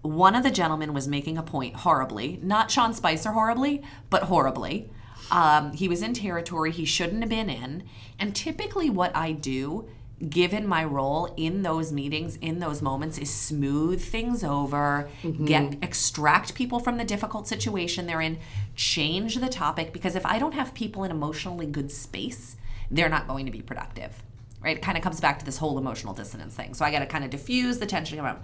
one 0.02 0.34
of 0.34 0.42
the 0.42 0.50
gentlemen 0.50 0.92
was 0.92 1.06
making 1.06 1.38
a 1.38 1.42
point 1.42 1.76
horribly, 1.76 2.38
not 2.42 2.70
Sean 2.70 2.92
Spicer 2.92 3.32
horribly, 3.32 3.82
but 4.10 4.24
horribly. 4.24 4.90
Um, 5.30 5.72
he 5.72 5.88
was 5.88 6.02
in 6.02 6.12
territory 6.12 6.72
he 6.72 6.84
shouldn't 6.84 7.20
have 7.20 7.30
been 7.30 7.48
in. 7.48 7.84
And 8.18 8.34
typically, 8.34 8.90
what 8.90 9.14
I 9.16 9.32
do, 9.32 9.88
given 10.28 10.66
my 10.66 10.84
role 10.84 11.32
in 11.36 11.62
those 11.62 11.92
meetings, 11.92 12.36
in 12.36 12.58
those 12.58 12.82
moments, 12.82 13.16
is 13.16 13.30
smooth 13.30 14.02
things 14.02 14.42
over, 14.42 15.08
get 15.44 15.76
extract 15.82 16.54
people 16.54 16.80
from 16.80 16.96
the 16.96 17.04
difficult 17.04 17.46
situation 17.46 18.06
they're 18.06 18.20
in, 18.20 18.38
change 18.74 19.36
the 19.36 19.48
topic. 19.48 19.92
Because 19.92 20.16
if 20.16 20.26
I 20.26 20.38
don't 20.38 20.54
have 20.54 20.74
people 20.74 21.04
in 21.04 21.10
emotionally 21.10 21.66
good 21.66 21.90
space, 21.92 22.56
they're 22.90 23.08
not 23.08 23.28
going 23.28 23.46
to 23.46 23.52
be 23.52 23.62
productive. 23.62 24.22
Right? 24.62 24.76
It 24.76 24.82
kind 24.82 24.96
of 24.96 25.02
comes 25.02 25.20
back 25.20 25.38
to 25.38 25.44
this 25.44 25.58
whole 25.58 25.78
emotional 25.78 26.14
dissonance 26.14 26.54
thing. 26.54 26.74
So 26.74 26.84
I 26.84 26.90
got 26.90 27.00
to 27.00 27.06
kind 27.06 27.24
of 27.24 27.30
diffuse 27.30 27.78
the 27.78 27.86
tension. 27.86 28.18
Out. 28.20 28.42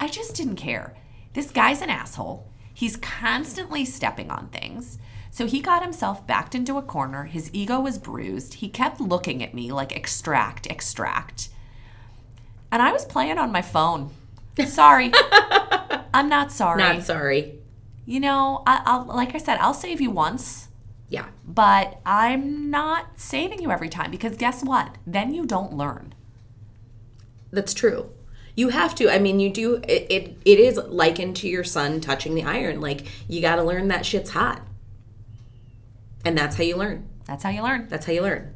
I 0.00 0.08
just 0.08 0.34
didn't 0.34 0.56
care. 0.56 0.96
This 1.34 1.50
guy's 1.50 1.82
an 1.82 1.90
asshole. 1.90 2.48
He's 2.74 2.96
constantly 2.96 3.84
stepping 3.84 4.30
on 4.30 4.48
things. 4.48 4.98
So 5.30 5.46
he 5.46 5.60
got 5.60 5.82
himself 5.82 6.26
backed 6.26 6.54
into 6.54 6.76
a 6.76 6.82
corner. 6.82 7.24
His 7.24 7.48
ego 7.52 7.80
was 7.80 7.98
bruised. 7.98 8.54
He 8.54 8.68
kept 8.68 9.00
looking 9.00 9.42
at 9.42 9.54
me 9.54 9.72
like, 9.72 9.94
extract, 9.96 10.66
extract. 10.66 11.48
And 12.70 12.82
I 12.82 12.92
was 12.92 13.04
playing 13.04 13.38
on 13.38 13.52
my 13.52 13.62
phone. 13.62 14.10
Sorry. 14.66 15.12
I'm 16.14 16.28
not 16.28 16.52
sorry. 16.52 16.82
Not 16.82 17.02
sorry. 17.04 17.58
You 18.04 18.20
know, 18.20 18.62
I, 18.66 18.82
I'll, 18.84 19.04
like 19.04 19.34
I 19.34 19.38
said, 19.38 19.58
I'll 19.58 19.72
save 19.74 20.00
you 20.00 20.10
once, 20.10 20.68
Yeah. 21.12 21.26
but 21.46 22.00
I'm 22.06 22.70
not 22.70 23.20
saving 23.20 23.60
you 23.60 23.70
every 23.70 23.90
time 23.90 24.10
because 24.10 24.34
guess 24.34 24.64
what? 24.64 24.96
Then 25.06 25.34
you 25.34 25.44
don't 25.44 25.74
learn. 25.74 26.14
That's 27.50 27.74
true. 27.74 28.08
You 28.56 28.70
have 28.70 28.94
to. 28.94 29.10
I 29.10 29.18
mean, 29.18 29.38
you 29.38 29.50
do. 29.50 29.74
It, 29.86 30.06
it, 30.10 30.36
it 30.46 30.58
is 30.58 30.78
likened 30.78 31.36
to 31.36 31.48
your 31.48 31.64
son 31.64 32.00
touching 32.00 32.34
the 32.34 32.44
iron. 32.44 32.80
Like, 32.80 33.06
you 33.28 33.42
got 33.42 33.56
to 33.56 33.62
learn 33.62 33.88
that 33.88 34.06
shit's 34.06 34.30
hot. 34.30 34.62
And 36.24 36.36
that's 36.36 36.56
how 36.56 36.64
you 36.64 36.76
learn. 36.76 37.06
That's 37.26 37.42
how 37.42 37.50
you 37.50 37.62
learn. 37.62 37.88
That's 37.88 38.06
how 38.06 38.12
you 38.14 38.22
learn. 38.22 38.54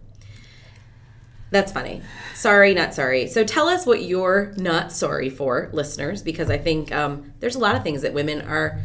That's 1.50 1.72
funny. 1.72 2.00
Sorry, 2.34 2.72
not 2.72 2.94
sorry. 2.94 3.26
So 3.26 3.44
tell 3.44 3.68
us 3.68 3.84
what 3.84 4.02
you're 4.02 4.54
not 4.56 4.92
sorry 4.92 5.28
for, 5.28 5.68
listeners, 5.74 6.22
because 6.22 6.48
I 6.48 6.56
think 6.56 6.90
um, 6.90 7.34
there's 7.40 7.56
a 7.56 7.60
lot 7.60 7.76
of 7.76 7.82
things 7.82 8.00
that 8.00 8.14
women 8.14 8.40
are 8.40 8.80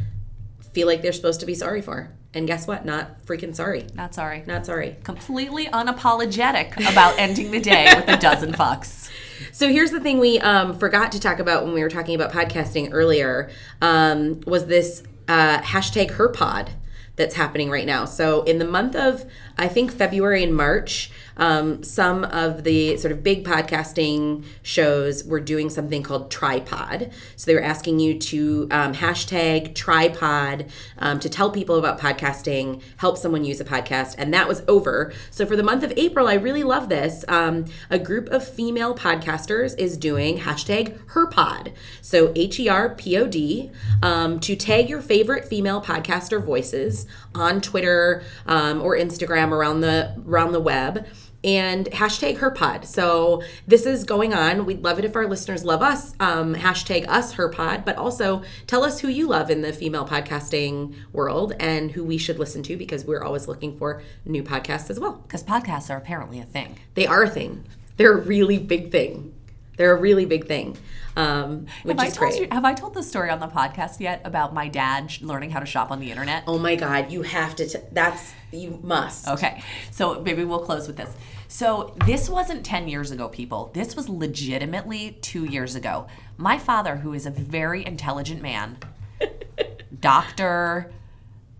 feel 0.73 0.87
like 0.87 1.01
they're 1.01 1.13
supposed 1.13 1.39
to 1.39 1.45
be 1.45 1.55
sorry 1.55 1.81
for. 1.81 2.11
And 2.33 2.47
guess 2.47 2.65
what? 2.65 2.85
Not 2.85 3.25
freaking 3.25 3.53
sorry. 3.53 3.87
Not 3.93 4.15
sorry. 4.15 4.43
Not 4.47 4.65
sorry. 4.65 4.95
Completely 5.03 5.65
unapologetic 5.65 6.77
about 6.91 7.19
ending 7.19 7.51
the 7.51 7.59
day 7.59 7.91
with 7.93 8.07
a 8.07 8.17
dozen 8.17 8.53
fucks. 8.53 9.09
So 9.51 9.67
here's 9.67 9.91
the 9.91 9.99
thing 9.99 10.19
we 10.19 10.39
um, 10.39 10.77
forgot 10.77 11.11
to 11.11 11.19
talk 11.19 11.39
about 11.39 11.65
when 11.65 11.73
we 11.73 11.81
were 11.81 11.89
talking 11.89 12.15
about 12.15 12.31
podcasting 12.31 12.89
earlier 12.93 13.49
um, 13.81 14.39
was 14.45 14.67
this 14.67 15.03
uh, 15.27 15.59
hashtag 15.59 16.11
HerPod 16.11 16.69
that's 17.17 17.35
happening 17.35 17.69
right 17.69 17.85
now. 17.85 18.05
So 18.05 18.43
in 18.43 18.59
the 18.59 18.65
month 18.65 18.95
of 18.95 19.25
I 19.57 19.67
think 19.67 19.91
February 19.91 20.43
and 20.43 20.55
March, 20.55 21.11
um, 21.37 21.83
some 21.83 22.23
of 22.25 22.63
the 22.63 22.97
sort 22.97 23.11
of 23.11 23.23
big 23.23 23.45
podcasting 23.45 24.45
shows 24.61 25.23
were 25.23 25.39
doing 25.39 25.69
something 25.69 26.03
called 26.03 26.31
trypod. 26.31 27.11
So 27.35 27.45
they 27.45 27.55
were 27.55 27.63
asking 27.63 27.99
you 27.99 28.17
to 28.19 28.67
um, 28.71 28.93
hashtag 28.93 29.73
trypod 29.73 30.69
um, 30.97 31.19
to 31.19 31.29
tell 31.29 31.51
people 31.51 31.77
about 31.77 31.99
podcasting, 31.99 32.81
help 32.97 33.17
someone 33.17 33.43
use 33.43 33.59
a 33.59 33.65
podcast, 33.65 34.15
and 34.17 34.33
that 34.33 34.47
was 34.47 34.63
over. 34.67 35.13
So 35.29 35.45
for 35.45 35.55
the 35.55 35.63
month 35.63 35.83
of 35.83 35.93
April, 35.97 36.27
I 36.27 36.35
really 36.35 36.63
love 36.63 36.89
this. 36.89 37.25
Um, 37.27 37.65
a 37.89 37.99
group 37.99 38.29
of 38.29 38.47
female 38.47 38.95
podcasters 38.95 39.77
is 39.77 39.97
doing 39.97 40.39
hashtag 40.39 40.97
herpod. 41.07 41.73
So 42.01 42.31
H 42.35 42.59
E 42.59 42.69
R 42.69 42.95
P 42.95 43.17
O 43.17 43.27
D 43.27 43.71
um, 44.01 44.39
to 44.41 44.55
tag 44.55 44.89
your 44.89 45.01
favorite 45.01 45.45
female 45.45 45.81
podcaster 45.81 46.43
voices 46.43 47.07
on 47.33 47.61
Twitter 47.61 48.23
um, 48.45 48.81
or 48.81 48.95
Instagram 48.95 49.51
around 49.51 49.81
the 49.81 50.15
around 50.27 50.51
the 50.51 50.59
web 50.59 51.07
and 51.43 51.87
hashtag 51.87 52.37
her 52.37 52.51
pod. 52.51 52.85
So 52.85 53.41
this 53.65 53.85
is 53.85 54.03
going 54.03 54.33
on. 54.33 54.65
We'd 54.65 54.83
love 54.83 54.99
it 54.99 55.05
if 55.05 55.15
our 55.15 55.27
listeners 55.27 55.63
love 55.63 55.81
us. 55.81 56.13
Um, 56.19 56.53
hashtag 56.55 57.07
us 57.07 57.33
her 57.33 57.49
pod, 57.49 57.83
but 57.85 57.97
also 57.97 58.43
tell 58.67 58.83
us 58.83 58.99
who 58.99 59.07
you 59.07 59.27
love 59.27 59.49
in 59.49 59.61
the 59.61 59.73
female 59.73 60.07
podcasting 60.07 60.95
world 61.11 61.53
and 61.59 61.91
who 61.91 62.03
we 62.03 62.17
should 62.17 62.37
listen 62.37 62.61
to 62.63 62.77
because 62.77 63.05
we're 63.05 63.23
always 63.23 63.47
looking 63.47 63.75
for 63.77 64.03
new 64.25 64.43
podcasts 64.43 64.89
as 64.89 64.99
well. 64.99 65.13
Because 65.13 65.43
podcasts 65.43 65.89
are 65.89 65.97
apparently 65.97 66.39
a 66.39 66.45
thing. 66.45 66.77
They 66.93 67.07
are 67.07 67.23
a 67.23 67.29
thing. 67.29 67.65
They're 67.97 68.13
a 68.17 68.21
really 68.21 68.57
big 68.59 68.91
thing. 68.91 69.33
They're 69.77 69.95
a 69.95 69.99
really 69.99 70.25
big 70.25 70.45
thing, 70.45 70.77
um, 71.15 71.65
which 71.81 71.97
Have 71.97 72.05
I 72.05 72.07
is 72.09 72.15
told 72.15 72.31
great. 72.31 72.41
you? 72.41 72.47
Have 72.51 72.65
I 72.65 72.73
told 72.75 72.93
the 72.93 73.01
story 73.01 73.31
on 73.31 73.39
the 73.39 73.47
podcast 73.47 73.99
yet 73.99 74.21
about 74.25 74.53
my 74.53 74.67
dad 74.67 75.11
learning 75.21 75.49
how 75.49 75.59
to 75.59 75.65
shop 75.65 75.89
on 75.89 75.99
the 75.99 76.11
internet? 76.11 76.43
oh 76.45 76.59
my 76.59 76.75
god, 76.75 77.11
you 77.11 77.23
have 77.23 77.55
to. 77.55 77.67
T- 77.67 77.79
that's 77.91 78.31
you 78.51 78.79
must. 78.83 79.27
Okay, 79.27 79.63
so 79.89 80.21
maybe 80.21 80.43
we'll 80.43 80.59
close 80.59 80.85
with 80.87 80.97
this. 80.97 81.09
So 81.51 81.93
this 82.05 82.29
wasn't 82.29 82.65
10 82.65 82.87
years 82.87 83.11
ago, 83.11 83.27
people. 83.27 83.71
This 83.73 83.93
was 83.93 84.07
legitimately 84.07 85.17
two 85.21 85.43
years 85.43 85.75
ago. 85.75 86.07
My 86.37 86.57
father, 86.57 86.95
who 86.95 87.11
is 87.11 87.25
a 87.25 87.29
very 87.29 87.85
intelligent 87.85 88.41
man, 88.41 88.77
doctor, 89.99 90.93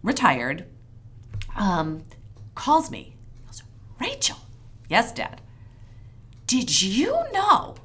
retired, 0.02 0.66
um, 1.58 2.06
calls 2.56 2.90
me. 2.90 3.18
He 3.36 3.46
goes, 3.46 3.64
Rachel, 4.00 4.38
yes, 4.88 5.12
Dad. 5.12 5.42
Did 6.48 6.82
you 6.82 7.12
know 7.34 7.76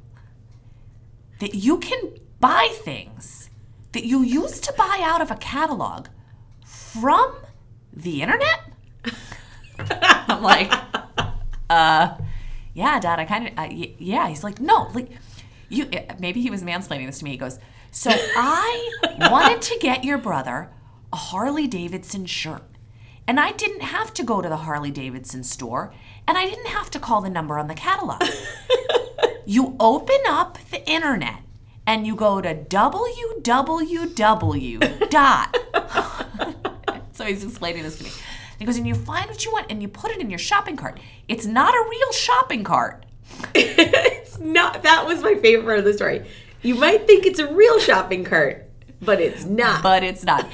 that 1.40 1.56
you 1.56 1.78
can 1.78 2.20
buy 2.38 2.68
things 2.84 3.50
that 3.90 4.04
you 4.04 4.22
used 4.22 4.62
to 4.62 4.72
buy 4.74 5.00
out 5.02 5.20
of 5.20 5.32
a 5.32 5.36
catalog 5.36 6.06
from 6.64 7.34
the 7.92 8.22
internet? 8.22 8.60
I'm 9.90 10.40
like, 10.40 10.72
uh, 11.70 12.16
yeah, 12.74 13.00
Dad, 13.00 13.18
I 13.18 13.24
kind 13.24 13.48
of, 13.48 13.52
uh, 13.58 13.68
y- 13.70 13.94
yeah. 13.98 14.28
He's 14.28 14.44
like, 14.44 14.60
no, 14.60 14.88
like, 14.94 15.08
you. 15.68 15.86
uh, 15.92 16.14
Maybe 16.18 16.40
he 16.42 16.50
was 16.50 16.62
mansplaining 16.62 17.06
this 17.06 17.18
to 17.18 17.24
me. 17.24 17.32
He 17.32 17.36
goes, 17.36 17.58
so 17.90 18.10
I 18.12 18.90
wanted 19.30 19.62
to 19.62 19.78
get 19.80 20.04
your 20.04 20.18
brother 20.18 20.70
a 21.12 21.16
Harley 21.16 21.66
Davidson 21.66 22.26
shirt, 22.26 22.62
and 23.26 23.40
I 23.40 23.52
didn't 23.52 23.82
have 23.82 24.12
to 24.14 24.22
go 24.22 24.42
to 24.42 24.48
the 24.48 24.58
Harley 24.58 24.90
Davidson 24.90 25.42
store, 25.44 25.92
and 26.28 26.36
I 26.36 26.44
didn't 26.46 26.66
have 26.66 26.90
to 26.90 26.98
call 26.98 27.20
the 27.22 27.30
number 27.30 27.58
on 27.58 27.68
the 27.68 27.74
catalog. 27.74 28.22
you 29.46 29.76
open 29.80 30.18
up 30.28 30.58
the 30.70 30.86
internet 30.90 31.38
and 31.86 32.06
you 32.06 32.16
go 32.16 32.40
to 32.40 32.54
www 32.54 33.40
dot 35.10 35.56
so 37.12 37.24
he's 37.24 37.44
explaining 37.44 37.82
this 37.84 37.98
to 37.98 38.04
me. 38.04 38.10
He 38.58 38.64
goes, 38.64 38.76
and 38.76 38.86
you 38.86 38.94
find 38.94 39.28
what 39.28 39.44
you 39.44 39.52
want 39.52 39.66
and 39.70 39.82
you 39.82 39.88
put 39.88 40.10
it 40.10 40.20
in 40.20 40.30
your 40.30 40.38
shopping 40.38 40.76
cart. 40.76 40.98
It's 41.28 41.46
not 41.46 41.74
a 41.74 41.88
real 41.88 42.12
shopping 42.12 42.64
cart. 42.64 43.04
it's 43.54 44.38
not. 44.38 44.82
That 44.82 45.06
was 45.06 45.22
my 45.22 45.34
favorite 45.34 45.64
part 45.64 45.78
of 45.78 45.84
the 45.84 45.94
story. 45.94 46.26
You 46.62 46.74
might 46.74 47.06
think 47.06 47.26
it's 47.26 47.38
a 47.38 47.52
real 47.52 47.78
shopping 47.78 48.24
cart, 48.24 48.68
but 49.00 49.20
it's 49.20 49.44
not. 49.44 49.82
But 49.82 50.02
it's 50.02 50.24
not. 50.24 50.48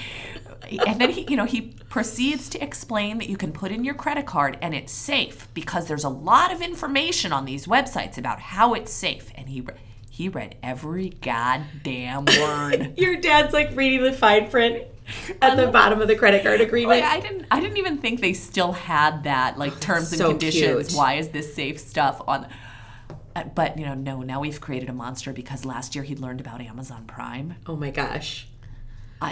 And 0.87 1.01
then 1.01 1.11
he, 1.11 1.27
you 1.29 1.37
know, 1.37 1.45
he 1.45 1.75
proceeds 1.89 2.49
to 2.51 2.63
explain 2.63 3.19
that 3.19 3.29
you 3.29 3.37
can 3.37 3.53
put 3.53 3.71
in 3.71 3.85
your 3.85 3.95
credit 3.95 4.25
card 4.25 4.57
and 4.63 4.75
it's 4.75 4.93
safe 4.93 5.47
because 5.53 5.87
there's 5.87 6.05
a 6.05 6.09
lot 6.09 6.53
of 6.53 6.63
information 6.63 7.33
on 7.33 7.45
these 7.45 7.67
websites 7.67 8.17
about 8.17 8.41
how 8.41 8.73
it's 8.73 8.93
safe. 8.93 9.31
And 9.35 9.49
he 9.49 9.67
he 10.09 10.29
read 10.29 10.57
every 10.63 11.09
goddamn 11.09 12.27
word. 12.27 12.95
Your 12.99 13.17
dad's 13.17 13.55
like 13.55 13.75
reading 13.75 14.03
the 14.03 14.13
fine 14.13 14.51
print 14.51 14.85
at 15.43 15.57
the 15.57 15.69
bottom 15.69 16.01
of 16.01 16.09
the 16.09 16.17
credit 16.17 16.43
card 16.43 16.61
agreement. 16.61 17.01
Like, 17.01 17.11
I 17.11 17.21
didn't 17.21 17.47
I 17.51 17.61
didn't 17.61 17.79
even 17.79 17.99
think 17.99 18.21
they 18.21 18.33
still 18.33 18.73
had 18.73 19.25
that 19.25 19.59
like 19.59 19.81
terms 19.81 20.13
and 20.13 20.21
conditions. 20.21 20.89
cute. 20.89 20.99
Why 20.99 21.15
is 21.15 21.29
this 21.29 21.55
safe 21.55 21.79
stuff 21.79 22.21
on 22.27 22.47
uh, 23.35 23.45
but 23.45 23.79
you 23.79 23.87
know, 23.87 23.95
no, 23.95 24.23
now 24.23 24.41
we've 24.41 24.61
created 24.61 24.89
a 24.89 24.93
monster 24.93 25.33
because 25.33 25.65
last 25.65 25.95
year 25.95 26.05
he 26.05 26.15
learned 26.15 26.41
about 26.41 26.61
Amazon 26.61 27.05
Prime. 27.07 27.57
oh 27.67 27.77
my 27.77 27.91
gosh. 27.91 28.47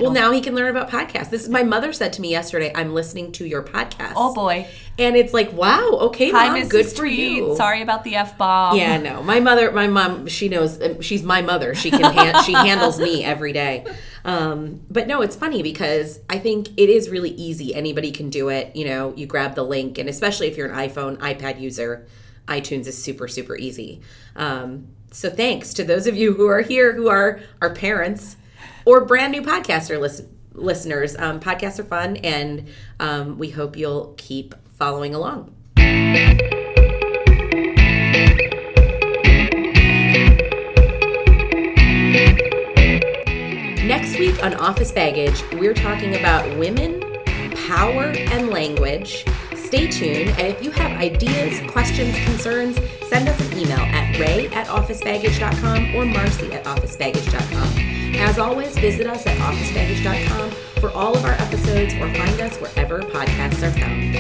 Well, 0.01 0.11
now 0.13 0.31
he 0.31 0.41
can 0.41 0.55
learn 0.55 0.69
about 0.75 0.91
podcasts. 0.91 1.31
This 1.31 1.43
is 1.43 1.49
my 1.49 1.63
mother 1.63 1.93
said 1.93 2.13
to 2.15 2.21
me 2.21 2.31
yesterday. 2.31 2.71
I'm 2.75 2.95
listening 2.95 3.33
to 3.33 3.47
your 3.47 3.63
podcast. 3.63 4.13
Oh 4.17 4.35
boy. 4.35 4.67
and 4.99 5.17
it's 5.17 5.33
like, 5.33 5.53
wow, 5.53 5.89
okay, 6.03 6.31
Hi, 6.31 6.49
mom, 6.49 6.57
Mrs. 6.61 6.71
good 6.71 6.87
for 6.87 6.97
Tweed. 7.03 7.19
you. 7.39 7.57
Sorry 7.57 7.83
about 7.83 8.05
the 8.05 8.17
F 8.17 8.37
bomb. 8.39 8.77
Yeah, 8.77 8.99
no. 8.99 9.23
My 9.23 9.41
mother, 9.41 9.73
my 9.73 9.87
mom, 9.89 10.27
she 10.27 10.49
knows. 10.49 10.81
um, 10.81 11.01
She's 11.01 11.23
my 11.23 11.43
mother. 11.43 11.75
She 11.75 11.91
can. 11.91 12.45
She 12.45 12.53
handles 12.53 12.99
me 13.01 13.25
every 13.25 13.53
day. 13.53 13.87
Um, 14.25 14.83
but 14.91 15.07
no, 15.09 15.23
it's 15.23 15.35
funny 15.37 15.63
because 15.63 16.21
I 16.29 16.39
think 16.39 16.69
it 16.77 16.91
is 16.91 17.09
really 17.09 17.31
easy. 17.31 17.75
Anybody 17.75 18.13
can 18.13 18.29
do 18.31 18.49
it. 18.51 18.77
You 18.77 18.85
know, 18.87 19.15
you 19.17 19.27
grab 19.27 19.55
the 19.55 19.63
link, 19.65 19.97
and 19.99 20.09
especially 20.09 20.47
if 20.49 20.57
you're 20.57 20.69
an 20.71 20.89
iPhone, 20.89 21.17
iPad 21.19 21.61
user, 21.61 22.07
iTunes 22.47 22.87
is 22.87 23.03
super, 23.03 23.29
super 23.29 23.57
easy. 23.57 24.03
Um, 24.37 24.89
so 25.11 25.31
thanks 25.31 25.73
to 25.75 25.85
those 25.85 26.07
of 26.07 26.17
you 26.17 26.35
who 26.35 26.47
are 26.47 26.61
here, 26.61 26.93
who 26.93 27.09
are 27.09 27.41
our 27.63 27.75
parents 27.75 28.37
or 28.91 29.05
brand 29.05 29.31
new 29.31 29.41
podcaster 29.41 30.01
listen- 30.01 30.37
listeners. 30.53 31.15
Um, 31.17 31.39
podcasts 31.39 31.79
are 31.79 31.85
fun, 31.85 32.17
and 32.17 32.69
um, 32.99 33.39
we 33.39 33.51
hope 33.51 33.77
you'll 33.77 34.15
keep 34.19 34.53
following 34.79 35.15
along. 35.15 35.55
Next 43.87 44.19
week 44.19 44.43
on 44.43 44.55
Office 44.55 44.91
Baggage, 44.91 45.41
we're 45.53 45.75
talking 45.75 46.17
about 46.17 46.59
women, 46.59 47.01
power, 47.69 48.07
and 48.07 48.49
language. 48.49 49.25
Stay 49.55 49.89
tuned, 49.89 50.31
and 50.31 50.49
if 50.49 50.61
you 50.65 50.73
have 50.73 50.99
ideas, 50.99 51.61
questions, 51.71 52.13
concerns, 52.25 52.77
send 53.09 53.29
us 53.29 53.41
an 53.41 53.57
email 53.57 53.79
at 53.79 54.19
ray 54.19 54.49
at 54.49 54.67
officebaggage.com 54.67 55.95
or 55.95 56.05
marcy 56.07 56.53
at 56.53 56.65
officebaggage.com. 56.65 57.70
As 58.19 58.39
always, 58.39 58.77
visit 58.79 59.07
us 59.07 59.27
at 59.27 59.37
officebaggage.com 59.39 60.51
for 60.81 60.91
all 60.91 61.17
of 61.17 61.25
our 61.25 61.33
episodes 61.33 61.95
or 61.95 62.13
find 62.15 62.41
us 62.41 62.57
wherever 62.57 63.01
podcasts 63.01 63.63
are 63.63 63.73
found. 63.73 64.17